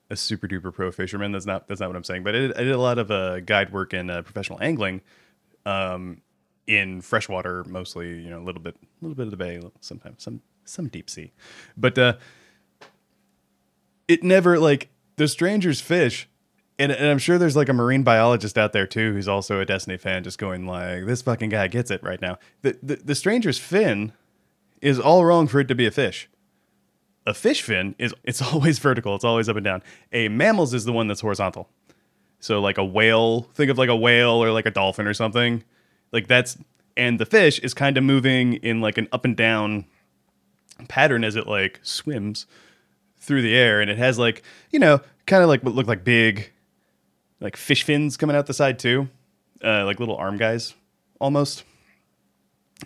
a 0.10 0.16
super 0.16 0.48
duper 0.48 0.74
pro 0.74 0.92
fisherman. 0.92 1.32
That's 1.32 1.46
not 1.46 1.68
that's 1.68 1.80
not 1.80 1.90
what 1.90 1.96
I'm 1.96 2.04
saying. 2.04 2.24
But 2.24 2.36
I 2.36 2.40
did, 2.40 2.54
I 2.58 2.64
did 2.64 2.72
a 2.74 2.78
lot 2.82 2.98
of 3.00 3.10
uh, 3.12 3.40
guide 3.40 3.72
work 3.72 3.94
and 3.94 4.12
uh, 4.12 4.22
professional 4.22 4.60
angling 4.62 5.02
um, 5.66 6.22
in 6.68 7.02
freshwater, 7.02 7.64
mostly. 7.66 8.10
You 8.22 8.30
know, 8.30 8.40
a 8.40 8.44
little 8.46 8.62
bit, 8.62 8.76
a 8.76 9.06
little 9.06 9.16
bit 9.16 9.26
of 9.26 9.32
the 9.32 9.38
bay, 9.38 9.62
sometimes 9.82 10.24
some 10.24 10.42
some 10.66 10.88
deep 10.88 11.10
sea. 11.10 11.32
But 11.78 11.98
uh, 11.98 12.14
it 14.08 14.24
never 14.24 14.60
like 14.60 14.90
the 15.16 15.28
strangers 15.28 15.82
fish. 15.82 16.28
And, 16.80 16.92
and 16.92 17.08
I'm 17.08 17.20
sure 17.20 17.38
there's 17.38 17.56
like 17.56 17.70
a 17.70 17.74
marine 17.74 18.04
biologist 18.04 18.58
out 18.58 18.74
there 18.74 18.88
too 18.88 19.14
who's 19.14 19.28
also 19.28 19.60
a 19.60 19.66
Destiny 19.66 19.98
fan, 19.98 20.24
just 20.24 20.40
going 20.40 20.66
like, 20.66 21.06
"This 21.06 21.22
fucking 21.22 21.50
guy 21.50 21.68
gets 21.68 21.92
it 21.92 22.02
right 22.04 22.22
now." 22.22 22.40
The 22.64 22.78
the, 22.82 22.96
the 22.96 23.16
stranger's 23.16 23.60
fin 23.60 24.12
is 24.82 25.00
all 25.00 25.24
wrong 25.24 25.48
for 25.48 25.60
it 25.60 25.68
to 25.70 25.76
be 25.76 25.86
a 25.86 25.92
fish. 25.92 26.30
A 27.26 27.34
fish 27.34 27.62
fin 27.62 27.96
is 27.98 28.14
it's 28.24 28.42
always 28.54 28.80
vertical. 28.80 29.16
It's 29.16 29.24
always 29.24 29.50
up 29.50 29.56
and 29.56 29.64
down. 29.64 29.84
A 30.12 30.28
mammal's 30.30 30.74
is 30.74 30.86
the 30.86 30.94
one 30.94 31.08
that's 31.08 31.22
horizontal. 31.22 31.70
So 32.40 32.60
like 32.60 32.78
a 32.78 32.84
whale 32.84 33.44
think 33.54 33.72
of 33.72 33.78
like 33.78 33.90
a 33.90 33.96
whale 33.96 34.44
or 34.44 34.52
like 34.52 34.66
a 34.66 34.72
dolphin 34.72 35.08
or 35.08 35.14
something. 35.14 35.64
Like 36.12 36.28
that's 36.28 36.58
and 36.98 37.20
the 37.20 37.26
fish 37.26 37.60
is 37.60 37.74
kind 37.74 37.98
of 37.98 38.04
moving 38.04 38.56
in 38.56 38.82
like 38.82 38.98
an 38.98 39.08
up 39.12 39.26
and 39.26 39.38
down 39.38 39.86
pattern 40.90 41.24
as 41.24 41.36
it 41.36 41.48
like 41.48 41.80
swims 41.84 42.46
through 43.18 43.42
the 43.42 43.56
air. 43.56 43.80
And 43.80 43.90
it 43.90 43.98
has 43.98 44.20
like 44.20 44.44
you 44.72 44.80
know 44.80 45.00
kind 45.26 45.42
of 45.42 45.50
like 45.50 45.64
what 45.64 45.74
look 45.74 45.88
like 45.88 46.04
big 46.04 46.52
like 47.44 47.58
fish 47.58 47.84
fins 47.84 48.16
coming 48.18 48.36
out 48.36 48.48
the 48.48 48.54
side 48.54 48.80
too. 48.80 49.10
Uh, 49.64 49.86
like 49.86 50.00
little 50.00 50.16
arm 50.16 50.38
guys 50.38 50.74
almost. 51.20 51.64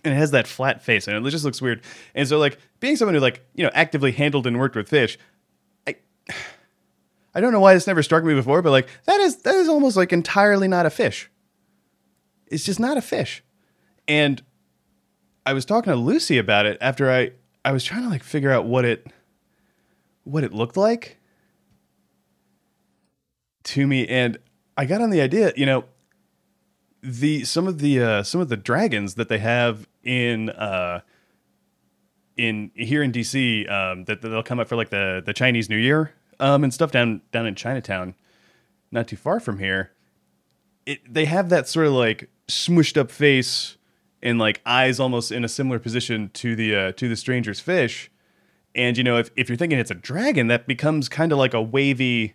And 0.03 0.14
it 0.14 0.18
has 0.18 0.32
that 0.32 0.47
flat 0.47 0.84
face 0.84 1.08
and 1.08 1.26
it 1.26 1.30
just 1.30 1.45
looks 1.45 1.62
weird. 1.62 1.82
And 2.14 2.28
so 2.28 2.38
like 2.38 2.58
being 2.80 2.95
someone 2.95 3.14
who 3.14 3.22
like 3.22 3.45
you 3.53 3.64
know 3.64 3.72
actively 3.74 4.12
handled 4.12 4.45
and 4.47 4.60
worked 4.60 4.76
with 4.76 4.89
fish 4.89 5.18
i 5.88 5.95
i 7.36 7.39
don't 7.39 7.51
know 7.51 7.60
why 7.60 7.74
this 7.74 7.88
never 7.88 8.03
struck 8.03 8.24
me 8.24 8.36
before 8.36 8.62
but 8.62 8.72
like 8.72 8.88
that 9.05 9.20
is 9.20 9.38
that 9.38 9.55
is 9.55 9.68
almost 9.68 9.95
like 9.95 10.12
entirely 10.12 10.68
not 10.68 10.86
a 10.86 10.89
fish. 10.89 11.30
It's 12.47 12.66
just 12.66 12.80
not 12.80 12.97
a 12.97 13.01
fish. 13.01 13.43
And 14.08 14.43
i 15.45 15.53
was 15.53 15.66
talking 15.66 15.93
to 15.93 15.97
lucy 15.97 16.38
about 16.38 16.66
it 16.66 16.78
after 16.82 17.10
i 17.10 17.32
i 17.64 17.72
was 17.72 17.84
trying 17.84 18.03
to 18.03 18.10
like 18.10 18.24
figure 18.24 18.51
out 18.51 18.66
what 18.66 18.86
it 18.86 19.08
what 20.24 20.43
it 20.43 20.51
looked 20.51 20.76
like 20.76 21.18
to 23.68 23.86
me. 23.86 24.08
And 24.08 24.38
i 24.78 24.86
got 24.86 25.01
on 25.01 25.09
the 25.09 25.21
idea 25.21 25.51
you 25.55 25.65
know 25.65 25.84
the 27.01 27.43
some 27.45 27.67
of 27.67 27.80
the 27.80 28.01
uh, 28.01 28.23
some 28.23 28.41
of 28.41 28.49
the 28.49 28.57
dragons 28.57 29.15
that 29.15 29.30
they 29.30 29.38
have 29.39 29.88
in 30.03 30.49
uh, 30.49 31.01
in 32.36 32.71
here 32.75 33.03
in 33.03 33.11
DC 33.11 33.69
um, 33.71 34.05
that, 34.05 34.21
that 34.21 34.30
they'll 34.30 34.43
come 34.43 34.59
up 34.59 34.67
for 34.67 34.75
like 34.75 34.89
the 34.89 35.21
the 35.25 35.34
Chinese 35.34 35.69
New 35.69 35.78
Year 35.78 36.13
um, 36.39 36.63
and 36.63 36.73
stuff 36.73 36.91
down 36.91 37.21
down 37.32 37.45
in 37.45 37.55
Chinatown, 37.55 38.15
not 38.91 39.07
too 39.07 39.15
far 39.15 39.39
from 39.39 39.59
here. 39.59 39.91
It 40.86 41.13
they 41.13 41.25
have 41.25 41.49
that 41.49 41.67
sort 41.67 41.88
of 41.88 41.93
like 41.93 42.30
smushed 42.47 42.97
up 42.97 43.11
face 43.11 43.78
and 44.23 44.39
like 44.39 44.61
eyes 44.65 44.99
almost 44.99 45.32
in 45.32 45.43
a 45.43 45.49
similar 45.49 45.80
position 45.80 46.30
to 46.34 46.55
the 46.55 46.75
uh, 46.75 46.91
to 46.93 47.07
the 47.07 47.15
stranger's 47.15 47.59
fish. 47.59 48.11
And 48.73 48.97
you 48.97 49.03
know, 49.03 49.17
if 49.17 49.30
if 49.36 49.49
you're 49.49 49.57
thinking 49.57 49.80
it's 49.80 49.91
a 49.91 49.95
dragon, 49.95 50.47
that 50.47 50.67
becomes 50.67 51.09
kind 51.09 51.32
of 51.32 51.38
like 51.38 51.53
a 51.53 51.61
wavy, 51.61 52.34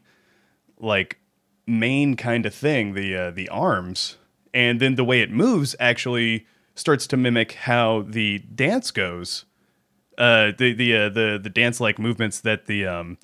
like 0.78 1.18
mane 1.66 2.16
kind 2.16 2.46
of 2.46 2.54
thing. 2.54 2.94
The 2.94 3.16
uh, 3.16 3.30
the 3.30 3.48
arms, 3.48 4.16
and 4.52 4.80
then 4.80 4.94
the 4.96 5.04
way 5.04 5.20
it 5.20 5.30
moves 5.30 5.74
actually 5.78 6.46
starts 6.74 7.06
to 7.08 7.16
mimic 7.16 7.52
how 7.52 8.02
the 8.02 8.38
dance 8.38 8.90
goes. 8.90 9.44
Uh, 10.18 10.52
the 10.56 10.72
the 10.72 10.96
uh, 10.96 11.08
the 11.08 11.40
the 11.42 11.50
dance 11.50 11.80
like 11.80 11.98
movements 11.98 12.40
that 12.40 12.66
the 12.66 12.86
um 12.86 13.18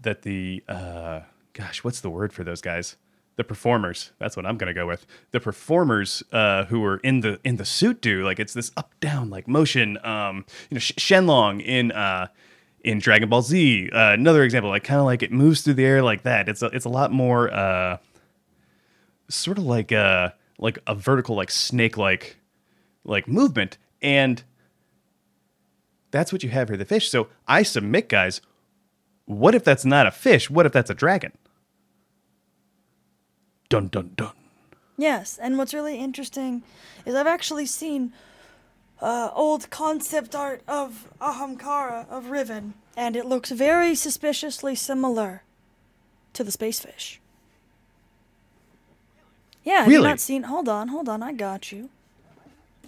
that 0.00 0.22
the 0.22 0.62
uh 0.68 1.20
gosh, 1.52 1.84
what's 1.84 2.00
the 2.00 2.10
word 2.10 2.32
for 2.32 2.44
those 2.44 2.60
guys? 2.60 2.96
The 3.36 3.44
performers. 3.44 4.12
That's 4.18 4.36
what 4.36 4.46
I'm 4.46 4.56
gonna 4.58 4.74
go 4.74 4.86
with. 4.86 5.06
The 5.30 5.40
performers 5.40 6.22
uh, 6.32 6.66
who 6.66 6.84
are 6.84 6.98
in 6.98 7.20
the 7.20 7.40
in 7.44 7.56
the 7.56 7.64
suit 7.64 8.00
do 8.00 8.24
like 8.24 8.38
it's 8.38 8.52
this 8.52 8.70
up 8.76 8.94
down 9.00 9.30
like 9.30 9.48
motion. 9.48 9.98
Um, 10.04 10.44
you 10.70 10.76
know, 10.76 10.80
Sh- 10.80 10.92
Shenlong 10.98 11.62
in 11.64 11.92
uh 11.92 12.28
in 12.84 12.98
Dragon 12.98 13.28
Ball 13.28 13.42
Z. 13.42 13.90
Uh, 13.90 14.12
another 14.12 14.42
example, 14.42 14.70
like 14.70 14.84
kind 14.84 15.00
of 15.00 15.06
like 15.06 15.22
it 15.22 15.32
moves 15.32 15.62
through 15.62 15.74
the 15.74 15.84
air 15.84 16.02
like 16.02 16.22
that. 16.22 16.48
It's 16.48 16.62
a, 16.62 16.66
it's 16.66 16.84
a 16.84 16.88
lot 16.90 17.12
more 17.12 17.52
uh, 17.52 17.98
sort 19.28 19.58
of 19.58 19.64
like 19.64 19.92
a 19.92 20.34
like 20.58 20.78
a 20.86 20.94
vertical 20.94 21.36
like 21.36 21.50
snake 21.50 21.96
like 21.96 22.36
like 23.04 23.26
movement, 23.28 23.78
and 24.00 24.42
that's 26.10 26.32
what 26.32 26.42
you 26.42 26.50
have 26.50 26.68
here, 26.68 26.76
the 26.76 26.84
fish. 26.84 27.10
So 27.10 27.28
I 27.48 27.62
submit, 27.62 28.08
guys. 28.08 28.40
What 29.24 29.54
if 29.54 29.64
that's 29.64 29.84
not 29.84 30.06
a 30.06 30.10
fish? 30.10 30.50
What 30.50 30.66
if 30.66 30.72
that's 30.72 30.90
a 30.90 30.94
dragon? 30.94 31.32
Dun 33.68 33.88
dun 33.88 34.12
dun. 34.16 34.32
Yes, 34.98 35.38
and 35.40 35.56
what's 35.56 35.72
really 35.72 35.98
interesting 35.98 36.62
is 37.06 37.14
I've 37.14 37.26
actually 37.26 37.66
seen 37.66 38.12
uh, 39.02 39.30
old 39.34 39.68
concept 39.68 40.34
art 40.34 40.62
of 40.66 41.08
Ahamkara 41.20 42.08
of 42.08 42.30
Riven, 42.30 42.72
and 42.96 43.16
it 43.16 43.26
looks 43.26 43.50
very 43.50 43.94
suspiciously 43.94 44.74
similar 44.74 45.42
to 46.32 46.44
the 46.44 46.50
space 46.52 46.80
fish. 46.80 47.20
Yeah, 49.64 49.86
Really? 49.86 50.08
not 50.08 50.20
seen? 50.20 50.44
Hold 50.44 50.68
on, 50.68 50.88
hold 50.88 51.08
on, 51.08 51.22
I 51.22 51.32
got 51.32 51.70
you. 51.70 51.88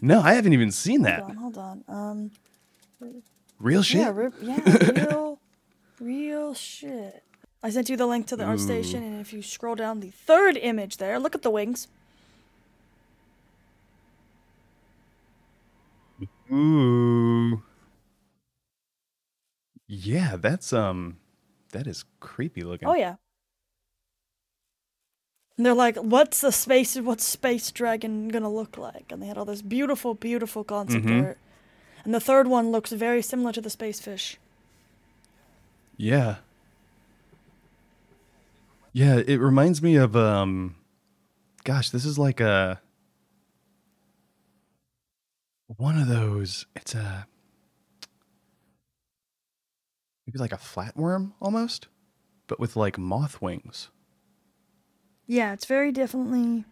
No, 0.01 0.21
I 0.21 0.35
haven't 0.35 0.53
even 0.53 0.71
seen 0.71 1.03
that. 1.03 1.21
Hold 1.21 1.31
on, 1.31 1.37
hold 1.37 1.59
on. 1.59 1.85
Um, 1.89 2.31
Real 3.61 3.83
shit. 3.83 4.01
yeah, 4.01 4.11
ri- 4.13 4.31
yeah, 4.43 4.91
real, 5.07 5.39
real 6.01 6.55
shit. 6.55 7.23
I 7.63 7.71
sent 7.71 7.89
you 7.89 7.97
the 7.97 8.07
link 8.07 8.27
to 8.27 8.37
the 8.37 8.45
art 8.45 8.61
station, 8.61 9.03
and 9.03 9.21
if 9.21 9.33
you 9.33 9.41
scroll 9.43 9.75
down 9.75 10.01
the 10.01 10.11
third 10.11 10.57
image 10.59 10.99
there, 10.99 11.19
look 11.19 11.35
at 11.35 11.43
the 11.43 11.51
wings. 11.51 11.89
Ooh. 16.55 17.63
Yeah, 19.87 20.37
that's 20.37 20.73
um 20.73 21.19
that 21.73 21.87
is 21.87 22.05
creepy 22.21 22.63
looking. 22.63 22.89
Oh 22.89 22.95
yeah. 22.95 23.17
And 25.57 25.65
they're 25.65 25.75
like, 25.75 25.97
"What's 25.97 26.41
the 26.41 26.51
space? 26.51 26.97
What's 26.97 27.25
space 27.25 27.71
dragon 27.71 28.29
gonna 28.29 28.51
look 28.51 28.77
like?" 28.77 29.13
And 29.13 29.23
they 29.23 29.27
had 29.27 29.39
all 29.39 29.45
this 29.45 29.63
beautiful, 29.63 30.15
beautiful 30.15 30.65
concept 30.65 31.07
Mhm. 31.07 31.25
art. 31.25 31.39
And 32.05 32.13
the 32.15 32.21
third 32.21 32.49
one 32.49 32.71
looks 32.71 32.93
very 32.93 33.23
similar 33.23 33.53
to 33.53 33.61
the 33.61 33.71
space 33.71 34.01
fish. 34.01 34.39
Yeah. 35.97 36.37
Yeah, 38.93 39.17
it 39.27 39.39
reminds 39.41 39.83
me 39.83 39.97
of 39.97 40.17
um 40.17 40.77
gosh, 41.65 41.91
this 41.91 42.05
is 42.05 42.19
like 42.19 42.41
a 42.41 42.81
one 45.77 45.99
of 45.99 46.09
those 46.09 46.67
it's 46.77 46.95
a 46.95 47.27
maybe 50.27 50.39
like 50.39 50.53
a 50.53 50.57
flatworm 50.57 51.33
almost, 51.41 51.89
but 52.47 52.59
with 52.59 52.77
like 52.77 52.99
moth 52.99 53.41
wings. 53.43 53.89
Yeah, 55.27 55.53
it's 55.53 55.65
very 55.65 55.93
definitely 55.93 56.65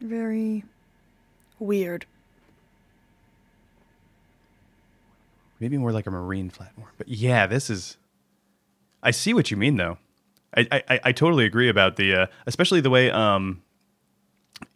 very 0.00 0.64
weird. 1.58 2.06
Maybe 5.58 5.76
more 5.76 5.92
like 5.92 6.06
a 6.06 6.10
marine 6.10 6.50
flatworm. 6.50 6.88
But 6.96 7.08
yeah, 7.08 7.46
this 7.46 7.68
is 7.68 7.98
I 9.02 9.10
see 9.10 9.34
what 9.34 9.50
you 9.50 9.56
mean 9.56 9.76
though. 9.76 9.98
I 10.56 10.82
I, 10.88 11.00
I 11.04 11.12
totally 11.12 11.44
agree 11.44 11.68
about 11.68 11.96
the 11.96 12.14
uh, 12.14 12.26
especially 12.46 12.80
the 12.80 12.90
way 12.90 13.10
um 13.10 13.62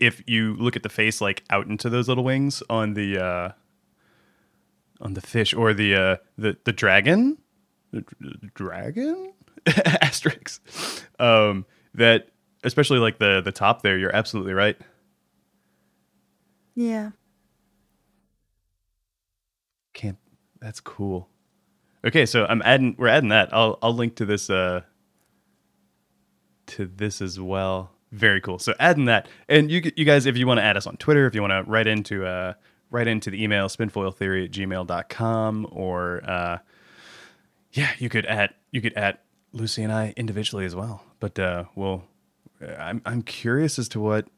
if 0.01 0.23
you 0.27 0.55
look 0.57 0.77
at 0.77 0.83
the 0.83 0.89
face 0.89 1.21
like 1.21 1.45
out 1.51 1.67
into 1.67 1.89
those 1.91 2.09
little 2.09 2.25
wings 2.25 2.63
on 2.71 2.95
the 2.95 3.19
uh 3.19 3.53
on 5.01 5.15
the 5.15 5.21
fish 5.21 5.53
or 5.55 5.73
the 5.75 5.95
uh 5.95 6.17
the 6.39 6.57
the 6.65 6.73
dragon 6.73 7.39
the, 7.93 8.05
dragon 8.55 9.33
asterisks 10.03 11.05
um 11.19 11.65
that 11.95 12.29
especially 12.65 12.99
like 12.99 13.19
the 13.19 13.41
the 13.45 13.53
top 13.53 13.83
there 13.83 13.99
you're 13.99 14.15
absolutely 14.15 14.53
right 14.53 14.77
Yeah. 16.75 17.11
Can't. 19.93 20.19
That's 20.61 20.81
cool. 20.81 21.29
Okay, 22.05 22.27
so 22.27 22.47
I'm 22.47 22.63
adding. 22.63 22.97
We're 22.99 23.09
adding 23.09 23.29
that. 23.29 23.55
I'll 23.55 23.79
I'll 23.81 23.95
link 23.95 24.17
to 24.17 24.25
this. 24.27 24.51
Uh. 24.51 24.83
To 26.67 26.87
this 26.87 27.23
as 27.23 27.39
well. 27.39 27.93
Very 28.15 28.41
cool. 28.41 28.59
So 28.59 28.75
adding 28.79 29.07
that, 29.07 29.29
and 29.49 29.71
you 29.71 29.91
you 29.97 30.05
guys, 30.05 30.27
if 30.27 30.37
you 30.37 30.47
want 30.47 30.59
to 30.59 30.65
add 30.65 30.77
us 30.77 30.87
on 30.87 30.97
Twitter, 30.97 31.27
if 31.27 31.35
you 31.35 31.41
want 31.41 31.53
to 31.53 31.71
write 31.71 31.87
into 31.87 32.25
uh 32.25 32.55
write 32.91 33.09
into 33.09 33.31
the 33.31 33.43
email 33.43 33.67
spinfoiltheory 33.67 34.45
at 34.45 34.51
gmail.com 34.53 35.67
or 35.73 36.23
uh 36.25 36.59
yeah 37.73 37.91
you 37.99 38.09
could 38.09 38.25
add 38.27 38.55
you 38.71 38.81
could 38.81 38.93
add 38.95 39.19
lucy 39.51 39.83
and 39.83 39.93
i 39.93 40.15
individually 40.17 40.65
as 40.65 40.77
well 40.77 41.03
but 41.19 41.37
uh 41.41 41.65
we'll 41.75 42.05
i'm, 42.79 43.03
I'm 43.05 43.23
curious 43.23 43.81
as 43.81 43.89
to 43.89 44.01
what 44.01 44.29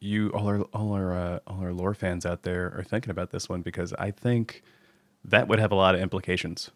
you 0.00 0.30
all 0.30 0.46
our 0.46 0.60
all 0.72 0.92
our 0.92 1.12
uh, 1.12 1.38
all 1.46 1.60
our 1.60 1.72
lore 1.72 1.94
fans 1.94 2.24
out 2.26 2.42
there 2.42 2.74
are 2.76 2.82
thinking 2.82 3.10
about 3.10 3.30
this 3.30 3.48
one 3.48 3.62
because 3.62 3.92
I 3.98 4.10
think 4.10 4.62
that 5.24 5.46
would 5.48 5.58
have 5.58 5.72
a 5.72 5.74
lot 5.74 5.94
of 5.94 6.00
implications. 6.00 6.70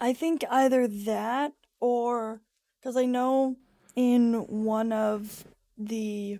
I 0.00 0.12
think 0.12 0.44
either 0.50 0.86
that 0.86 1.52
or 1.80 2.42
because 2.78 2.96
I 2.96 3.06
know 3.06 3.56
in 3.96 4.34
one 4.48 4.92
of 4.92 5.44
the 5.76 6.38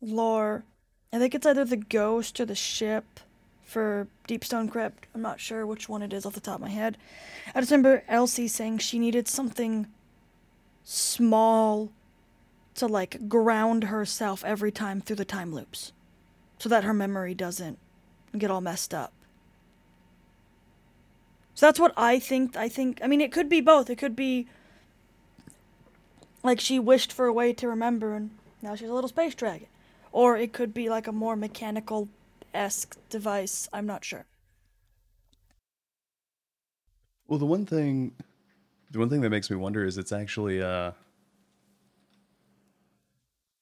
lore, 0.00 0.64
I 1.12 1.18
think 1.18 1.34
it's 1.34 1.46
either 1.46 1.64
the 1.64 1.76
ghost 1.76 2.40
or 2.40 2.44
the 2.44 2.54
ship 2.54 3.20
for 3.62 4.08
Deepstone 4.28 4.70
Crypt. 4.70 5.06
I'm 5.14 5.22
not 5.22 5.40
sure 5.40 5.66
which 5.66 5.88
one 5.88 6.02
it 6.02 6.12
is 6.12 6.26
off 6.26 6.34
the 6.34 6.40
top 6.40 6.56
of 6.56 6.60
my 6.60 6.68
head. 6.68 6.98
I 7.54 7.60
just 7.60 7.70
remember 7.70 8.04
Elsie 8.08 8.48
saying 8.48 8.78
she 8.78 8.98
needed 8.98 9.28
something 9.28 9.86
small 10.82 11.90
to 12.74 12.86
like 12.86 13.28
ground 13.28 13.84
herself 13.84 14.44
every 14.44 14.72
time 14.72 15.00
through 15.00 15.16
the 15.16 15.24
time 15.24 15.54
loops 15.54 15.92
so 16.58 16.68
that 16.68 16.84
her 16.84 16.94
memory 16.94 17.34
doesn't 17.34 17.78
get 18.36 18.50
all 18.50 18.60
messed 18.60 18.92
up. 18.92 19.12
So 21.54 21.66
that's 21.66 21.78
what 21.78 21.94
I 21.96 22.18
think. 22.18 22.56
I 22.56 22.68
think, 22.68 23.00
I 23.02 23.06
mean, 23.06 23.20
it 23.20 23.32
could 23.32 23.48
be 23.48 23.60
both. 23.60 23.88
It 23.88 23.96
could 23.96 24.16
be 24.16 24.48
like 26.44 26.60
she 26.60 26.78
wished 26.78 27.12
for 27.12 27.26
a 27.26 27.32
way 27.32 27.52
to 27.54 27.66
remember 27.66 28.14
and 28.14 28.30
now 28.62 28.76
she's 28.76 28.88
a 28.88 28.94
little 28.94 29.08
space 29.08 29.34
dragon. 29.34 29.66
Or 30.12 30.36
it 30.36 30.52
could 30.52 30.72
be 30.72 30.88
like 30.88 31.08
a 31.08 31.12
more 31.12 31.34
mechanical 31.34 32.08
esque 32.52 32.96
device. 33.10 33.68
I'm 33.72 33.86
not 33.86 34.04
sure. 34.04 34.26
Well, 37.26 37.38
the 37.38 37.46
one 37.46 37.66
thing, 37.66 38.12
the 38.92 38.98
one 38.98 39.08
thing 39.08 39.22
that 39.22 39.30
makes 39.30 39.50
me 39.50 39.56
wonder 39.56 39.84
is 39.84 39.98
it's 39.98 40.12
actually, 40.12 40.62
uh, 40.62 40.92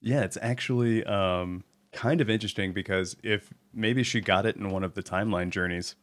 yeah, 0.01 0.23
it's 0.23 0.37
actually 0.43 1.05
um, 1.05 1.63
kind 1.93 2.21
of 2.21 2.29
interesting 2.29 2.73
because 2.73 3.17
if 3.23 3.55
maybe 3.73 4.03
she 4.03 4.21
got 4.21 4.45
it 4.45 4.57
in 4.57 4.71
one 4.71 4.83
of 4.83 4.95
the 4.95 5.03
timeline 5.03 5.51
journeys, 5.51 5.95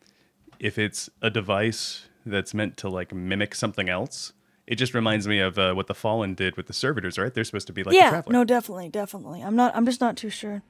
if 0.59 0.77
it's 0.77 1.09
a 1.21 1.29
device 1.29 2.07
that's 2.25 2.53
meant 2.53 2.77
to 2.77 2.89
like 2.89 3.13
mimic 3.13 3.53
something 3.53 3.89
else, 3.89 4.33
it 4.69 4.75
just 4.75 4.93
reminds 4.93 5.27
me 5.27 5.39
of 5.39 5.57
uh, 5.57 5.73
what 5.73 5.87
the 5.87 5.95
Fallen 5.95 6.35
did 6.35 6.55
with 6.55 6.67
the 6.67 6.73
servitors, 6.73 7.17
right? 7.17 7.33
They're 7.33 7.43
supposed 7.43 7.65
to 7.67 7.73
be 7.73 7.83
like 7.83 7.93
a 7.93 7.97
yeah, 7.97 8.09
traveler. 8.11 8.31
no, 8.33 8.43
definitely, 8.45 8.87
definitely. 8.87 9.41
I'm 9.41 9.55
not. 9.55 9.75
I'm 9.75 9.83
just 9.85 9.99
not 9.99 10.15
too 10.15 10.29
sure 10.29 10.61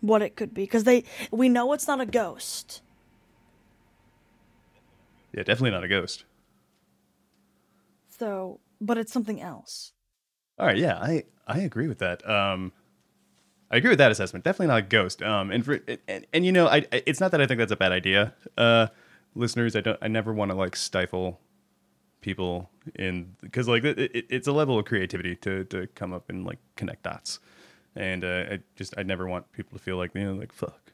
what 0.00 0.22
it 0.22 0.34
could 0.34 0.54
be 0.54 0.62
because 0.62 0.84
they. 0.84 1.04
We 1.30 1.50
know 1.50 1.72
it's 1.74 1.86
not 1.86 2.00
a 2.00 2.06
ghost. 2.06 2.80
Yeah, 5.34 5.42
definitely 5.42 5.72
not 5.72 5.84
a 5.84 5.88
ghost. 5.88 6.24
So, 8.18 8.60
but 8.80 8.96
it's 8.98 9.12
something 9.12 9.40
else. 9.40 9.92
All 10.58 10.66
right, 10.66 10.76
yeah, 10.78 10.96
I 10.96 11.24
I 11.46 11.58
agree 11.60 11.86
with 11.86 11.98
that. 11.98 12.28
Um, 12.28 12.72
I 13.70 13.76
agree 13.76 13.90
with 13.90 13.98
that 13.98 14.10
assessment. 14.10 14.44
Definitely 14.44 14.68
not 14.68 14.78
a 14.78 14.82
ghost. 14.82 15.22
Um, 15.22 15.50
and 15.50 15.64
for 15.64 15.80
and, 16.08 16.26
and 16.32 16.46
you 16.46 16.52
know, 16.52 16.66
I- 16.66 16.86
it's 16.92 17.20
not 17.20 17.30
that 17.32 17.40
I 17.42 17.46
think 17.46 17.58
that's 17.58 17.72
a 17.72 17.76
bad 17.76 17.92
idea. 17.92 18.34
Uh, 18.56 18.86
listeners, 19.34 19.76
I 19.76 19.82
don't. 19.82 19.98
I 20.00 20.08
never 20.08 20.32
want 20.32 20.50
to 20.50 20.56
like 20.56 20.74
stifle 20.76 21.40
people 22.20 22.70
in 22.94 23.36
because 23.40 23.68
like 23.68 23.84
it, 23.84 23.98
it, 23.98 24.26
it's 24.28 24.48
a 24.48 24.52
level 24.52 24.78
of 24.78 24.84
creativity 24.84 25.36
to 25.36 25.64
to 25.64 25.86
come 25.88 26.12
up 26.12 26.28
and 26.28 26.44
like 26.44 26.58
connect 26.76 27.04
dots 27.04 27.38
and 27.98 28.24
uh, 28.24 28.44
I 28.50 28.58
just 28.76 28.94
I 28.96 29.02
never 29.02 29.26
want 29.26 29.50
people 29.52 29.76
to 29.76 29.84
feel 29.84 29.96
like 29.96 30.14
you 30.14 30.24
know 30.24 30.34
like 30.34 30.52
fuck. 30.52 30.92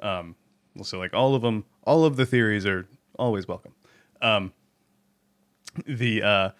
Um, 0.00 0.36
so 0.82 0.98
like 0.98 1.12
all 1.12 1.34
of 1.34 1.42
them, 1.42 1.64
all 1.84 2.04
of 2.04 2.16
the 2.16 2.24
theories 2.24 2.64
are 2.64 2.86
always 3.18 3.48
welcome. 3.48 3.74
Um, 4.22 4.52
the 5.86 6.22
uh, 6.22 6.50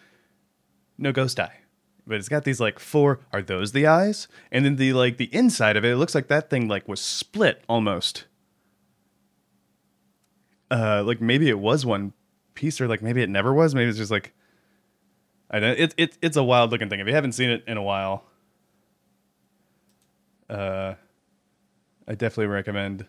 no 0.98 1.12
ghost 1.12 1.38
eye, 1.38 1.60
but 2.06 2.18
it's 2.18 2.28
got 2.28 2.44
these 2.44 2.60
like 2.60 2.78
four. 2.80 3.20
Are 3.32 3.40
those 3.40 3.72
the 3.72 3.86
eyes? 3.86 4.26
And 4.50 4.64
then 4.64 4.76
the 4.76 4.92
like 4.92 5.16
the 5.16 5.32
inside 5.32 5.76
of 5.76 5.84
it, 5.84 5.92
it 5.92 5.96
looks 5.96 6.14
like 6.14 6.26
that 6.28 6.50
thing 6.50 6.66
like 6.66 6.88
was 6.88 7.00
split 7.00 7.62
almost. 7.68 8.24
Uh, 10.70 11.04
like 11.04 11.20
maybe 11.20 11.48
it 11.48 11.58
was 11.60 11.86
one 11.86 12.14
piece, 12.54 12.80
or 12.80 12.88
like 12.88 13.02
maybe 13.02 13.22
it 13.22 13.28
never 13.28 13.52
was. 13.52 13.74
Maybe 13.74 13.88
it's 13.88 13.98
just 13.98 14.10
like. 14.10 14.32
I 15.50 15.60
know 15.60 15.74
it's 15.76 15.94
it's 15.98 16.18
it's 16.22 16.36
a 16.36 16.42
wild 16.42 16.70
looking 16.72 16.88
thing. 16.88 17.00
If 17.00 17.06
you 17.06 17.14
haven't 17.14 17.32
seen 17.32 17.50
it 17.50 17.62
in 17.66 17.76
a 17.76 17.82
while, 17.82 18.24
uh, 20.48 20.94
I 22.08 22.14
definitely 22.14 22.46
recommend 22.46 23.06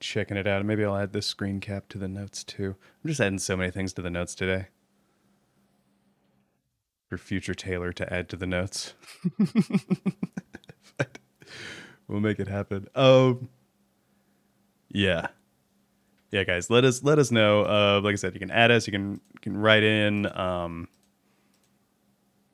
checking 0.00 0.36
it 0.36 0.46
out. 0.46 0.64
Maybe 0.64 0.84
I'll 0.84 0.96
add 0.96 1.12
this 1.12 1.26
screen 1.26 1.60
cap 1.60 1.88
to 1.90 1.98
the 1.98 2.08
notes 2.08 2.42
too. 2.44 2.76
I'm 3.04 3.08
just 3.08 3.20
adding 3.20 3.38
so 3.38 3.56
many 3.56 3.70
things 3.70 3.92
to 3.94 4.02
the 4.02 4.10
notes 4.10 4.34
today. 4.34 4.68
For 7.08 7.18
future 7.18 7.54
Taylor 7.54 7.92
to 7.92 8.12
add 8.12 8.28
to 8.30 8.36
the 8.36 8.46
notes. 8.46 8.94
We'll 12.06 12.20
make 12.20 12.38
it 12.38 12.48
happen. 12.48 12.88
Um 12.94 13.48
Yeah. 14.88 15.28
Yeah, 16.34 16.42
guys, 16.42 16.68
let 16.68 16.84
us 16.84 17.04
let 17.04 17.20
us 17.20 17.30
know. 17.30 17.62
Uh 17.62 18.00
like 18.02 18.12
I 18.12 18.16
said, 18.16 18.34
you 18.34 18.40
can 18.40 18.50
add 18.50 18.72
us, 18.72 18.88
you 18.88 18.92
can 18.92 19.20
you 19.34 19.40
can 19.40 19.56
write 19.56 19.84
in. 19.84 20.26
Um 20.36 20.88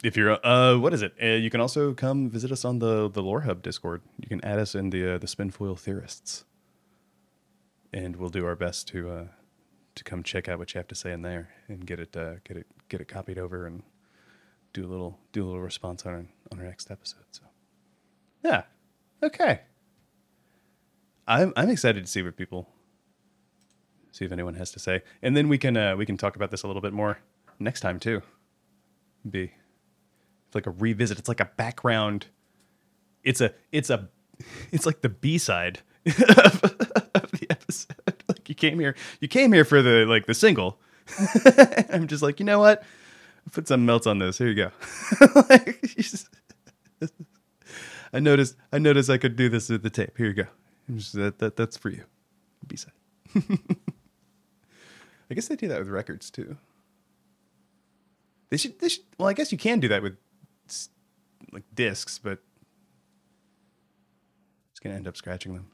if 0.04 0.18
you're 0.18 0.38
uh 0.46 0.76
what 0.76 0.92
is 0.92 1.00
it 1.00 1.14
uh, 1.22 1.26
you 1.26 1.48
can 1.48 1.62
also 1.62 1.94
come 1.94 2.28
visit 2.28 2.52
us 2.52 2.62
on 2.64 2.78
the 2.78 3.08
the 3.10 3.22
lore 3.22 3.42
hub 3.42 3.62
discord 3.62 4.02
you 4.18 4.28
can 4.28 4.42
add 4.44 4.58
us 4.58 4.74
in 4.74 4.90
the 4.90 5.14
uh, 5.14 5.18
the 5.18 5.26
spinfoil 5.26 5.78
theorists 5.78 6.44
and 7.92 8.16
we'll 8.16 8.30
do 8.30 8.46
our 8.46 8.56
best 8.56 8.88
to 8.88 9.10
uh 9.10 9.24
to 9.94 10.04
come 10.04 10.22
check 10.22 10.48
out 10.48 10.58
what 10.58 10.72
you 10.72 10.78
have 10.78 10.88
to 10.88 10.94
say 10.94 11.12
in 11.12 11.22
there 11.22 11.50
and 11.68 11.86
get 11.86 12.00
it 12.00 12.16
uh 12.16 12.34
get 12.44 12.56
it 12.56 12.66
get 12.88 13.00
it 13.00 13.08
copied 13.08 13.38
over 13.38 13.66
and 13.66 13.82
do 14.72 14.86
a 14.86 14.88
little 14.88 15.18
do 15.32 15.44
a 15.44 15.46
little 15.46 15.60
response 15.60 16.06
on 16.06 16.28
on 16.50 16.58
our 16.58 16.64
next 16.64 16.90
episode 16.90 17.24
so 17.30 17.42
yeah 18.42 18.62
okay 19.22 19.60
i'm 21.28 21.52
i'm 21.56 21.68
excited 21.68 22.04
to 22.04 22.10
see 22.10 22.22
what 22.22 22.36
people 22.36 22.68
see 24.12 24.24
if 24.24 24.32
anyone 24.32 24.54
has 24.54 24.70
to 24.72 24.78
say 24.78 25.02
and 25.22 25.36
then 25.36 25.48
we 25.48 25.56
can 25.58 25.76
uh 25.76 25.94
we 25.96 26.04
can 26.06 26.16
talk 26.16 26.36
about 26.36 26.50
this 26.50 26.62
a 26.62 26.66
little 26.66 26.82
bit 26.82 26.92
more 26.92 27.18
next 27.58 27.80
time 27.80 27.98
too 27.98 28.22
be 29.28 29.52
it's 30.50 30.54
like 30.56 30.66
a 30.66 30.70
revisit. 30.72 31.16
It's 31.20 31.28
like 31.28 31.38
a 31.38 31.48
background. 31.56 32.26
It's 33.22 33.40
a 33.40 33.54
it's 33.70 33.88
a 33.88 34.08
it's 34.72 34.84
like 34.84 35.00
the 35.00 35.08
B 35.08 35.38
side 35.38 35.78
of, 36.06 36.64
of 37.14 37.30
the 37.30 37.46
episode. 37.48 37.94
Like 38.28 38.48
you 38.48 38.54
came 38.54 38.78
here, 38.80 38.94
you 39.20 39.26
came 39.28 39.52
here 39.52 39.64
for 39.64 39.82
the 39.82 40.06
like 40.06 40.26
the 40.26 40.34
single. 40.34 40.78
I'm 41.90 42.06
just 42.08 42.22
like, 42.22 42.38
you 42.40 42.46
know 42.46 42.58
what? 42.60 42.82
Put 43.52 43.66
some 43.68 43.84
melts 43.86 44.06
on 44.06 44.18
this. 44.18 44.38
Here 44.38 44.48
you 44.48 44.54
go. 44.54 44.70
like, 45.48 45.80
just- 45.96 46.28
I 48.12 48.20
noticed. 48.20 48.56
I 48.72 48.78
noticed 48.78 49.10
I 49.10 49.18
could 49.18 49.36
do 49.36 49.48
this 49.48 49.68
with 49.68 49.82
the 49.82 49.90
tape. 49.90 50.16
Here 50.16 50.26
you 50.26 50.34
go. 50.34 50.46
Just, 50.94 51.12
that, 51.14 51.38
that 51.38 51.56
that's 51.56 51.76
for 51.76 51.90
you. 51.90 52.04
B 52.66 52.76
side. 52.76 52.92
I 55.30 55.34
guess 55.34 55.48
they 55.48 55.56
do 55.56 55.68
that 55.68 55.78
with 55.78 55.88
records 55.88 56.30
too. 56.30 56.56
They 58.50 58.56
should. 58.56 58.78
They 58.80 58.88
should. 58.88 59.04
Well, 59.18 59.28
I 59.28 59.32
guess 59.32 59.52
you 59.52 59.58
can 59.58 59.78
do 59.78 59.88
that 59.88 60.02
with 60.02 60.16
like 61.52 61.62
discs, 61.74 62.18
but 62.18 62.38
it's 64.70 64.80
gonna 64.80 64.96
end 64.96 65.06
up 65.06 65.16
scratching 65.16 65.54
them. 65.54 65.70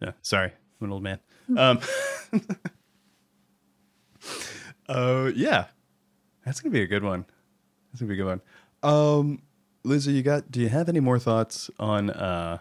Yeah, 0.00 0.12
sorry, 0.20 0.52
I'm 0.80 0.86
an 0.86 0.92
old 0.92 1.02
man. 1.02 1.18
Um, 1.56 1.80
uh, 4.88 5.32
yeah, 5.34 5.66
that's 6.46 6.60
gonna 6.60 6.72
be 6.72 6.82
a 6.82 6.86
good 6.86 7.02
one. 7.02 7.26
That's 7.90 8.00
gonna 8.00 8.08
be 8.08 8.14
a 8.14 8.16
good 8.24 8.26
one. 8.26 8.40
Um, 8.82 9.42
Lizzie, 9.84 10.12
you 10.12 10.22
got? 10.22 10.50
Do 10.50 10.60
you 10.60 10.68
have 10.68 10.88
any 10.88 11.00
more 11.00 11.18
thoughts 11.18 11.68
on 11.80 12.10
uh 12.10 12.58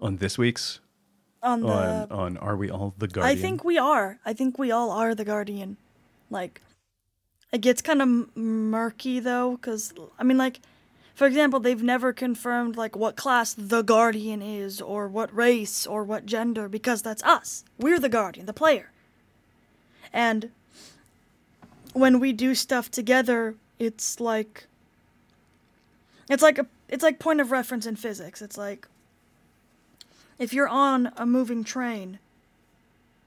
on 0.00 0.18
this 0.18 0.38
week's 0.38 0.80
On 1.46 1.60
the, 1.60 1.68
on 1.68 2.10
on 2.10 2.36
Are 2.38 2.56
We 2.56 2.70
All 2.70 2.92
the 2.98 3.06
Guardian? 3.06 3.38
I 3.38 3.40
think 3.40 3.62
we 3.62 3.78
are. 3.78 4.18
I 4.26 4.32
think 4.32 4.58
we 4.58 4.72
all 4.72 4.90
are 4.90 5.14
the 5.14 5.24
guardian. 5.24 5.76
Like, 6.28 6.60
it 7.52 7.60
gets 7.60 7.80
kind 7.80 8.02
of 8.02 8.36
murky 8.36 9.20
though, 9.20 9.52
because 9.52 9.94
I 10.18 10.24
mean, 10.24 10.38
like, 10.38 10.58
for 11.14 11.24
example, 11.24 11.60
they've 11.60 11.82
never 11.82 12.12
confirmed 12.12 12.76
like 12.76 12.96
what 12.96 13.14
class 13.14 13.54
the 13.54 13.82
guardian 13.82 14.42
is, 14.42 14.80
or 14.80 15.06
what 15.06 15.34
race, 15.34 15.86
or 15.86 16.02
what 16.02 16.26
gender, 16.26 16.68
because 16.68 17.00
that's 17.00 17.22
us. 17.22 17.64
We're 17.78 18.00
the 18.00 18.08
guardian, 18.08 18.46
the 18.46 18.52
player. 18.52 18.90
And 20.12 20.50
when 21.92 22.18
we 22.18 22.32
do 22.32 22.56
stuff 22.56 22.90
together, 22.90 23.54
it's 23.78 24.18
like 24.18 24.66
it's 26.28 26.42
like 26.42 26.58
a 26.58 26.66
it's 26.88 27.04
like 27.04 27.20
point 27.20 27.40
of 27.40 27.52
reference 27.52 27.86
in 27.86 27.94
physics. 27.94 28.42
It's 28.42 28.58
like 28.58 28.88
if 30.38 30.52
you're 30.52 30.68
on 30.68 31.12
a 31.16 31.26
moving 31.26 31.64
train 31.64 32.18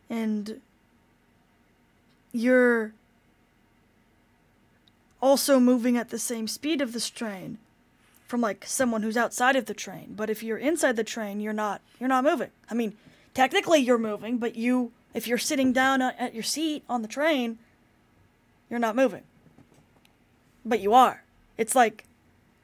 and 0.09 0.61
you're 2.31 2.93
also 5.21 5.59
moving 5.59 5.97
at 5.97 6.09
the 6.09 6.19
same 6.19 6.47
speed 6.47 6.81
of 6.81 6.93
this 6.93 7.09
train 7.09 7.57
from 8.27 8.41
like 8.41 8.63
someone 8.65 9.01
who's 9.01 9.17
outside 9.17 9.55
of 9.55 9.65
the 9.65 9.73
train 9.73 10.13
but 10.15 10.29
if 10.29 10.43
you're 10.43 10.57
inside 10.57 10.95
the 10.95 11.03
train 11.03 11.39
you're 11.39 11.53
not 11.53 11.81
you're 11.99 12.09
not 12.09 12.23
moving. 12.23 12.51
I 12.69 12.73
mean 12.73 12.95
technically 13.33 13.79
you're 13.79 13.97
moving 13.97 14.37
but 14.37 14.55
you 14.55 14.91
if 15.13 15.27
you're 15.27 15.37
sitting 15.37 15.73
down 15.73 16.01
at 16.01 16.17
at 16.19 16.33
your 16.33 16.43
seat 16.43 16.83
on 16.87 17.01
the 17.01 17.07
train 17.07 17.57
you're 18.69 18.79
not 18.79 18.95
moving. 18.95 19.23
But 20.63 20.79
you 20.79 20.93
are. 20.93 21.23
It's 21.57 21.73
like 21.73 22.05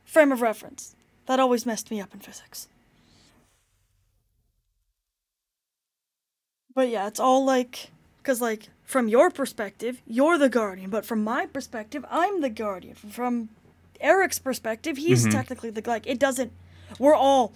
frame 0.05 0.31
of 0.31 0.41
reference. 0.41 0.95
That 1.25 1.39
always 1.39 1.65
messed 1.65 1.89
me 1.89 1.99
up 1.99 2.13
in 2.13 2.19
physics 2.19 2.67
But 6.75 6.89
yeah, 6.89 7.07
it's 7.07 7.19
all 7.19 7.45
like, 7.45 7.89
because 8.17 8.41
like 8.41 8.69
from 8.83 9.07
your 9.07 9.31
perspective, 9.31 10.01
you're 10.05 10.37
the 10.37 10.49
guardian, 10.49 10.89
but 10.89 11.05
from 11.05 11.23
my 11.23 11.45
perspective, 11.47 12.05
I'm 12.11 12.41
the 12.41 12.49
guardian. 12.49 12.95
From 12.95 13.49
Eric's 14.01 14.37
perspective, 14.37 14.97
he's 14.97 15.25
technically 15.27 15.69
the 15.69 15.81
like. 15.87 16.05
It 16.05 16.19
doesn't. 16.19 16.51
We're 16.99 17.15
all, 17.15 17.53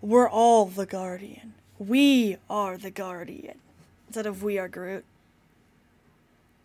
we're 0.00 0.28
all 0.28 0.66
the 0.66 0.86
guardian. 0.86 1.54
We 1.78 2.36
are 2.48 2.78
the 2.78 2.90
guardian 2.90 3.58
instead 4.06 4.26
of 4.26 4.44
we 4.44 4.58
are 4.58 4.68
Groot. 4.68 5.04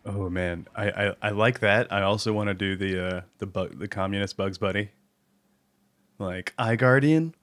Oh 0.06 0.30
man, 0.30 0.66
I, 0.74 0.90
I, 0.90 1.16
I 1.20 1.30
like 1.30 1.58
that. 1.60 1.92
I 1.92 2.02
also 2.02 2.32
want 2.32 2.48
to 2.48 2.54
do 2.54 2.76
the 2.76 3.06
uh, 3.06 3.20
the 3.38 3.46
bug 3.46 3.78
the 3.78 3.88
communist 3.88 4.36
Bugs 4.36 4.56
Bunny. 4.56 4.90
Like 6.18 6.54
I 6.56 6.76
Guardian, 6.76 7.34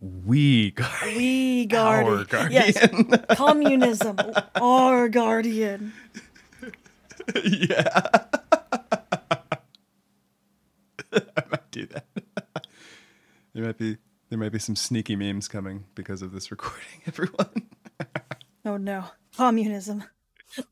we 0.00 0.70
guardian. 0.72 1.16
We 1.16 1.62
Our 1.74 2.02
guardian. 2.04 2.26
guardian. 2.28 2.52
Yes, 2.52 3.26
communism. 3.36 4.16
Our 4.56 5.08
guardian. 5.08 5.92
yeah. 7.44 7.88
I 11.12 11.42
might 11.50 11.70
do 11.70 11.86
that. 11.86 12.04
there 13.54 13.64
might 13.64 13.78
be 13.78 13.96
there 14.28 14.38
might 14.38 14.52
be 14.52 14.58
some 14.58 14.76
sneaky 14.76 15.16
memes 15.16 15.48
coming 15.48 15.84
because 15.94 16.20
of 16.22 16.32
this 16.32 16.50
recording, 16.50 17.00
everyone. 17.06 17.68
Oh 18.64 18.76
no, 18.76 19.04
communism. 19.36 20.04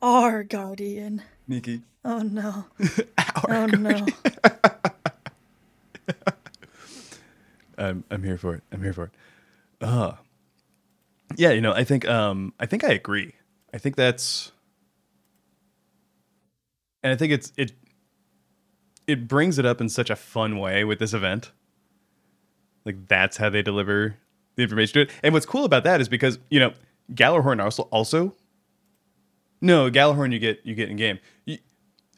Our 0.02 0.42
guardian. 0.44 1.22
Sneaky. 1.46 1.82
Oh 2.04 2.20
no. 2.20 2.66
Our 3.18 3.44
Oh 3.48 3.66
no. 3.66 4.06
I'm 7.78 8.04
I'm 8.10 8.22
here 8.22 8.38
for 8.38 8.54
it. 8.54 8.62
I'm 8.72 8.82
here 8.82 8.92
for 8.92 9.04
it. 9.04 9.10
Uh 9.80 10.12
yeah, 11.36 11.50
you 11.50 11.60
know, 11.60 11.72
I 11.72 11.84
think 11.84 12.06
um 12.08 12.54
I 12.60 12.66
think 12.66 12.84
I 12.84 12.92
agree. 12.92 13.34
I 13.74 13.78
think 13.78 13.96
that's 13.96 14.52
and 17.02 17.12
I 17.12 17.16
think 17.16 17.32
it's 17.32 17.52
it 17.56 17.72
it 19.06 19.28
brings 19.28 19.58
it 19.58 19.66
up 19.66 19.80
in 19.80 19.88
such 19.88 20.10
a 20.10 20.16
fun 20.16 20.58
way 20.58 20.84
with 20.84 20.98
this 20.98 21.14
event. 21.14 21.52
Like 22.84 23.08
that's 23.08 23.36
how 23.38 23.50
they 23.50 23.62
deliver 23.62 24.16
the 24.56 24.62
information 24.62 24.94
to 24.94 25.00
it. 25.02 25.10
And 25.22 25.34
what's 25.34 25.46
cool 25.46 25.64
about 25.64 25.84
that 25.84 26.00
is 26.00 26.08
because, 26.08 26.38
you 26.50 26.60
know, 26.60 26.72
Gjallarhorn 27.14 27.62
also 27.62 27.84
also 27.84 28.34
No, 29.60 29.90
Gjallarhorn 29.90 30.32
you 30.32 30.38
get 30.38 30.60
you 30.64 30.74
get 30.74 30.90
in 30.90 30.96
game. 30.96 31.18
You, 31.46 31.58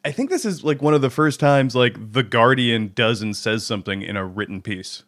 I 0.05 0.11
think 0.11 0.29
this 0.29 0.45
is 0.45 0.63
like 0.63 0.81
one 0.81 0.93
of 0.93 1.01
the 1.01 1.09
first 1.09 1.39
times 1.39 1.75
like 1.75 2.13
the 2.13 2.23
Guardian 2.23 2.91
does 2.95 3.21
and 3.21 3.35
says 3.35 3.65
something 3.65 4.01
in 4.01 4.17
a 4.17 4.25
written 4.25 4.61
piece. 4.61 5.03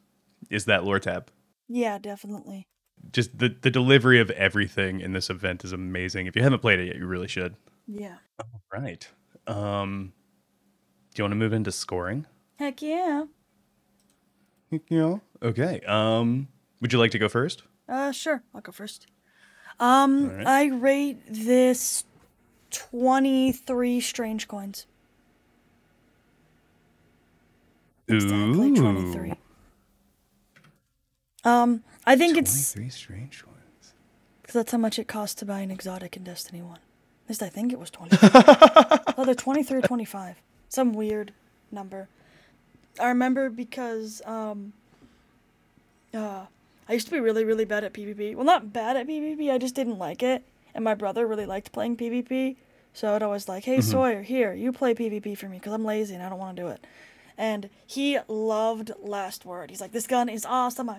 Is 0.49 0.65
that 0.65 0.83
lore 0.83 0.99
tab? 0.99 1.31
Yeah, 1.67 1.97
definitely. 1.97 2.67
Just 3.11 3.37
the 3.37 3.55
the 3.61 3.71
delivery 3.71 4.19
of 4.19 4.29
everything 4.31 4.99
in 4.99 5.13
this 5.13 5.29
event 5.29 5.63
is 5.63 5.71
amazing. 5.71 6.27
If 6.27 6.35
you 6.35 6.43
haven't 6.43 6.59
played 6.59 6.79
it 6.79 6.87
yet, 6.87 6.97
you 6.97 7.05
really 7.05 7.27
should. 7.27 7.55
Yeah. 7.87 8.17
Right. 8.71 9.07
Um 9.47 10.13
do 11.13 11.21
you 11.21 11.23
want 11.23 11.31
to 11.31 11.37
move 11.37 11.53
into 11.53 11.71
scoring? 11.71 12.25
Heck 12.57 12.81
yeah. 12.81 13.25
You 14.69 14.81
know. 14.89 15.21
Okay. 15.41 15.81
Um, 15.81 16.47
would 16.81 16.93
you 16.93 16.99
like 16.99 17.11
to 17.11 17.19
go 17.19 17.27
first? 17.27 17.63
Uh, 17.87 18.11
sure. 18.11 18.43
I'll 18.53 18.61
go 18.61 18.71
first. 18.71 19.07
Um, 19.79 20.29
Alright. 20.29 20.47
I 20.47 20.65
rate 20.67 21.17
this 21.27 22.03
23 22.71 24.01
strange 24.01 24.47
coins. 24.47 24.85
Exactly 28.07 28.73
23. 28.73 29.33
Um, 31.43 31.83
I 32.05 32.15
think 32.15 32.37
it's 32.37 32.73
Twenty-three 32.73 32.89
strange 32.89 33.45
ones. 33.45 33.93
because 34.41 34.53
that's 34.53 34.71
how 34.71 34.77
much 34.77 34.99
it 34.99 35.07
costs 35.07 35.35
to 35.35 35.45
buy 35.45 35.59
an 35.59 35.71
exotic 35.71 36.17
in 36.17 36.23
Destiny 36.23 36.61
1. 36.61 36.73
At 36.73 36.79
least 37.29 37.43
I 37.43 37.49
think 37.49 37.71
it 37.71 37.79
was 37.79 37.89
20. 37.91 38.17
Either 39.17 39.33
23 39.35 39.77
or 39.77 39.81
25. 39.81 40.41
Some 40.67 40.93
weird 40.93 41.33
number. 41.71 42.07
I 42.99 43.07
remember 43.07 43.49
because 43.49 44.21
um, 44.25 44.73
uh, 46.13 46.45
I 46.87 46.93
used 46.93 47.05
to 47.07 47.11
be 47.11 47.19
really, 47.19 47.45
really 47.45 47.65
bad 47.65 47.83
at 47.83 47.93
PvP. 47.93 48.35
Well, 48.35 48.45
not 48.45 48.73
bad 48.73 48.97
at 48.97 49.07
PvP, 49.07 49.51
I 49.51 49.57
just 49.57 49.75
didn't 49.75 49.99
like 49.99 50.23
it. 50.23 50.43
And 50.73 50.83
my 50.83 50.95
brother 50.95 51.25
really 51.27 51.45
liked 51.45 51.71
playing 51.71 51.97
PvP. 51.97 52.55
So 52.93 53.13
I'd 53.15 53.23
always 53.23 53.47
like, 53.47 53.63
hey, 53.63 53.81
Sawyer, 53.81 54.23
here, 54.23 54.53
you 54.53 54.71
play 54.71 54.93
PvP 54.95 55.37
for 55.37 55.47
me 55.47 55.57
because 55.59 55.73
I'm 55.73 55.85
lazy 55.85 56.15
and 56.15 56.23
I 56.23 56.29
don't 56.29 56.39
want 56.39 56.57
to 56.57 56.63
do 56.63 56.67
it. 56.69 56.85
And 57.37 57.69
he 57.85 58.17
loved 58.27 58.91
Last 58.99 59.45
Word. 59.45 59.69
He's 59.69 59.79
like, 59.79 59.91
this 59.91 60.07
gun 60.07 60.27
is 60.27 60.45
awesome. 60.45 60.89
I 60.89 60.97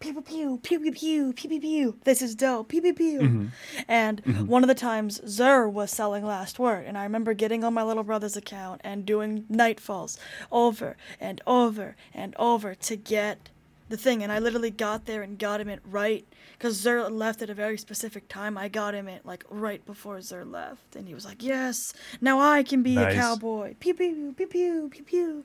pew 0.00 0.20
pew 0.20 0.58
pew 0.62 0.80
pew 0.80 0.92
pew 0.92 1.32
pew 1.32 1.48
pew 1.48 1.60
pew. 1.60 1.98
This 2.04 2.22
is 2.22 2.34
dope. 2.34 2.68
Pew 2.68 2.82
pew 2.82 2.94
pew. 2.94 3.20
Mm-hmm. 3.20 3.46
And 3.88 4.22
mm-hmm. 4.22 4.46
one 4.46 4.62
of 4.62 4.68
the 4.68 4.74
times 4.74 5.20
Xur 5.20 5.70
was 5.70 5.90
selling 5.90 6.24
Last 6.24 6.58
Word, 6.58 6.86
and 6.86 6.96
I 6.96 7.02
remember 7.02 7.34
getting 7.34 7.64
on 7.64 7.74
my 7.74 7.82
little 7.82 8.04
brother's 8.04 8.36
account 8.36 8.80
and 8.84 9.04
doing 9.04 9.44
Nightfalls 9.50 10.18
over 10.52 10.96
and 11.20 11.40
over 11.46 11.96
and 12.14 12.34
over 12.38 12.74
to 12.74 12.96
get 12.96 13.50
the 13.88 13.96
thing. 13.96 14.22
And 14.22 14.30
I 14.30 14.38
literally 14.38 14.70
got 14.70 15.06
there 15.06 15.22
and 15.22 15.38
got 15.38 15.60
him 15.60 15.68
it 15.68 15.80
right 15.84 16.26
because 16.52 16.84
Xur 16.84 17.10
left 17.10 17.42
at 17.42 17.50
a 17.50 17.54
very 17.54 17.78
specific 17.78 18.28
time. 18.28 18.56
I 18.58 18.68
got 18.68 18.94
him 18.94 19.08
it 19.08 19.24
like 19.24 19.44
right 19.48 19.84
before 19.84 20.18
Xur 20.18 20.50
left, 20.50 20.96
and 20.96 21.08
he 21.08 21.14
was 21.14 21.24
like, 21.24 21.42
"Yes, 21.42 21.92
now 22.20 22.38
I 22.38 22.62
can 22.62 22.82
be 22.82 22.94
nice. 22.94 23.14
a 23.14 23.16
cowboy." 23.16 23.74
Pew 23.80 23.94
pew 23.94 24.34
pew 24.36 24.46
pew 24.46 24.88
pew 24.90 25.04
pew. 25.04 25.44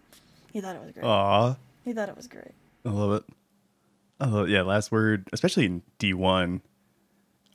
He 0.51 0.61
thought 0.61 0.75
it 0.75 0.83
was 0.83 0.91
great. 0.91 1.05
Aww. 1.05 1.57
He 1.83 1.93
thought 1.93 2.09
it 2.09 2.15
was 2.15 2.27
great. 2.27 2.53
I 2.85 2.89
love 2.89 3.13
it. 3.13 3.23
Love 4.25 4.49
yeah. 4.49 4.61
Last 4.61 4.91
word, 4.91 5.29
especially 5.33 5.65
in 5.65 5.81
D 5.99 6.13
one, 6.13 6.61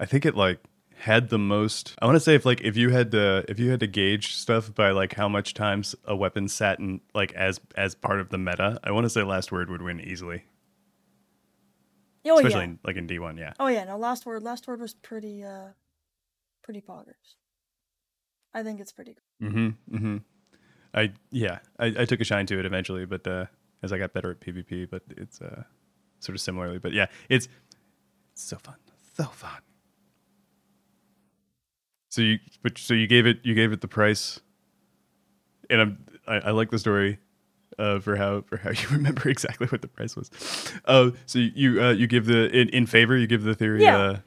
I 0.00 0.04
think 0.06 0.24
it 0.26 0.34
like 0.34 0.60
had 0.96 1.28
the 1.28 1.38
most. 1.38 1.94
I 2.00 2.06
want 2.06 2.16
to 2.16 2.20
say 2.20 2.34
if 2.34 2.44
like 2.44 2.60
if 2.62 2.76
you 2.76 2.90
had 2.90 3.10
to 3.12 3.44
if 3.48 3.58
you 3.58 3.70
had 3.70 3.80
to 3.80 3.86
gauge 3.86 4.34
stuff 4.34 4.74
by 4.74 4.90
like 4.90 5.14
how 5.14 5.28
much 5.28 5.54
times 5.54 5.94
a 6.04 6.14
weapon 6.16 6.48
sat 6.48 6.78
in 6.78 7.00
like 7.14 7.32
as 7.34 7.60
as 7.76 7.94
part 7.94 8.20
of 8.20 8.30
the 8.30 8.38
meta, 8.38 8.78
I 8.82 8.90
want 8.92 9.04
to 9.04 9.10
say 9.10 9.22
last 9.22 9.52
word 9.52 9.70
would 9.70 9.82
win 9.82 10.00
easily, 10.00 10.44
Oh 12.26 12.36
especially 12.36 12.58
yeah. 12.60 12.64
in, 12.64 12.78
like 12.84 12.96
in 12.96 13.06
D 13.06 13.18
one. 13.18 13.36
Yeah. 13.36 13.52
Oh 13.60 13.68
yeah. 13.68 13.84
No, 13.84 13.96
last 13.96 14.26
word. 14.26 14.42
Last 14.42 14.66
word 14.66 14.80
was 14.80 14.94
pretty. 14.94 15.42
uh 15.44 15.68
Pretty 16.64 16.82
poggers. 16.82 17.36
I 18.52 18.62
think 18.62 18.78
it's 18.78 18.92
pretty. 18.92 19.14
good. 19.40 19.48
Mm-hmm. 19.50 19.96
Mm-hmm. 19.96 20.16
I 20.92 21.12
yeah, 21.30 21.60
I, 21.78 21.86
I 22.00 22.04
took 22.04 22.20
a 22.20 22.24
shine 22.24 22.44
to 22.44 22.58
it 22.58 22.66
eventually, 22.66 23.06
but 23.06 23.26
uh, 23.26 23.46
as 23.82 23.90
I 23.90 23.96
got 23.96 24.12
better 24.12 24.32
at 24.32 24.40
PvP, 24.40 24.90
but 24.90 25.02
it's 25.16 25.40
uh, 25.40 25.62
sort 26.20 26.34
of 26.34 26.40
similarly. 26.40 26.78
But 26.78 26.92
yeah, 26.92 27.06
it's, 27.28 27.48
it's 28.32 28.42
so 28.44 28.56
fun, 28.56 28.76
so 29.16 29.24
fun. 29.24 29.60
So 32.10 32.22
you 32.22 32.38
but 32.62 32.78
so 32.78 32.94
you 32.94 33.06
gave 33.06 33.26
it 33.26 33.38
you 33.44 33.54
gave 33.54 33.72
it 33.72 33.80
the 33.80 33.88
price, 33.88 34.40
and 35.68 35.80
I'm 35.80 35.98
I, 36.26 36.36
I 36.36 36.50
like 36.52 36.70
the 36.70 36.78
story. 36.78 37.18
Uh, 37.78 38.00
for 38.00 38.16
how 38.16 38.40
for 38.40 38.56
how 38.56 38.70
you 38.72 38.88
remember 38.90 39.28
exactly 39.28 39.66
what 39.68 39.82
the 39.82 39.88
price 39.88 40.16
was, 40.16 40.30
uh, 40.86 41.10
so 41.26 41.38
you 41.38 41.80
uh, 41.82 41.90
you 41.90 42.06
give 42.08 42.26
the 42.26 42.48
in, 42.50 42.68
in 42.70 42.86
favor 42.86 43.16
you 43.16 43.26
give 43.28 43.42
the 43.44 43.54
theory. 43.54 43.82
Yeah. 43.82 43.96
Uh, 43.98 44.18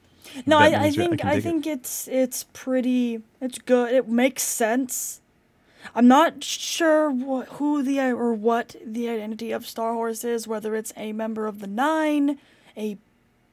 No, 0.46 0.58
I, 0.58 0.84
I 0.84 0.90
think 0.90 1.18
can 1.18 1.28
I, 1.28 1.34
dig 1.34 1.38
it. 1.40 1.42
think 1.42 1.66
it's 1.66 2.08
it's 2.08 2.44
pretty. 2.54 3.20
It's 3.42 3.58
good. 3.58 3.92
It 3.92 4.08
makes 4.08 4.42
sense. 4.42 5.20
I'm 5.94 6.08
not 6.08 6.42
sure 6.44 7.10
wh- 7.10 7.48
who 7.54 7.82
the 7.82 8.00
or 8.00 8.34
what 8.34 8.76
the 8.84 9.08
identity 9.08 9.52
of 9.52 9.66
Star 9.66 9.94
Horse 9.94 10.24
is. 10.24 10.46
Whether 10.46 10.74
it's 10.74 10.92
a 10.96 11.12
member 11.12 11.46
of 11.46 11.60
the 11.60 11.66
Nine, 11.66 12.38
a 12.76 12.96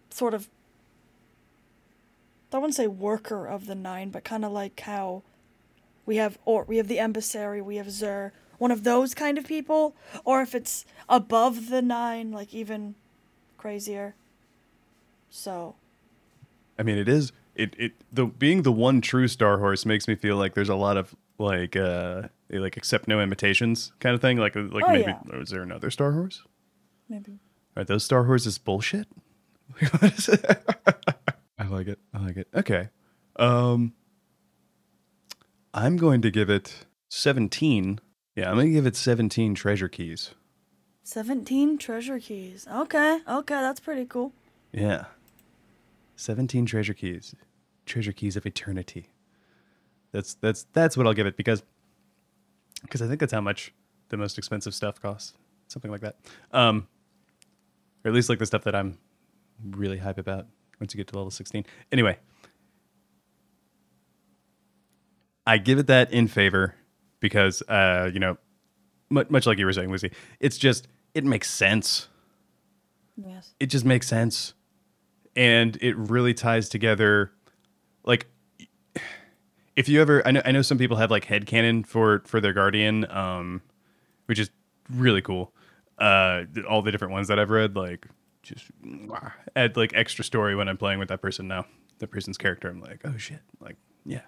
sort 0.10 0.34
of 0.34 0.50
I 2.52 2.58
wouldn't 2.58 2.76
say 2.76 2.88
worker 2.88 3.46
of 3.46 3.68
the 3.68 3.76
Nine, 3.76 4.10
but 4.10 4.24
kind 4.24 4.44
of 4.44 4.52
like 4.52 4.80
how 4.80 5.24
we 6.06 6.16
have 6.18 6.38
or 6.46 6.64
we 6.64 6.78
have 6.78 6.88
the 6.88 7.00
emissary, 7.00 7.62
we 7.62 7.76
have 7.76 7.88
Xur, 7.88 8.32
one 8.58 8.72
of 8.72 8.84
those 8.84 9.14
kind 9.14 9.38
of 9.38 9.46
people, 9.46 9.96
or 10.24 10.42
if 10.42 10.56
it's 10.56 10.86
above 11.08 11.70
the 11.70 11.82
Nine, 11.82 12.32
like 12.32 12.54
even 12.54 12.96
crazier. 13.58 14.16
So 15.30 15.76
I 16.78 16.84
mean, 16.84 16.98
it 16.98 17.08
is 17.10 17.32
it 17.56 17.76
it 17.78 17.94
the 18.12 18.26
being 18.26 18.64
the 18.64 18.72
one 18.72 19.02
true 19.02 19.28
Star 19.28 19.60
Horse 19.60 19.86
makes 19.86 20.08
me 20.08 20.16
feel 20.16 20.38
like 20.38 20.54
there's 20.54 20.70
a 20.70 20.76
lot 20.76 20.98
of 20.98 21.16
like 21.40 21.76
uh 21.76 22.24
like 22.50 22.78
accept 22.78 23.08
no 23.08 23.20
imitations 23.22 23.92
kind 24.00 24.14
of 24.14 24.22
thing. 24.22 24.38
Like 24.38 24.56
like 24.56 24.84
Oh, 24.86 24.92
maybe 24.92 25.12
yeah. 25.32 25.40
is 25.42 25.50
there 25.50 25.64
another 25.64 25.90
Star 25.90 26.12
Horse? 26.12 26.44
maybe. 27.08 27.40
Are 27.76 27.84
those 27.84 28.04
Star 28.04 28.26
Horses 28.26 28.58
bullshit? 28.58 29.08
What 30.00 30.14
is 30.18 30.30
it? 30.30 30.46
I 31.58 31.66
like 31.68 31.88
it. 31.88 32.00
I 32.14 32.18
like 32.20 32.38
it. 32.38 32.48
Okay. 32.56 32.90
Um 33.38 33.94
I'm 35.74 35.98
going 35.98 36.22
to 36.24 36.32
give 36.32 36.50
it 36.50 36.86
17. 37.10 38.00
Yeah, 38.36 38.50
I'm 38.50 38.56
going 38.56 38.68
to 38.68 38.74
give 38.74 38.86
it 38.88 38.96
17 38.96 39.54
treasure 39.56 39.88
keys. 39.88 40.32
17 41.04 41.78
treasure 41.78 42.20
keys. 42.20 42.68
Okay, 42.72 43.20
okay, 43.28 43.56
that's 43.56 43.80
pretty 43.80 44.06
cool. 44.06 44.34
Yeah. 44.72 45.06
17 46.16 46.66
treasure 46.66 46.94
keys. 46.94 47.36
Treasure 47.86 48.12
keys 48.12 48.36
of 48.36 48.46
eternity. 48.46 49.10
That's 50.12 50.34
that's 50.36 50.64
that's 50.74 50.98
what 50.98 51.06
I'll 51.08 51.14
give 51.14 51.28
it 51.28 51.38
because 51.38 51.64
because 52.82 53.02
I 53.02 53.08
think 53.08 53.20
that's 53.20 53.34
how 53.34 53.42
much 53.42 53.74
the 54.10 54.18
most 54.18 54.38
expensive 54.38 54.74
stuff 54.74 55.02
costs. 55.02 55.34
Something 55.68 55.92
like 55.92 56.02
that. 56.02 56.18
Um 56.52 56.88
or 58.04 58.10
at 58.10 58.16
least 58.16 58.30
like 58.30 58.40
the 58.40 58.46
stuff 58.46 58.64
that 58.64 58.76
I'm 58.76 58.98
really 59.72 59.98
hype 59.98 60.18
about 60.18 60.48
once 60.80 60.94
you 60.94 60.98
get 60.98 61.08
to 61.10 61.16
level 61.18 61.30
16. 61.32 61.66
Anyway, 61.92 62.18
I 65.46 65.58
give 65.58 65.80
it 65.80 65.88
that 65.88 66.12
in 66.14 66.28
favor 66.28 66.76
because 67.20 67.62
uh, 67.68 68.10
you 68.14 68.20
know, 68.20 68.38
much, 69.10 69.30
much 69.30 69.46
like 69.46 69.58
you 69.58 69.66
were 69.66 69.74
saying, 69.74 69.90
Lucy, 69.92 70.12
it's 70.40 70.58
just 70.58 70.88
it 71.14 71.26
makes 71.26 71.50
sense 71.50 72.08
Yes. 73.18 73.54
it 73.60 73.66
just 73.66 73.84
makes 73.84 74.08
sense 74.08 74.54
and 75.36 75.78
it 75.82 75.98
really 75.98 76.34
ties 76.34 76.70
together 76.70 77.32
like 78.06 78.28
if 79.76 79.88
you 79.90 80.02
ever 80.02 80.26
I 80.28 80.32
know 80.32 80.42
I 80.46 80.52
know 80.52 80.62
some 80.62 80.78
people 80.78 80.98
have 80.98 81.12
like 81.12 81.26
head 81.26 81.46
headcanon 81.46 81.86
for 81.86 82.22
for 82.26 82.42
their 82.42 82.54
guardian 82.54 83.10
um 83.12 83.62
which 84.26 84.40
is 84.40 84.50
really 84.90 85.22
cool. 85.22 85.54
Uh 85.98 86.44
all 86.70 86.82
the 86.82 86.92
different 86.92 87.14
ones 87.14 87.28
that 87.28 87.40
I've 87.40 87.50
read 87.50 87.76
like 87.76 88.06
just 88.42 88.66
add 89.56 89.78
like 89.78 89.94
extra 89.94 90.24
story 90.24 90.56
when 90.56 90.68
I'm 90.70 90.78
playing 90.78 91.00
with 91.00 91.10
that 91.10 91.22
person 91.22 91.48
now. 91.48 91.66
The 92.00 92.08
person's 92.08 92.38
character 92.38 92.70
I'm 92.70 92.82
like 92.82 93.02
oh 93.06 93.18
shit. 93.18 93.42
Like 93.60 93.78
yeah. 94.06 94.22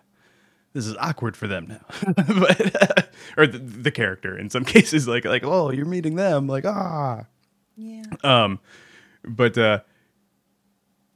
This 0.73 0.87
is 0.87 0.95
awkward 0.97 1.35
for 1.35 1.47
them 1.47 1.67
now. 1.67 2.13
But 2.15 3.13
or 3.37 3.45
the, 3.47 3.57
the 3.57 3.91
character 3.91 4.37
in 4.37 4.49
some 4.49 4.65
cases 4.75 5.07
like 5.07 5.25
like 5.25 5.43
oh 5.43 5.71
you're 5.71 5.85
meeting 5.85 6.15
them. 6.15 6.47
Like 6.47 6.65
ah. 6.65 7.25
Yeah. 7.77 8.03
um 8.23 8.59
but 9.23 9.57
uh 9.57 9.79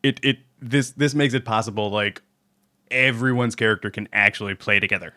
it 0.03 0.19
it 0.23 0.39
this 0.61 0.91
this 0.91 1.13
makes 1.13 1.33
it 1.33 1.45
possible 1.45 1.89
like 1.89 2.21
everyone's 2.91 3.55
character 3.55 3.89
can 3.89 4.07
actually 4.13 4.55
play 4.55 4.79
together 4.79 5.13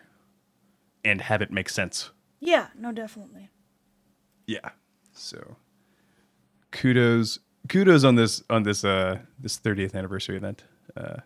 and 1.05 1.21
have 1.21 1.41
it 1.41 1.51
make 1.51 1.69
sense 1.69 2.11
Yeah, 2.39 2.67
no, 2.77 2.91
definitely. 2.91 3.49
yeah 4.47 4.69
so 5.13 5.55
kudos 6.71 7.39
kudos 7.67 8.03
on 8.03 8.15
this 8.15 8.43
on 8.49 8.63
this 8.63 8.83
uh 8.83 9.19
this 9.39 9.57
30th 9.59 9.95
anniversary 9.95 10.37
event 10.37 10.63
uh 10.97 11.17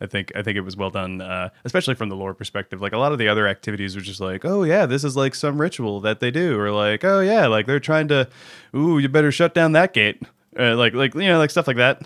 I 0.00 0.06
think 0.06 0.32
I 0.34 0.42
think 0.42 0.56
it 0.56 0.62
was 0.62 0.76
well 0.76 0.90
done, 0.90 1.20
uh, 1.20 1.50
especially 1.64 1.94
from 1.94 2.08
the 2.08 2.16
lore 2.16 2.34
perspective. 2.34 2.80
Like 2.82 2.92
a 2.92 2.98
lot 2.98 3.12
of 3.12 3.18
the 3.18 3.28
other 3.28 3.46
activities 3.46 3.94
were 3.94 4.02
just 4.02 4.18
like, 4.20 4.44
oh 4.44 4.64
yeah, 4.64 4.84
this 4.84 5.04
is 5.04 5.14
like 5.16 5.32
some 5.32 5.60
ritual 5.60 6.00
that 6.00 6.18
they 6.18 6.32
do, 6.32 6.58
or 6.58 6.72
like, 6.72 7.04
oh 7.04 7.20
yeah, 7.20 7.46
like 7.46 7.66
they're 7.66 7.78
trying 7.78 8.08
to, 8.08 8.28
ooh, 8.74 8.98
you 8.98 9.08
better 9.08 9.30
shut 9.30 9.54
down 9.54 9.70
that 9.72 9.92
gate, 9.92 10.20
uh, 10.58 10.74
like 10.74 10.92
like 10.92 11.14
you 11.14 11.28
know 11.28 11.38
like 11.38 11.50
stuff 11.50 11.68
like 11.68 11.76
that, 11.76 12.02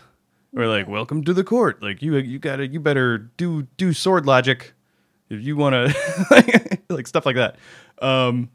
or 0.56 0.66
like 0.66 0.88
welcome 0.88 1.22
to 1.24 1.34
the 1.34 1.44
court, 1.44 1.82
like 1.82 2.02
you 2.02 2.16
you 2.16 2.38
gotta 2.38 2.66
you 2.66 2.80
better 2.80 3.18
do 3.18 3.62
do 3.76 3.92
sword 3.92 4.26
logic 4.26 4.72
if 5.28 5.42
you 5.42 5.56
want 5.56 5.74
to, 5.74 6.78
like 6.88 7.06
stuff 7.06 7.26
like 7.26 7.36
that. 7.36 7.56
Um, 8.00 8.50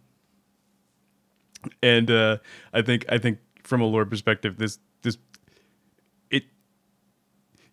and 1.84 2.10
uh, 2.10 2.38
I 2.74 2.82
think 2.82 3.06
I 3.10 3.18
think 3.18 3.40
from 3.64 3.82
a 3.82 3.86
lore 3.86 4.06
perspective, 4.06 4.58
this 4.58 4.80
this 5.04 5.18
it 6.32 6.46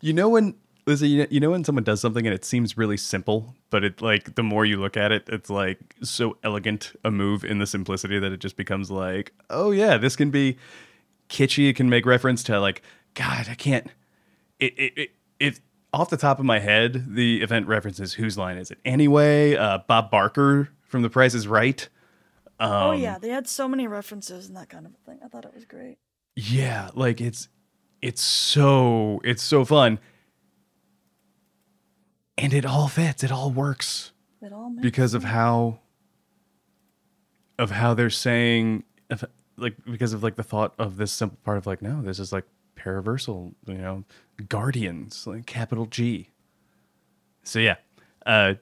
you 0.00 0.12
know 0.12 0.28
when 0.28 0.54
Lizzie, 0.86 1.08
you 1.08 1.18
know, 1.18 1.26
you 1.30 1.40
know 1.40 1.50
when 1.50 1.64
someone 1.64 1.84
does 1.84 2.00
something 2.00 2.26
and 2.26 2.34
it 2.34 2.44
seems 2.44 2.76
really 2.76 2.96
simple, 2.96 3.54
but 3.70 3.84
it 3.84 4.02
like 4.02 4.34
the 4.34 4.42
more 4.42 4.64
you 4.66 4.78
look 4.78 4.96
at 4.96 5.10
it, 5.10 5.24
it's 5.28 5.48
like 5.48 5.78
so 6.02 6.36
elegant 6.42 6.92
a 7.04 7.10
move 7.10 7.44
in 7.44 7.58
the 7.58 7.66
simplicity 7.66 8.18
that 8.18 8.32
it 8.32 8.40
just 8.40 8.56
becomes 8.56 8.90
like, 8.90 9.32
oh 9.48 9.70
yeah, 9.70 9.96
this 9.96 10.16
can 10.16 10.30
be 10.30 10.58
kitschy 11.30 11.68
it 11.68 11.76
can 11.76 11.90
make 11.90 12.06
reference 12.06 12.42
to 12.42 12.58
like 12.60 12.82
God, 13.14 13.48
I 13.50 13.54
can't. 13.54 13.86
It 14.60 14.78
it 14.78 14.92
it, 14.96 15.10
it 15.38 15.60
off 15.92 16.10
the 16.10 16.16
top 16.16 16.38
of 16.38 16.44
my 16.44 16.58
head, 16.58 17.14
the 17.14 17.42
event 17.42 17.66
references 17.66 18.14
whose 18.14 18.36
line 18.36 18.58
is 18.58 18.70
it 18.70 18.78
anyway? 18.84 19.56
Uh, 19.56 19.78
Bob 19.86 20.10
Barker 20.10 20.68
from 20.82 21.02
The 21.02 21.10
Price 21.10 21.34
is 21.34 21.46
Right. 21.48 21.88
oh 22.60 22.92
Um, 22.92 23.00
yeah, 23.00 23.18
they 23.18 23.30
had 23.30 23.46
so 23.48 23.68
many 23.68 23.86
references 23.86 24.48
and 24.48 24.56
that 24.56 24.68
kind 24.68 24.86
of 24.86 24.92
thing. 25.06 25.20
I 25.24 25.28
thought 25.28 25.44
it 25.44 25.54
was 25.54 25.64
great. 25.64 25.98
Yeah, 26.36 26.90
like 26.94 27.20
it's 27.20 27.48
it's 28.02 28.22
so 28.22 29.20
it's 29.24 29.42
so 29.42 29.64
fun. 29.64 29.98
And 32.36 32.52
it 32.52 32.64
all 32.64 32.86
fits. 32.88 33.24
It 33.24 33.32
all 33.32 33.50
works 33.50 34.12
It 34.42 34.52
all 34.52 34.70
makes 34.70 34.82
because 34.82 35.14
of 35.14 35.24
how 35.24 35.80
of 37.58 37.72
how 37.72 37.94
they're 37.94 38.10
saying 38.10 38.84
of, 39.10 39.24
like 39.56 39.74
because 39.90 40.12
of 40.12 40.22
like 40.22 40.36
the 40.36 40.44
thought 40.44 40.74
of 40.78 40.96
this 40.96 41.10
simple 41.12 41.38
part 41.44 41.58
of 41.58 41.66
like 41.66 41.82
no, 41.82 42.02
this 42.02 42.18
is 42.20 42.32
like 42.32 42.44
paraversal, 42.76 43.54
you 43.66 43.74
know, 43.74 44.04
guardians, 44.48 45.26
like 45.26 45.46
capital 45.46 45.86
G. 45.86 46.30
So 47.42 47.58
yeah, 47.58 47.76
uh 48.26 48.54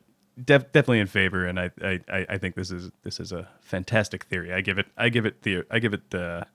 def- 0.42 0.70
definitely 0.72 1.00
in 1.00 1.06
favor 1.06 1.46
and 1.46 1.58
I, 1.58 1.70
I 1.82 2.00
I- 2.30 2.38
think 2.38 2.54
this 2.54 2.70
is 2.70 2.90
this 3.02 3.18
is 3.20 3.32
a 3.32 3.48
fantastic 3.60 4.24
theory. 4.24 4.52
I 4.52 4.60
give 4.60 4.78
it 4.78 4.86
I 4.96 5.08
give 5.08 5.26
it 5.26 5.42
the 5.42 5.64
I 5.70 5.78
give 5.78 5.92
it 5.94 6.10
the 6.10 6.46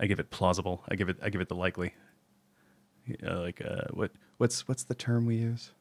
I 0.00 0.06
give 0.06 0.18
it 0.20 0.30
plausible. 0.30 0.82
I 0.88 0.94
give 0.96 1.08
it 1.08 1.18
I 1.22 1.28
give 1.30 1.40
it 1.40 1.48
the 1.48 1.54
likely. 1.56 1.94
Uh, 3.26 3.40
like 3.40 3.60
uh, 3.64 3.82
what 3.92 4.10
what's 4.36 4.68
what's 4.68 4.84
the 4.84 4.94
term 4.94 5.24
we 5.26 5.36
use? 5.36 5.72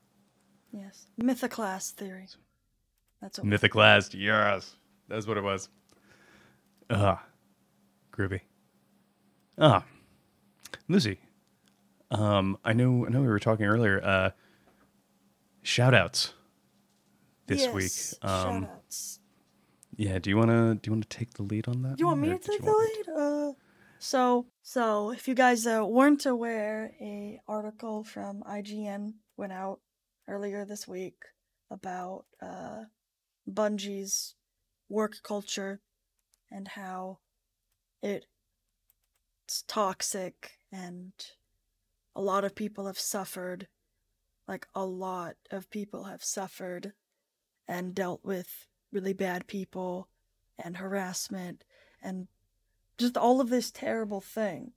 yes, 0.72 1.08
mythoclast 1.22 1.92
theory. 1.92 2.28
That's 3.22 3.40
what 3.40 3.48
Mythoclast. 3.48 4.14
Yes, 4.14 4.76
that's 5.08 5.26
what 5.26 5.38
it 5.38 5.44
was. 5.44 5.70
Ah, 6.90 7.24
groovy. 8.14 8.42
Ah, 9.58 9.84
Lucy. 10.88 11.18
Um, 12.12 12.58
I 12.64 12.74
know 12.74 13.06
I 13.06 13.10
know 13.10 13.22
we 13.22 13.28
were 13.28 13.40
talking 13.40 13.66
earlier. 13.66 14.02
Uh, 14.04 14.30
shout 15.62 15.94
outs 15.94 16.34
this 17.48 17.62
yes, 17.62 17.74
week. 17.74 18.30
Um, 18.30 18.66
shoutouts. 18.66 19.20
yeah. 19.96 20.20
Do 20.20 20.30
you 20.30 20.38
wanna 20.38 20.76
do 20.76 20.88
you 20.88 20.94
wanna 20.94 21.06
take 21.06 21.34
the 21.34 21.44
lead 21.44 21.68
on 21.68 21.82
that? 21.84 22.00
You 22.00 22.08
want 22.08 22.22
me 22.22 22.30
to 22.30 22.38
take 22.38 22.62
the 22.62 22.72
want 22.72 23.08
lead? 23.08 23.16
Uh, 23.16 23.54
so, 24.00 24.46
so 24.62 25.12
if 25.12 25.28
you 25.28 25.34
guys 25.34 25.66
uh, 25.66 25.84
weren't 25.86 26.26
aware, 26.26 26.94
a 27.02 27.40
article 27.48 28.04
from 28.04 28.44
IGN 28.44 29.14
went 29.38 29.54
out 29.54 29.80
earlier 30.28 30.66
this 30.66 30.88
week 30.88 31.16
about 31.72 32.26
uh, 32.42 32.84
Bungie's 33.50 34.36
work 34.90 35.16
culture 35.24 35.82
and 36.52 36.68
how 36.68 37.20
it's 38.04 39.64
toxic 39.68 40.60
and 40.72 41.12
a 42.18 42.22
lot 42.22 42.44
of 42.44 42.56
people 42.56 42.88
have 42.88 43.00
suffered. 43.00 43.68
Like 44.48 44.68
a 44.74 44.84
lot 44.86 45.36
of 45.52 45.70
people 45.70 46.06
have 46.06 46.24
suffered 46.24 46.94
and 47.68 47.94
dealt 47.94 48.22
with 48.24 48.66
really 48.92 49.14
bad 49.14 49.46
people 49.46 50.08
and 50.58 50.78
harassment 50.78 51.64
and 52.02 52.28
just 52.98 53.16
all 53.16 53.40
of 53.40 53.50
this 53.50 53.70
terrible 53.70 54.20
thing. 54.20 54.72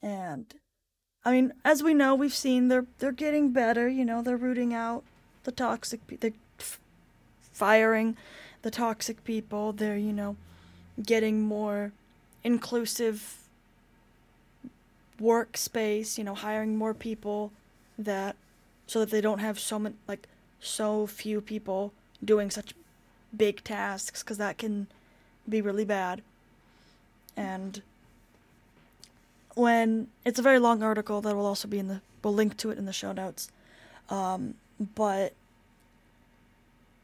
And 0.00 0.54
I 1.24 1.32
mean, 1.32 1.52
as 1.64 1.82
we 1.82 1.94
know, 1.94 2.14
we've 2.14 2.34
seen 2.34 2.68
they're 2.68 2.86
they're 2.98 3.12
getting 3.12 3.52
better. 3.52 3.88
You 3.88 4.04
know, 4.04 4.22
they're 4.22 4.36
rooting 4.36 4.72
out 4.72 5.02
the 5.42 5.52
toxic. 5.52 6.00
They're 6.20 6.32
f- 6.60 6.80
firing 7.52 8.16
the 8.62 8.70
toxic 8.70 9.24
people. 9.24 9.72
They're 9.72 9.96
you 9.96 10.12
know 10.12 10.36
getting 11.02 11.40
more 11.40 11.92
inclusive 12.44 13.41
workspace. 15.22 16.18
You 16.18 16.24
know, 16.24 16.34
hiring 16.34 16.76
more 16.76 16.94
people 16.94 17.52
that 17.98 18.36
so 18.86 19.00
that 19.00 19.10
they 19.10 19.20
don't 19.20 19.38
have 19.38 19.58
so 19.58 19.78
many 19.78 19.94
like 20.08 20.28
so 20.60 21.06
few 21.06 21.40
people 21.40 21.92
doing 22.24 22.50
such 22.50 22.74
big 23.36 23.62
tasks 23.64 24.22
because 24.22 24.38
that 24.38 24.58
can 24.58 24.86
be 25.48 25.60
really 25.60 25.84
bad. 25.84 26.22
And 27.36 27.82
when 29.54 30.08
it's 30.24 30.38
a 30.38 30.42
very 30.42 30.58
long 30.58 30.82
article 30.82 31.20
that 31.20 31.36
will 31.36 31.46
also 31.46 31.68
be 31.68 31.78
in 31.78 31.88
the 31.88 32.00
we'll 32.22 32.34
link 32.34 32.56
to 32.58 32.70
it 32.70 32.78
in 32.78 32.84
the 32.86 32.92
show 32.92 33.12
notes. 33.12 33.50
Um, 34.08 34.54
but 34.94 35.32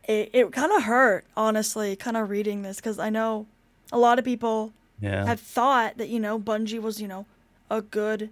it 0.07 0.31
it 0.33 0.53
kind 0.53 0.73
of 0.73 0.85
hurt 0.85 1.25
honestly, 1.37 1.97
kind 1.97 2.17
of 2.17 2.31
reading 2.31 2.63
this 2.63 2.77
because 2.77 2.99
I 2.99 3.11
know 3.11 3.47
a 3.93 3.99
lot 3.99 4.19
of 4.19 4.25
people 4.25 4.73
Yeah. 5.01 5.27
had 5.27 5.39
thought 5.41 5.97
that 5.99 6.09
you 6.09 6.21
know 6.21 6.39
Bungie 6.39 6.81
was 6.81 7.01
you 7.01 7.09
know 7.09 7.27
a 7.71 7.83
good 7.83 8.31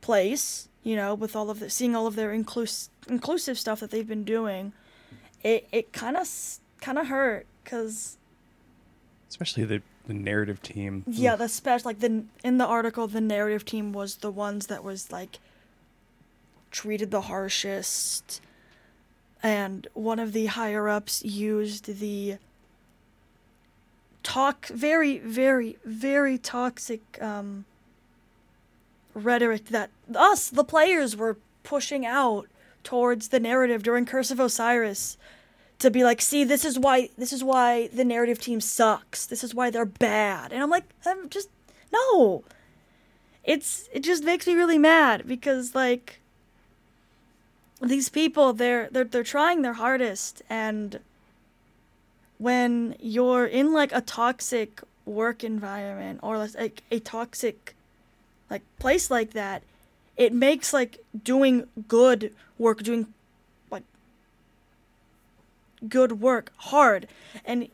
place, 0.00 0.68
you 0.82 0.96
know, 0.96 1.14
with 1.14 1.34
all 1.36 1.50
of 1.50 1.60
the 1.60 1.70
seeing 1.70 1.94
all 1.96 2.06
of 2.06 2.14
their 2.16 2.30
inclus- 2.30 2.88
inclusive 3.08 3.58
stuff 3.58 3.80
that 3.80 3.90
they've 3.90 4.06
been 4.08 4.24
doing. 4.24 4.72
It 5.42 5.66
it 5.72 5.92
kind 5.92 6.16
of 6.16 6.28
kind 6.80 6.98
of 6.98 7.06
hurt 7.08 7.46
because 7.62 8.16
Especially 9.28 9.64
the 9.64 9.82
the 10.06 10.14
narrative 10.14 10.60
team. 10.62 11.02
yeah, 11.06 11.34
the 11.36 11.48
special 11.48 11.88
like 11.88 12.00
the 12.00 12.24
in 12.44 12.58
the 12.58 12.66
article 12.66 13.06
the 13.08 13.20
narrative 13.20 13.64
team 13.64 13.92
was 13.92 14.16
the 14.18 14.30
ones 14.30 14.66
that 14.66 14.84
was 14.84 15.10
like 15.10 15.38
treated 16.70 17.10
the 17.10 17.22
harshest 17.22 18.40
and 19.42 19.86
one 19.94 20.18
of 20.18 20.32
the 20.32 20.46
higher 20.46 20.88
ups 20.88 21.24
used 21.24 22.00
the 22.00 22.36
talk 24.22 24.66
very 24.66 25.18
very 25.18 25.76
very 25.84 26.36
toxic 26.38 27.00
um 27.22 27.64
rhetoric 29.14 29.66
that 29.66 29.90
us 30.14 30.48
the 30.48 30.64
players 30.64 31.16
were 31.16 31.38
pushing 31.62 32.04
out 32.04 32.48
towards 32.82 33.28
the 33.28 33.40
narrative 33.40 33.82
during 33.82 34.04
curse 34.04 34.30
of 34.30 34.38
osiris 34.38 35.16
to 35.78 35.90
be 35.90 36.04
like 36.04 36.20
see 36.20 36.44
this 36.44 36.64
is 36.64 36.78
why 36.78 37.08
this 37.16 37.32
is 37.32 37.42
why 37.42 37.88
the 37.88 38.04
narrative 38.04 38.40
team 38.40 38.60
sucks. 38.60 39.26
This 39.26 39.42
is 39.42 39.54
why 39.54 39.70
they're 39.70 39.84
bad. 39.84 40.52
And 40.52 40.62
i'm 40.62 40.70
like 40.70 40.84
i'm 41.06 41.28
just 41.28 41.48
no. 41.92 42.44
It's 43.44 43.88
it 43.92 44.00
just 44.00 44.24
makes 44.24 44.46
me 44.46 44.54
really 44.54 44.78
mad 44.78 45.26
because 45.26 45.74
like 45.74 46.20
these 47.80 48.08
people 48.08 48.52
they're 48.52 48.88
they're 48.90 49.04
they're 49.04 49.22
trying 49.22 49.62
their 49.62 49.74
hardest. 49.74 50.42
And 50.48 51.00
when 52.38 52.96
you're 52.98 53.46
in 53.46 53.72
like 53.72 53.92
a 53.92 54.00
toxic 54.00 54.80
work 55.04 55.44
environment 55.44 56.20
or 56.22 56.38
like 56.38 56.82
a 56.90 56.98
toxic 57.00 57.74
like 58.50 58.62
place 58.78 59.10
like 59.10 59.32
that 59.32 59.62
it 60.16 60.32
makes 60.32 60.72
like 60.72 60.98
doing 61.22 61.66
good 61.88 62.32
work 62.58 62.82
doing 62.82 63.06
like 63.70 63.82
good 65.88 66.20
work 66.20 66.52
hard. 66.56 67.08
And 67.44 67.68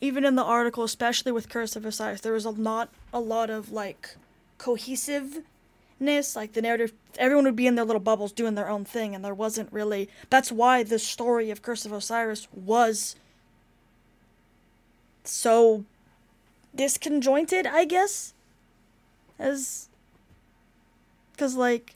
even 0.00 0.24
in 0.24 0.36
the 0.36 0.44
article 0.44 0.84
especially 0.84 1.32
with 1.32 1.48
curse 1.48 1.76
of 1.76 1.84
osiris 1.84 2.20
there 2.20 2.32
was 2.32 2.46
a 2.46 2.52
not 2.52 2.90
a 3.12 3.20
lot 3.20 3.50
of 3.50 3.72
like 3.72 4.16
cohesiveness. 4.58 6.36
Like 6.36 6.52
the 6.52 6.62
narrative 6.62 6.92
everyone 7.18 7.44
would 7.44 7.56
be 7.56 7.66
in 7.66 7.74
their 7.74 7.84
little 7.84 8.00
bubbles 8.00 8.32
doing 8.32 8.54
their 8.54 8.68
own 8.68 8.84
thing 8.84 9.14
and 9.14 9.24
there 9.24 9.34
wasn't 9.34 9.72
really 9.72 10.08
that's 10.28 10.52
why 10.52 10.82
the 10.82 10.98
story 10.98 11.50
of 11.50 11.62
curse 11.62 11.84
of 11.84 11.92
osiris 11.92 12.46
was 12.52 13.16
so 15.24 15.84
disconjointed 16.76 17.66
i 17.66 17.84
guess 17.84 18.32
as 19.38 19.89
because 21.40 21.56
like 21.56 21.94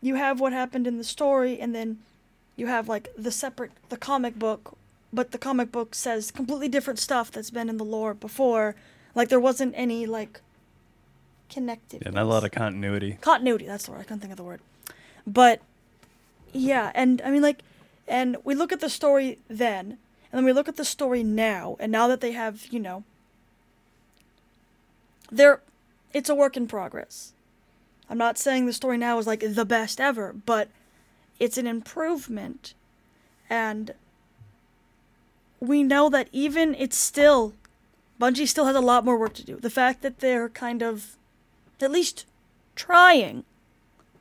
you 0.00 0.16
have 0.16 0.40
what 0.40 0.52
happened 0.52 0.88
in 0.88 0.98
the 0.98 1.04
story 1.04 1.60
and 1.60 1.72
then 1.72 2.00
you 2.56 2.66
have 2.66 2.88
like 2.88 3.08
the 3.16 3.30
separate 3.30 3.70
the 3.88 3.96
comic 3.96 4.36
book 4.36 4.76
but 5.12 5.30
the 5.30 5.38
comic 5.38 5.70
book 5.70 5.94
says 5.94 6.32
completely 6.32 6.68
different 6.68 6.98
stuff 6.98 7.30
that's 7.30 7.50
been 7.50 7.68
in 7.68 7.76
the 7.76 7.84
lore 7.84 8.14
before. 8.14 8.74
Like 9.14 9.28
there 9.28 9.38
wasn't 9.38 9.74
any 9.76 10.06
like 10.06 10.40
connected 11.48 12.02
Yeah, 12.04 12.10
not 12.10 12.24
a 12.24 12.26
lot 12.26 12.42
of 12.44 12.50
continuity. 12.50 13.18
continuity 13.20 13.66
that's 13.66 13.84
the 13.84 13.92
word 13.92 14.00
i 14.00 14.02
couldn't 14.02 14.20
think 14.20 14.32
of 14.32 14.38
the 14.38 14.42
word. 14.42 14.60
But 15.24 15.60
yeah 16.52 16.90
and 16.96 17.22
i 17.24 17.30
mean 17.30 17.42
like 17.42 17.60
and 18.08 18.36
we 18.42 18.56
look 18.56 18.72
at 18.72 18.80
the 18.80 18.90
story 18.90 19.38
then 19.48 19.98
and 20.32 20.38
then 20.38 20.44
we 20.44 20.52
look 20.52 20.66
at 20.66 20.76
the 20.76 20.84
story 20.84 21.22
now 21.22 21.76
and 21.78 21.92
now 21.92 22.08
that 22.08 22.20
they 22.20 22.32
have 22.32 22.66
you 22.72 22.80
know 22.80 23.04
they're 25.30 25.60
it's 26.12 26.28
a 26.28 26.34
work 26.34 26.56
in 26.56 26.66
progress 26.66 27.32
i'm 28.12 28.18
not 28.18 28.36
saying 28.36 28.66
the 28.66 28.72
story 28.74 28.98
now 28.98 29.18
is 29.18 29.26
like 29.26 29.40
the 29.40 29.64
best 29.64 29.98
ever 30.00 30.34
but 30.34 30.68
it's 31.40 31.56
an 31.56 31.66
improvement 31.66 32.74
and 33.48 33.94
we 35.60 35.82
know 35.82 36.10
that 36.10 36.28
even 36.30 36.74
it's 36.74 36.96
still 36.96 37.54
bungie 38.20 38.46
still 38.46 38.66
has 38.66 38.76
a 38.76 38.80
lot 38.80 39.04
more 39.04 39.18
work 39.18 39.32
to 39.32 39.44
do 39.44 39.56
the 39.56 39.70
fact 39.70 40.02
that 40.02 40.20
they're 40.20 40.50
kind 40.50 40.82
of 40.82 41.16
at 41.80 41.90
least 41.90 42.26
trying 42.76 43.44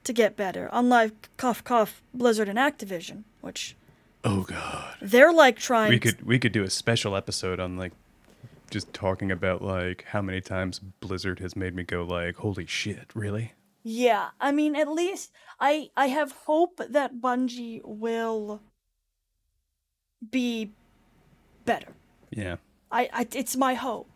to 0.06 0.14
get 0.14 0.38
better 0.38 0.70
unlike 0.72 1.30
cough 1.36 1.62
cough 1.64 2.02
blizzard 2.14 2.48
and 2.50 2.58
activision 2.58 3.24
which 3.42 3.76
Oh 4.24 4.44
god. 4.44 4.96
they're 5.02 5.34
like 5.34 5.58
trying 5.58 5.90
We 5.90 6.00
could 6.00 6.22
we 6.26 6.40
could 6.40 6.52
do 6.54 6.64
a 6.64 6.70
special 6.70 7.16
episode 7.16 7.60
on 7.60 7.76
like 7.76 7.92
just 8.70 8.94
talking 8.94 9.32
about 9.32 9.62
like 9.62 10.06
how 10.10 10.22
many 10.22 10.40
times 10.40 10.80
Blizzard 11.02 11.40
has 11.40 11.56
made 11.58 11.76
me 11.76 11.84
go 11.84 12.04
like, 12.04 12.38
"Holy 12.38 12.66
shit, 12.66 13.08
really?" 13.14 13.52
Yeah, 13.84 14.30
I 14.40 14.52
mean, 14.52 14.76
at 14.76 14.88
least 14.88 15.32
I 15.60 15.90
I 15.98 16.08
have 16.08 16.32
hope 16.46 16.82
that 16.90 17.20
Bungie 17.20 17.82
will 17.84 18.62
be 20.30 20.74
better. 21.66 21.94
Yeah. 22.30 22.58
I, 22.92 23.10
I 23.12 23.28
it's 23.34 23.56
my 23.56 23.74
hope. 23.74 24.08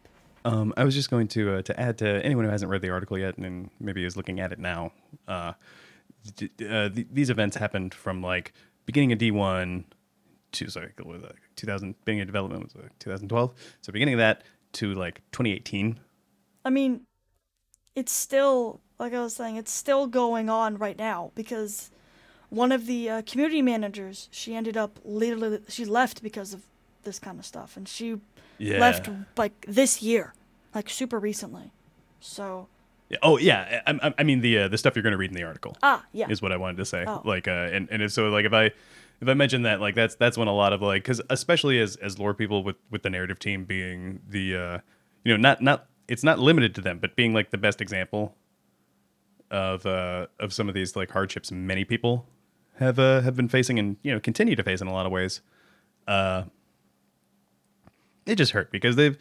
Um, 0.44 0.74
I 0.78 0.84
was 0.84 0.94
just 0.94 1.10
going 1.10 1.28
to 1.30 1.56
uh, 1.56 1.62
to 1.64 1.80
add 1.80 1.98
to 2.00 2.24
anyone 2.24 2.46
who 2.46 2.52
hasn't 2.52 2.70
read 2.70 2.82
the 2.82 2.92
article 2.92 3.18
yet 3.18 3.38
and 3.38 3.70
maybe 3.80 4.04
is 4.06 4.16
looking 4.16 4.40
at 4.40 4.52
it 4.52 4.60
now. 4.60 4.92
Uh, 5.28 5.54
d- 6.36 6.52
uh, 6.70 6.90
th- 6.90 7.08
these 7.12 7.30
events 7.32 7.58
happened 7.58 7.94
from 7.94 8.22
like 8.22 8.54
beginning 8.86 9.12
of 9.12 9.18
D 9.18 9.32
one 9.32 9.86
to 10.52 10.70
sorry, 10.70 10.92
that, 10.98 11.34
2000 11.56 11.96
beginning 12.06 12.22
of 12.22 12.28
development 12.28 12.64
was 12.64 12.76
like 12.76 12.98
2012. 13.00 13.54
So 13.82 13.92
beginning 13.92 14.14
of 14.14 14.20
that 14.20 14.44
to 14.74 14.94
like 14.94 15.22
2018. 15.32 16.00
I 16.64 16.70
mean, 16.70 17.02
it's 17.96 18.12
still 18.12 18.82
like 19.00 19.14
I 19.14 19.22
was 19.22 19.36
saying, 19.36 19.56
it's 19.58 19.72
still 19.72 20.08
going 20.08 20.50
on 20.50 20.78
right 20.78 20.98
now 20.98 21.32
because 21.36 21.92
one 22.50 22.72
of 22.72 22.86
the 22.86 23.10
uh, 23.10 23.22
community 23.26 23.62
managers, 23.62 24.30
she 24.32 24.56
ended 24.56 24.78
up 24.78 25.00
literally 25.04 25.60
she 25.68 25.86
left 25.86 26.24
because 26.24 26.54
of 26.54 26.64
this 27.04 27.20
kind 27.20 27.40
of 27.40 27.46
stuff, 27.46 27.78
and 27.78 27.88
she 27.88 28.20
Yeah. 28.58 28.80
left 28.80 29.10
like 29.38 29.66
this 29.68 30.02
year, 30.02 30.34
like 30.74 30.90
super 30.90 31.20
recently. 31.20 31.72
So 32.20 32.68
Yeah, 33.10 33.18
Oh 33.22 33.38
yeah, 33.38 33.82
I, 33.86 34.00
I, 34.02 34.14
I 34.20 34.24
mean 34.24 34.42
the 34.42 34.60
uh, 34.60 34.68
the 34.68 34.78
stuff 34.78 34.96
you're 34.96 35.04
going 35.04 35.12
to 35.12 35.18
read 35.18 35.30
in 35.32 35.36
the 35.36 35.44
article. 35.44 35.76
ah 35.84 36.04
yeah, 36.14 36.28
is 36.30 36.42
what 36.42 36.52
I 36.52 36.58
wanted 36.58 36.78
to 36.78 36.86
say. 36.86 37.04
Oh. 37.08 37.22
Like, 37.26 37.48
uh, 37.48 37.52
and 37.76 37.88
and 37.92 38.02
if 38.02 38.12
so, 38.12 38.30
like, 38.30 38.46
if 38.46 38.54
I 38.54 38.72
if 39.22 39.28
I 39.28 39.34
mention 39.34 39.62
that, 39.64 39.80
like, 39.82 39.96
that's 39.96 40.16
that's 40.16 40.38
when 40.38 40.48
a 40.48 40.54
lot 40.56 40.74
of 40.74 40.82
like, 40.82 41.04
because 41.04 41.22
especially 41.30 41.80
as 41.80 41.96
as 41.98 42.18
lore 42.18 42.34
people 42.34 42.64
with 42.64 42.78
with 42.90 43.04
the 43.04 43.10
narrative 43.10 43.40
team 43.40 43.66
being 43.66 44.22
the, 44.28 44.56
uh, 44.56 44.78
you 45.24 45.34
know, 45.34 45.38
not 45.38 45.62
not 45.62 45.88
it's 46.08 46.24
not 46.24 46.40
limited 46.40 46.74
to 46.76 46.82
them, 46.82 47.00
but 47.00 47.16
being 47.16 47.34
like 47.34 47.52
the 47.52 47.58
best 47.58 47.82
example 47.82 48.36
of 49.56 49.86
uh 49.86 50.28
of 50.40 50.52
some 50.54 50.68
of 50.68 50.76
these 50.76 50.96
like 50.96 51.10
hardships 51.12 51.52
many 51.52 51.86
people 51.86 52.28
have 52.76 53.00
uh 53.00 53.22
have 53.22 53.36
been 53.36 53.48
facing 53.48 53.80
and 53.80 53.96
you 54.04 54.12
know 54.14 54.20
continue 54.20 54.56
to 54.56 54.64
face 54.64 54.82
in 54.82 54.88
a 54.88 54.94
lot 54.94 55.06
of 55.06 55.12
ways. 55.12 55.42
Uh, 56.08 56.44
it 58.26 58.36
just 58.36 58.52
hurt 58.52 58.72
because 58.72 58.96
they've 58.96 59.18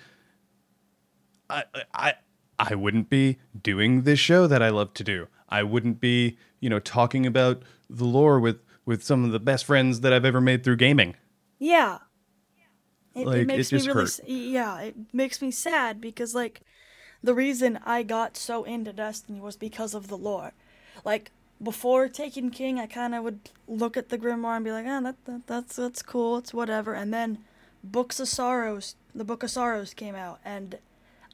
I 1.48 1.64
I 1.94 2.14
I 2.58 2.74
wouldn't 2.74 3.10
be 3.10 3.38
doing 3.60 4.02
this 4.02 4.18
show 4.18 4.46
that 4.46 4.62
I 4.62 4.70
love 4.70 4.94
to 4.94 5.04
do. 5.04 5.28
I 5.48 5.62
wouldn't 5.62 6.00
be, 6.00 6.38
you 6.60 6.70
know, 6.70 6.78
talking 6.80 7.26
about 7.26 7.62
the 7.88 8.04
lore 8.04 8.40
with 8.40 8.60
with 8.86 9.02
some 9.02 9.24
of 9.24 9.32
the 9.32 9.40
best 9.40 9.64
friends 9.64 10.00
that 10.00 10.12
I've 10.12 10.24
ever 10.24 10.40
made 10.40 10.64
through 10.64 10.76
gaming. 10.76 11.14
yeah. 11.58 11.98
It, 13.14 13.26
Like, 13.28 13.36
it 13.36 13.40
it 13.42 13.46
me 13.48 13.56
just 13.58 13.72
really 13.86 14.00
hurt. 14.00 14.20
yeah. 14.26 14.80
It 14.80 14.96
makes 15.12 15.40
me 15.40 15.52
sad 15.52 16.00
because 16.00 16.34
like 16.34 16.62
the 17.24 17.34
reason 17.34 17.78
I 17.86 18.02
got 18.02 18.36
so 18.36 18.64
into 18.64 18.92
Destiny 18.92 19.40
was 19.40 19.56
because 19.56 19.94
of 19.94 20.08
the 20.08 20.18
lore. 20.18 20.52
Like 21.04 21.30
before 21.62 22.06
Taken 22.08 22.50
King, 22.50 22.78
I 22.78 22.86
kind 22.86 23.14
of 23.14 23.24
would 23.24 23.50
look 23.66 23.96
at 23.96 24.10
the 24.10 24.18
Grimoire 24.18 24.56
and 24.56 24.64
be 24.64 24.72
like, 24.72 24.84
"Ah, 24.86 25.00
that, 25.00 25.16
that 25.24 25.46
that's 25.46 25.76
that's 25.76 26.02
cool. 26.02 26.36
It's 26.36 26.52
whatever." 26.52 26.92
And 26.92 27.14
then 27.14 27.38
Books 27.82 28.20
of 28.20 28.28
Sorrows, 28.28 28.94
the 29.14 29.24
Book 29.24 29.42
of 29.42 29.50
Sorrows 29.50 29.94
came 29.94 30.14
out, 30.14 30.38
and 30.44 30.78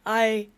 I 0.07 0.49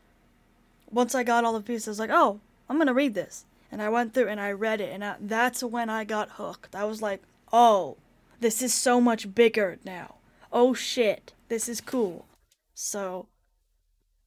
once 0.91 1.15
I 1.15 1.23
got 1.23 1.45
all 1.45 1.55
the 1.55 1.61
pieces, 1.61 1.89
I 1.89 1.91
was 1.93 1.99
like, 1.99 2.11
"Oh, 2.13 2.41
I'm 2.69 2.77
gonna 2.77 2.93
read 2.93 3.15
this." 3.15 3.47
And 3.71 3.81
I 3.81 3.89
went 3.89 4.13
through 4.13 4.29
and 4.29 4.41
I 4.41 4.53
read 4.53 4.83
it, 4.83 4.93
and 4.93 5.03
I, 5.03 5.17
that's 5.19 5.63
when 5.63 5.89
I 5.89 6.05
got 6.05 6.33
hooked. 6.33 6.77
I 6.77 6.85
was 6.85 7.01
like, 7.01 7.23
"Oh, 7.51 7.97
this 8.41 8.61
is 8.61 8.75
so 8.75 9.01
much 9.01 9.35
bigger 9.35 9.79
now. 9.83 10.17
Oh 10.53 10.75
shit, 10.75 11.33
this 11.49 11.71
is 11.71 11.81
cool." 11.81 12.27
So, 12.75 13.27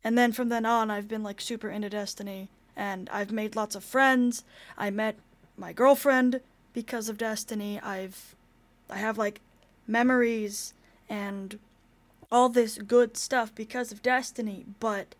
and 0.05 0.15
then 0.15 0.31
from 0.31 0.49
then 0.49 0.67
on, 0.67 0.91
I've 0.91 1.07
been 1.07 1.23
like 1.23 1.41
super 1.41 1.67
into 1.67 1.89
Destiny, 1.89 2.47
and 2.75 3.09
I've 3.11 3.31
made 3.31 3.55
lots 3.55 3.73
of 3.73 3.83
friends. 3.83 4.43
I 4.77 4.91
met 4.91 5.15
my 5.57 5.73
girlfriend 5.73 6.41
because 6.73 7.09
of 7.09 7.17
Destiny. 7.17 7.79
I've, 7.81 8.35
I 8.87 8.97
have 8.97 9.17
like 9.17 9.41
memories 9.87 10.75
and 11.09 11.57
all 12.31 12.49
this 12.49 12.77
good 12.77 13.17
stuff 13.17 13.53
because 13.55 13.91
of 13.91 14.03
Destiny, 14.03 14.63
but 14.79 15.15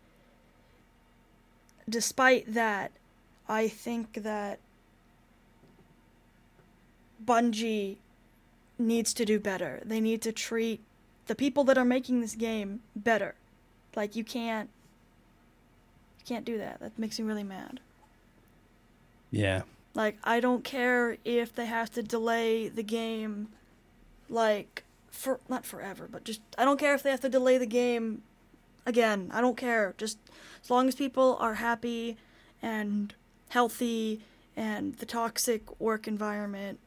despite 1.88 2.54
that, 2.54 2.92
I 3.48 3.66
think 3.66 4.22
that 4.22 4.60
Bungie 7.24 7.96
needs 8.78 9.12
to 9.14 9.24
do 9.24 9.40
better. 9.40 9.82
They 9.84 10.00
need 10.00 10.22
to 10.22 10.30
treat 10.30 10.80
the 11.26 11.34
people 11.34 11.64
that 11.64 11.76
are 11.76 11.84
making 11.84 12.20
this 12.20 12.36
game 12.36 12.82
better. 12.94 13.34
Like 13.96 14.14
you 14.14 14.22
can't 14.22 14.70
can't 16.26 16.44
do 16.44 16.58
that. 16.58 16.80
That 16.80 16.98
makes 16.98 17.18
me 17.18 17.24
really 17.24 17.44
mad. 17.44 17.80
Yeah. 19.30 19.62
Like 19.94 20.18
I 20.24 20.40
don't 20.40 20.64
care 20.64 21.16
if 21.24 21.54
they 21.54 21.66
have 21.66 21.90
to 21.92 22.02
delay 22.02 22.68
the 22.68 22.82
game 22.82 23.48
like 24.28 24.84
for 25.10 25.40
not 25.48 25.64
forever, 25.64 26.08
but 26.10 26.24
just 26.24 26.40
I 26.58 26.64
don't 26.64 26.78
care 26.78 26.94
if 26.94 27.02
they 27.02 27.10
have 27.10 27.20
to 27.20 27.28
delay 27.28 27.58
the 27.58 27.66
game 27.66 28.22
again. 28.84 29.30
I 29.32 29.40
don't 29.40 29.56
care. 29.56 29.94
Just 29.96 30.18
as 30.62 30.70
long 30.70 30.88
as 30.88 30.94
people 30.94 31.36
are 31.40 31.54
happy 31.54 32.16
and 32.60 33.14
healthy 33.50 34.20
and 34.56 34.94
the 34.96 35.06
toxic 35.06 35.80
work 35.80 36.08
environment 36.08 36.78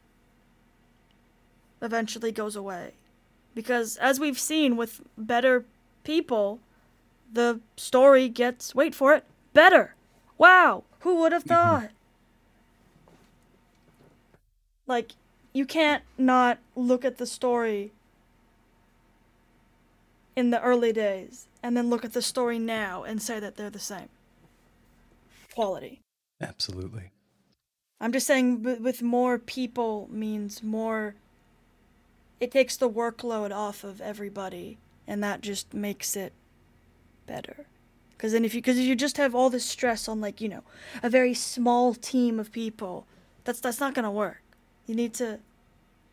eventually 1.81 2.31
goes 2.31 2.55
away. 2.55 2.93
Because 3.55 3.97
as 3.97 4.19
we've 4.19 4.39
seen 4.39 4.75
with 4.77 5.01
better 5.17 5.65
people, 6.03 6.59
the 7.31 7.59
story 7.75 8.29
gets 8.29 8.73
wait 8.73 8.95
for 8.95 9.13
it, 9.13 9.23
better. 9.53 9.95
Wow, 10.37 10.83
who 10.99 11.15
would 11.17 11.31
have 11.31 11.43
mm-hmm. 11.43 11.53
thought? 11.53 11.91
Like 14.87 15.13
you 15.53 15.65
can't 15.65 16.03
not 16.17 16.59
look 16.75 17.05
at 17.05 17.17
the 17.17 17.25
story 17.25 17.91
in 20.35 20.51
the 20.51 20.61
early 20.61 20.93
days 20.93 21.47
and 21.61 21.75
then 21.75 21.89
look 21.89 22.05
at 22.05 22.13
the 22.13 22.21
story 22.21 22.57
now 22.57 23.03
and 23.03 23.21
say 23.21 23.39
that 23.39 23.55
they're 23.55 23.69
the 23.69 23.79
same 23.79 24.09
quality. 25.53 25.99
Absolutely. 26.41 27.11
I'm 27.99 28.13
just 28.13 28.25
saying 28.25 28.63
w- 28.63 28.81
with 28.81 29.01
more 29.01 29.37
people 29.37 30.07
means 30.09 30.63
more 30.63 31.15
it 32.39 32.51
takes 32.51 32.77
the 32.77 32.89
workload 32.89 33.51
off 33.51 33.83
of 33.83 33.99
everybody 33.99 34.77
and 35.05 35.21
that 35.23 35.41
just 35.41 35.73
makes 35.73 36.15
it 36.15 36.31
better. 37.29 37.57
Cuz 38.19 38.33
then 38.33 38.45
if 38.45 38.53
you 38.55 38.61
cuz 38.67 38.77
if 38.79 38.85
you 38.91 38.95
just 38.95 39.17
have 39.17 39.35
all 39.35 39.49
this 39.49 39.65
stress 39.75 40.07
on 40.09 40.21
like, 40.27 40.41
you 40.41 40.49
know, 40.49 40.63
a 41.03 41.09
very 41.09 41.33
small 41.35 41.93
team 41.95 42.39
of 42.39 42.51
people, 42.51 43.05
that's 43.45 43.61
that's 43.61 43.79
not 43.85 43.93
going 43.95 44.09
to 44.11 44.11
work. 44.25 44.41
You 44.87 44.95
need 44.95 45.13
to 45.23 45.39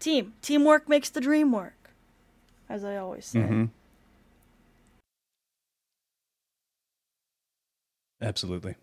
team. 0.01 0.35
Teamwork 0.43 0.89
makes 0.89 1.11
the 1.11 1.21
dream 1.31 1.53
work. 1.53 1.91
As 2.69 2.85
I 2.85 2.97
always 2.97 3.27
say. 3.27 3.49
hmm 3.49 3.65
Absolutely. 8.21 8.77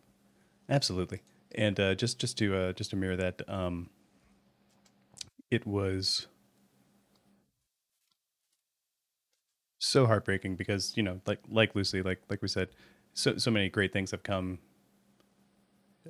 Absolutely. 0.69 1.21
And 1.55 1.79
uh, 1.79 1.95
just 1.95 2.19
just 2.19 2.37
to 2.39 2.55
uh, 2.55 2.73
just 2.73 2.91
to 2.91 2.97
mirror 2.97 3.17
that, 3.17 3.41
um, 3.49 3.89
it 5.51 5.65
was 5.65 6.27
so 9.83 10.05
heartbreaking 10.05 10.55
because 10.55 10.93
you 10.95 11.03
know, 11.03 11.19
like 11.25 11.39
like 11.49 11.75
Lucy, 11.75 12.01
like 12.01 12.21
like 12.29 12.41
we 12.41 12.47
said, 12.47 12.69
so 13.13 13.37
so 13.37 13.51
many 13.51 13.69
great 13.69 13.93
things 13.93 14.11
have 14.11 14.23
come 14.23 14.59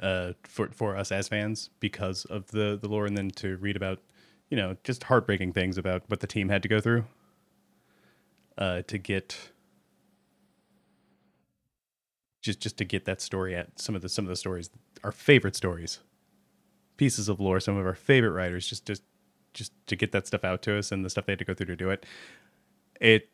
uh, 0.01 0.33
for 0.43 0.69
for 0.69 0.95
us 0.95 1.11
as 1.11 1.27
fans 1.27 1.69
because 1.79 2.25
of 2.25 2.47
the 2.51 2.77
the 2.81 2.87
lore, 2.87 3.05
and 3.05 3.17
then 3.17 3.29
to 3.31 3.57
read 3.57 3.75
about 3.75 3.99
you 4.49 4.57
know 4.57 4.77
just 4.83 5.03
heartbreaking 5.03 5.53
things 5.53 5.77
about 5.77 6.03
what 6.07 6.19
the 6.19 6.27
team 6.27 6.49
had 6.49 6.61
to 6.63 6.69
go 6.69 6.79
through 6.79 7.05
uh, 8.57 8.81
to 8.83 8.97
get 8.97 9.51
just 12.41 12.59
just 12.59 12.77
to 12.77 12.85
get 12.85 13.05
that 13.05 13.21
story 13.21 13.55
at 13.55 13.79
some 13.79 13.95
of 13.95 14.01
the 14.01 14.09
some 14.09 14.25
of 14.25 14.29
the 14.29 14.35
stories 14.35 14.69
our 15.03 15.11
favorite 15.11 15.55
stories 15.55 15.99
pieces 16.97 17.29
of 17.29 17.39
lore 17.39 17.59
some 17.59 17.77
of 17.77 17.85
our 17.85 17.95
favorite 17.95 18.31
writers 18.31 18.67
just 18.67 18.85
just 18.85 19.03
just 19.53 19.71
to 19.87 19.95
get 19.95 20.11
that 20.11 20.27
stuff 20.27 20.43
out 20.43 20.61
to 20.63 20.77
us 20.77 20.91
and 20.91 21.05
the 21.05 21.09
stuff 21.09 21.25
they 21.25 21.31
had 21.31 21.39
to 21.39 21.45
go 21.45 21.53
through 21.53 21.67
to 21.67 21.75
do 21.75 21.89
it. 21.89 22.05
It 22.99 23.29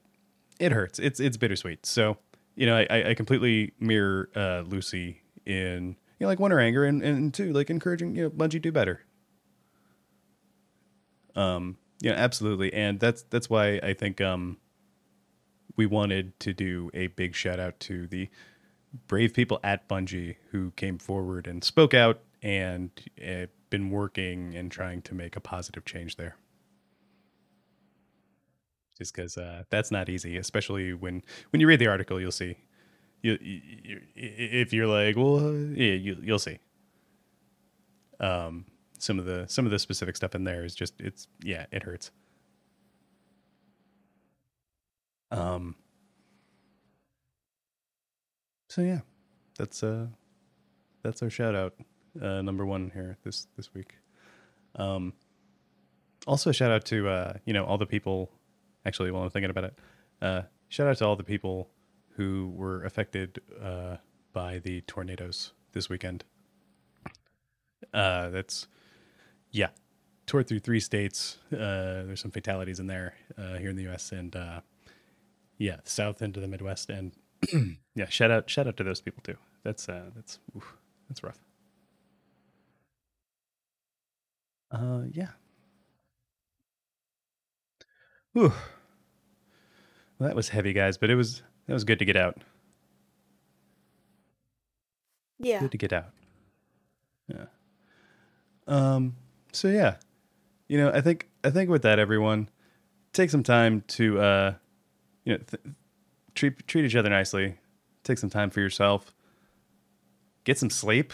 it 0.60 0.72
hurts. 0.72 1.00
It's 1.00 1.20
it's 1.20 1.38
bittersweet. 1.38 1.86
So 1.86 2.18
you 2.56 2.66
know 2.66 2.76
i 2.76 3.10
i 3.10 3.14
completely 3.14 3.72
mirror 3.80 4.30
uh 4.36 4.62
lucy 4.68 5.22
in 5.46 5.96
you 6.20 6.26
know 6.26 6.28
like 6.28 6.40
one 6.40 6.52
her 6.52 6.60
anger 6.60 6.84
and 6.84 7.02
and 7.02 7.34
two 7.34 7.54
like 7.54 7.70
encouraging 7.70 8.16
you 8.16 8.24
know 8.24 8.30
bungie 8.30 8.62
do 8.62 8.72
better. 8.72 9.02
Um 11.36 11.78
yeah 12.02 12.14
absolutely. 12.14 12.74
And 12.74 13.00
that's 13.00 13.24
that's 13.24 13.50
why 13.50 13.80
i 13.84 13.94
think 13.94 14.22
um 14.22 14.58
we 15.76 15.86
wanted 15.86 16.38
to 16.42 16.54
do 16.54 16.92
a 16.94 17.08
big 17.08 17.34
shout 17.34 17.58
out 17.60 17.80
to 17.80 18.06
the 18.08 18.30
brave 19.08 19.34
people 19.34 19.62
at 19.64 19.88
Bungie 19.88 20.36
who 20.52 20.72
came 20.72 20.98
forward 20.98 21.48
and 21.48 21.64
spoke 21.64 21.94
out 21.94 22.20
and 22.42 22.92
uh, 23.26 23.46
been 23.70 23.90
working 23.90 24.56
and 24.56 24.72
trying 24.72 25.02
to 25.04 25.16
make 25.16 25.36
a 25.36 25.40
positive 25.40 25.86
change 25.86 26.18
there. 26.18 26.36
Just 29.00 29.16
because 29.16 29.38
uh, 29.38 29.64
that's 29.72 29.90
not 29.90 30.10
easy, 30.10 30.38
especially 30.38 30.94
when 30.94 31.24
when 31.50 31.60
you 31.62 31.68
read 31.68 31.80
the 31.80 31.88
article, 31.88 32.20
you'll 32.22 32.32
see. 32.32 32.58
You, 33.22 33.38
you, 33.42 34.02
if 34.16 34.72
you're 34.72 34.88
like, 34.88 35.18
well, 35.18 35.54
yeah, 35.54 35.94
you, 35.94 36.18
you'll 36.22 36.40
see. 36.40 36.60
Um, 38.20 38.66
some 39.00 39.18
of 39.18 39.26
the 39.26 39.46
some 39.48 39.66
of 39.66 39.72
the 39.72 39.80
specific 39.80 40.16
stuff 40.16 40.36
in 40.36 40.44
there 40.44 40.64
is 40.64 40.76
just 40.76 40.94
it's 41.00 41.28
yeah, 41.44 41.66
it 41.72 41.84
hurts. 41.84 42.12
Um. 45.32 45.76
So 48.70 48.82
yeah, 48.82 49.00
that's 49.58 49.82
uh, 49.82 50.08
that's 51.04 51.24
our 51.24 51.30
shout 51.30 51.56
out, 51.56 51.74
uh, 52.22 52.42
number 52.42 52.66
one 52.66 52.92
here 52.94 53.18
this 53.24 53.48
this 53.56 53.74
week. 53.74 53.96
Um. 54.76 55.14
Also, 56.28 56.50
a 56.50 56.54
shout 56.54 56.72
out 56.72 56.86
to 56.86 57.08
uh, 57.08 57.34
you 57.46 57.54
know 57.54 57.64
all 57.66 57.78
the 57.78 57.86
people. 57.86 58.30
Actually, 58.86 59.12
while 59.12 59.24
I'm 59.24 59.30
thinking 59.30 59.50
about 59.50 59.66
it, 59.66 59.80
uh, 60.22 60.42
shout 60.70 60.88
out 60.88 60.98
to 60.98 61.06
all 61.06 61.16
the 61.16 61.24
people 61.24 61.70
who 62.16 62.52
were 62.56 62.84
affected 62.84 63.42
uh, 63.62 63.98
by 64.34 64.60
the 64.60 64.82
tornadoes 64.82 65.54
this 65.74 65.90
weekend. 65.90 66.24
Uh, 67.94 68.30
that's 68.30 68.68
yeah, 69.52 69.70
tore 70.26 70.44
through 70.44 70.60
three 70.60 70.80
states. 70.80 71.38
Uh, 71.52 72.04
there's 72.06 72.22
some 72.22 72.32
fatalities 72.32 72.80
in 72.80 72.88
there 72.88 73.16
uh, 73.38 73.56
here 73.56 73.70
in 73.70 73.76
the 73.76 73.84
U.S. 73.84 74.12
and 74.12 74.36
uh, 74.36 74.62
yeah, 75.58 75.78
south 75.84 76.22
into 76.22 76.40
the 76.40 76.48
Midwest. 76.48 76.90
And 76.90 77.14
yeah, 77.96 78.08
shout 78.10 78.32
out 78.32 78.50
shout 78.50 78.68
out 78.68 78.78
to 78.78 78.84
those 78.84 79.02
people 79.02 79.22
too. 79.24 79.38
That's 79.64 79.90
uh, 79.90 80.12
that's 80.16 80.40
oof, 80.56 80.76
that's 81.08 81.24
rough. 81.24 81.40
Uh, 84.72 85.02
yeah. 85.12 85.30
Whew. 88.34 88.54
Well, 90.18 90.28
that 90.30 90.36
was 90.36 90.50
heavy, 90.50 90.74
guys, 90.74 90.98
but 90.98 91.10
it 91.10 91.16
was 91.16 91.42
that 91.68 91.74
was 91.74 91.84
good 91.84 92.00
to 92.00 92.06
get 92.06 92.16
out. 92.16 92.38
Yeah. 95.40 95.62
Good 95.62 95.72
to 95.72 95.78
get 95.78 95.94
out. 95.94 96.10
Yeah. 97.28 97.46
Um. 98.68 99.16
So 99.52 99.68
yeah, 99.68 99.96
you 100.68 100.78
know, 100.78 100.92
I 100.92 101.02
think 101.02 101.28
I 101.44 101.50
think 101.50 101.70
with 101.70 101.82
that, 101.84 102.00
everyone, 102.00 102.50
take 103.14 103.30
some 103.30 103.44
time 103.44 103.84
to 103.88 104.20
uh, 104.20 104.54
you 105.24 105.34
know, 105.34 105.40
th- 105.40 105.76
treat 106.36 106.68
treat 106.68 106.86
each 106.86 106.96
other 106.96 107.10
nicely. 107.10 107.56
Take 108.04 108.18
some 108.18 108.30
time 108.30 108.50
for 108.50 108.60
yourself. 108.60 109.14
Get 110.44 110.58
some 110.58 110.70
sleep. 110.70 111.14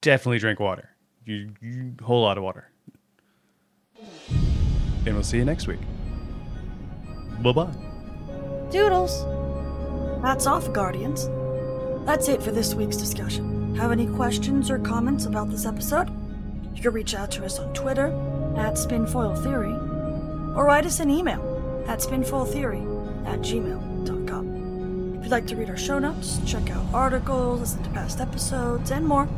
Definitely 0.00 0.38
drink 0.38 0.58
water. 0.58 0.90
You, 1.24 1.52
you 1.60 1.94
whole 2.02 2.22
lot 2.22 2.36
of 2.36 2.44
water. 2.44 2.68
And 5.06 5.14
we'll 5.14 5.24
see 5.24 5.38
you 5.38 5.44
next 5.44 5.66
week. 5.66 5.80
Bye 7.42 7.52
bye. 7.52 7.72
Doodles. 8.70 9.24
That's 10.22 10.46
off, 10.46 10.72
Guardians. 10.72 11.28
That's 12.06 12.28
it 12.28 12.42
for 12.42 12.52
this 12.52 12.74
week's 12.74 12.96
discussion. 12.96 13.74
Have 13.76 13.90
any 13.92 14.06
questions 14.06 14.70
or 14.70 14.78
comments 14.78 15.26
about 15.26 15.50
this 15.50 15.66
episode? 15.66 16.08
You 16.74 16.82
can 16.82 16.92
reach 16.92 17.14
out 17.14 17.30
to 17.32 17.44
us 17.44 17.58
on 17.58 17.72
Twitter 17.74 18.06
at 18.56 18.74
Spinfoil 18.74 19.40
Theory 19.42 19.72
or 20.56 20.64
write 20.64 20.86
us 20.86 21.00
an 21.00 21.10
email 21.10 21.84
at 21.88 22.00
spinfoiltheory 22.00 23.26
at 23.26 23.40
gmail.com. 23.40 25.14
If 25.18 25.24
you'd 25.24 25.30
like 25.30 25.46
to 25.48 25.56
read 25.56 25.70
our 25.70 25.76
show 25.76 25.98
notes, 25.98 26.40
check 26.46 26.70
out 26.70 26.84
articles, 26.92 27.60
listen 27.60 27.82
to 27.84 27.90
past 27.90 28.20
episodes, 28.20 28.90
and 28.90 29.06
more, 29.06 29.28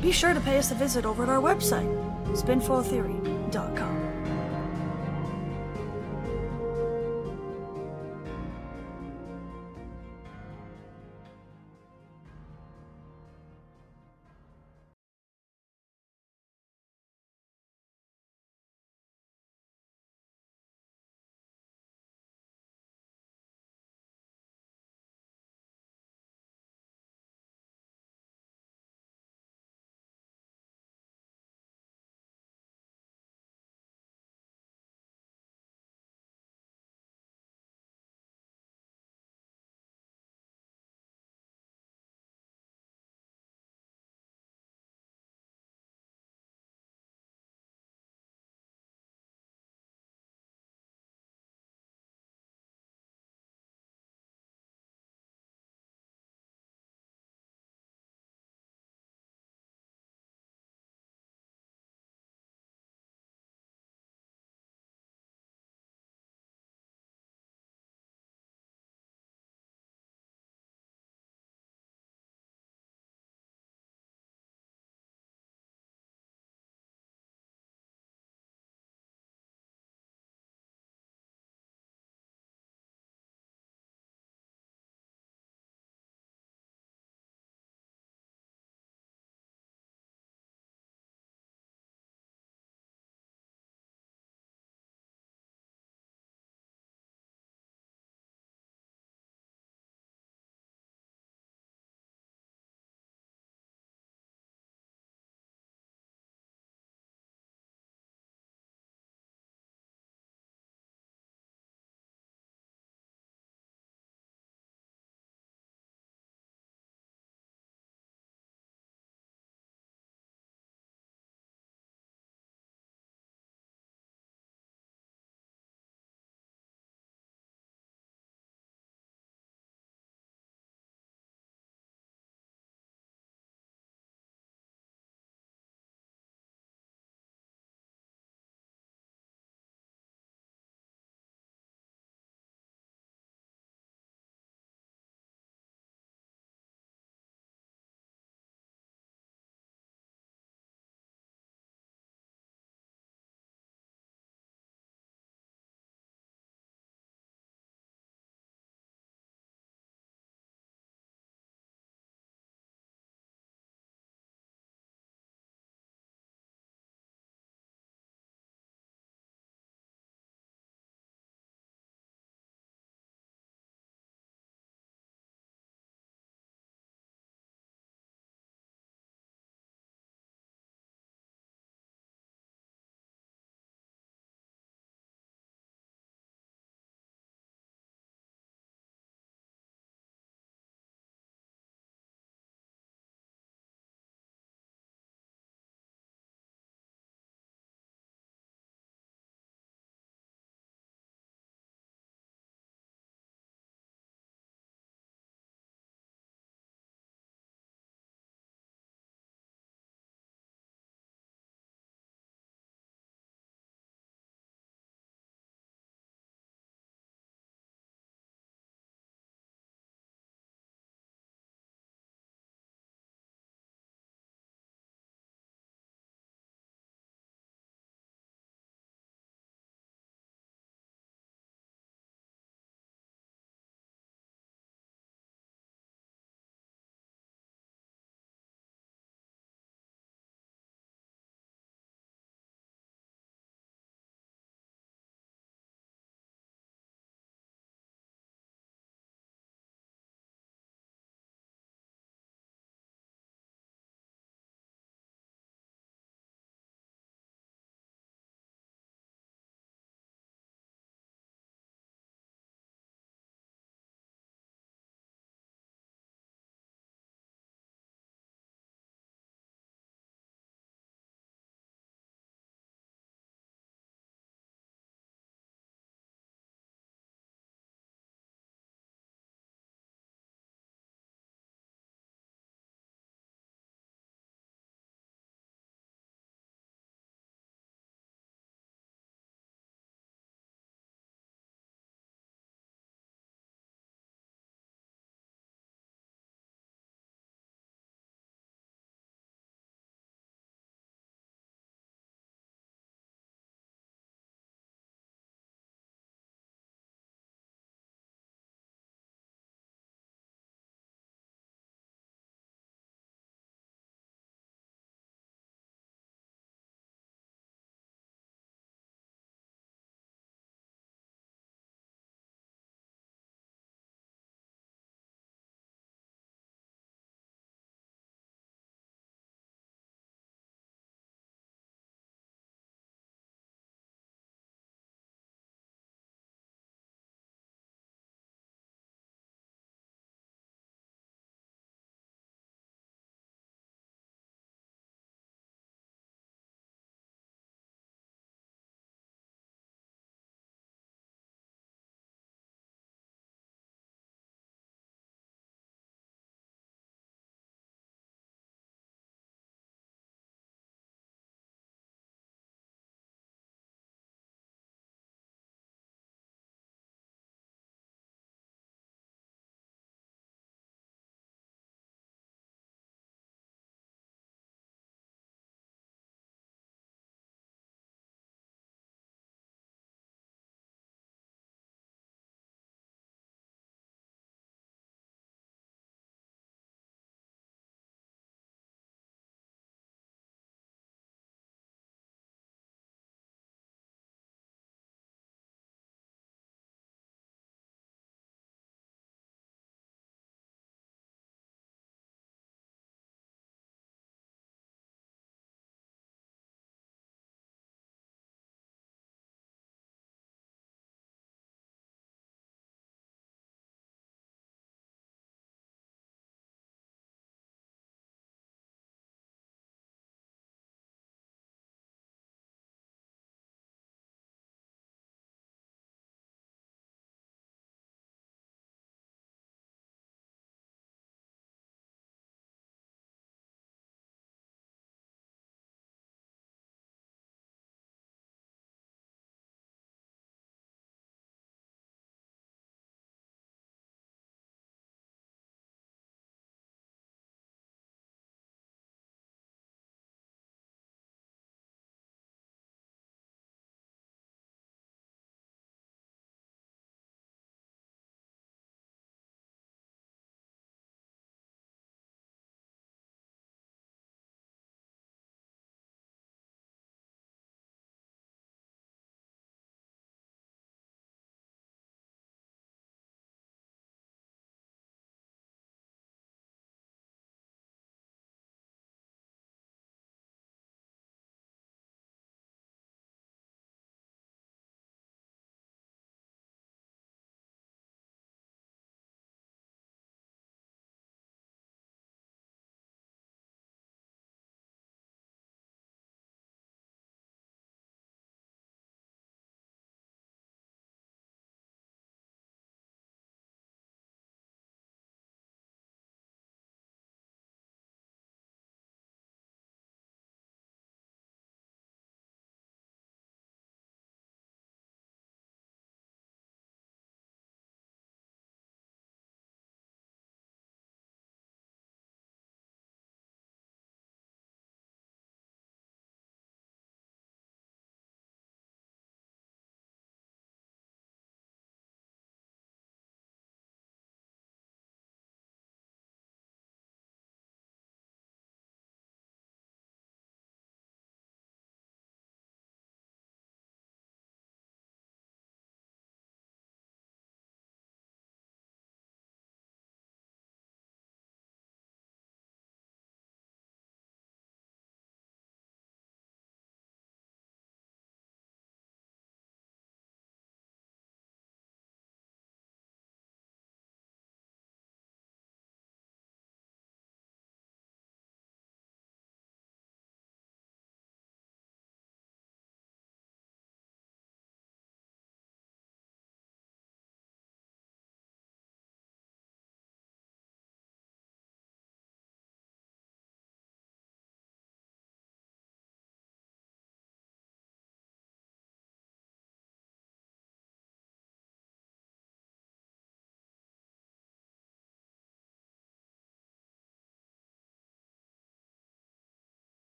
be 0.00 0.12
sure 0.12 0.34
to 0.34 0.40
pay 0.40 0.58
us 0.58 0.70
a 0.70 0.74
visit 0.74 1.04
over 1.04 1.22
at 1.24 1.28
our 1.28 1.40
website, 1.40 1.88
spinfoiltheory.com. 2.36 3.83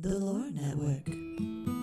The 0.00 0.16
Lore 0.16 0.48
Network. 0.52 1.77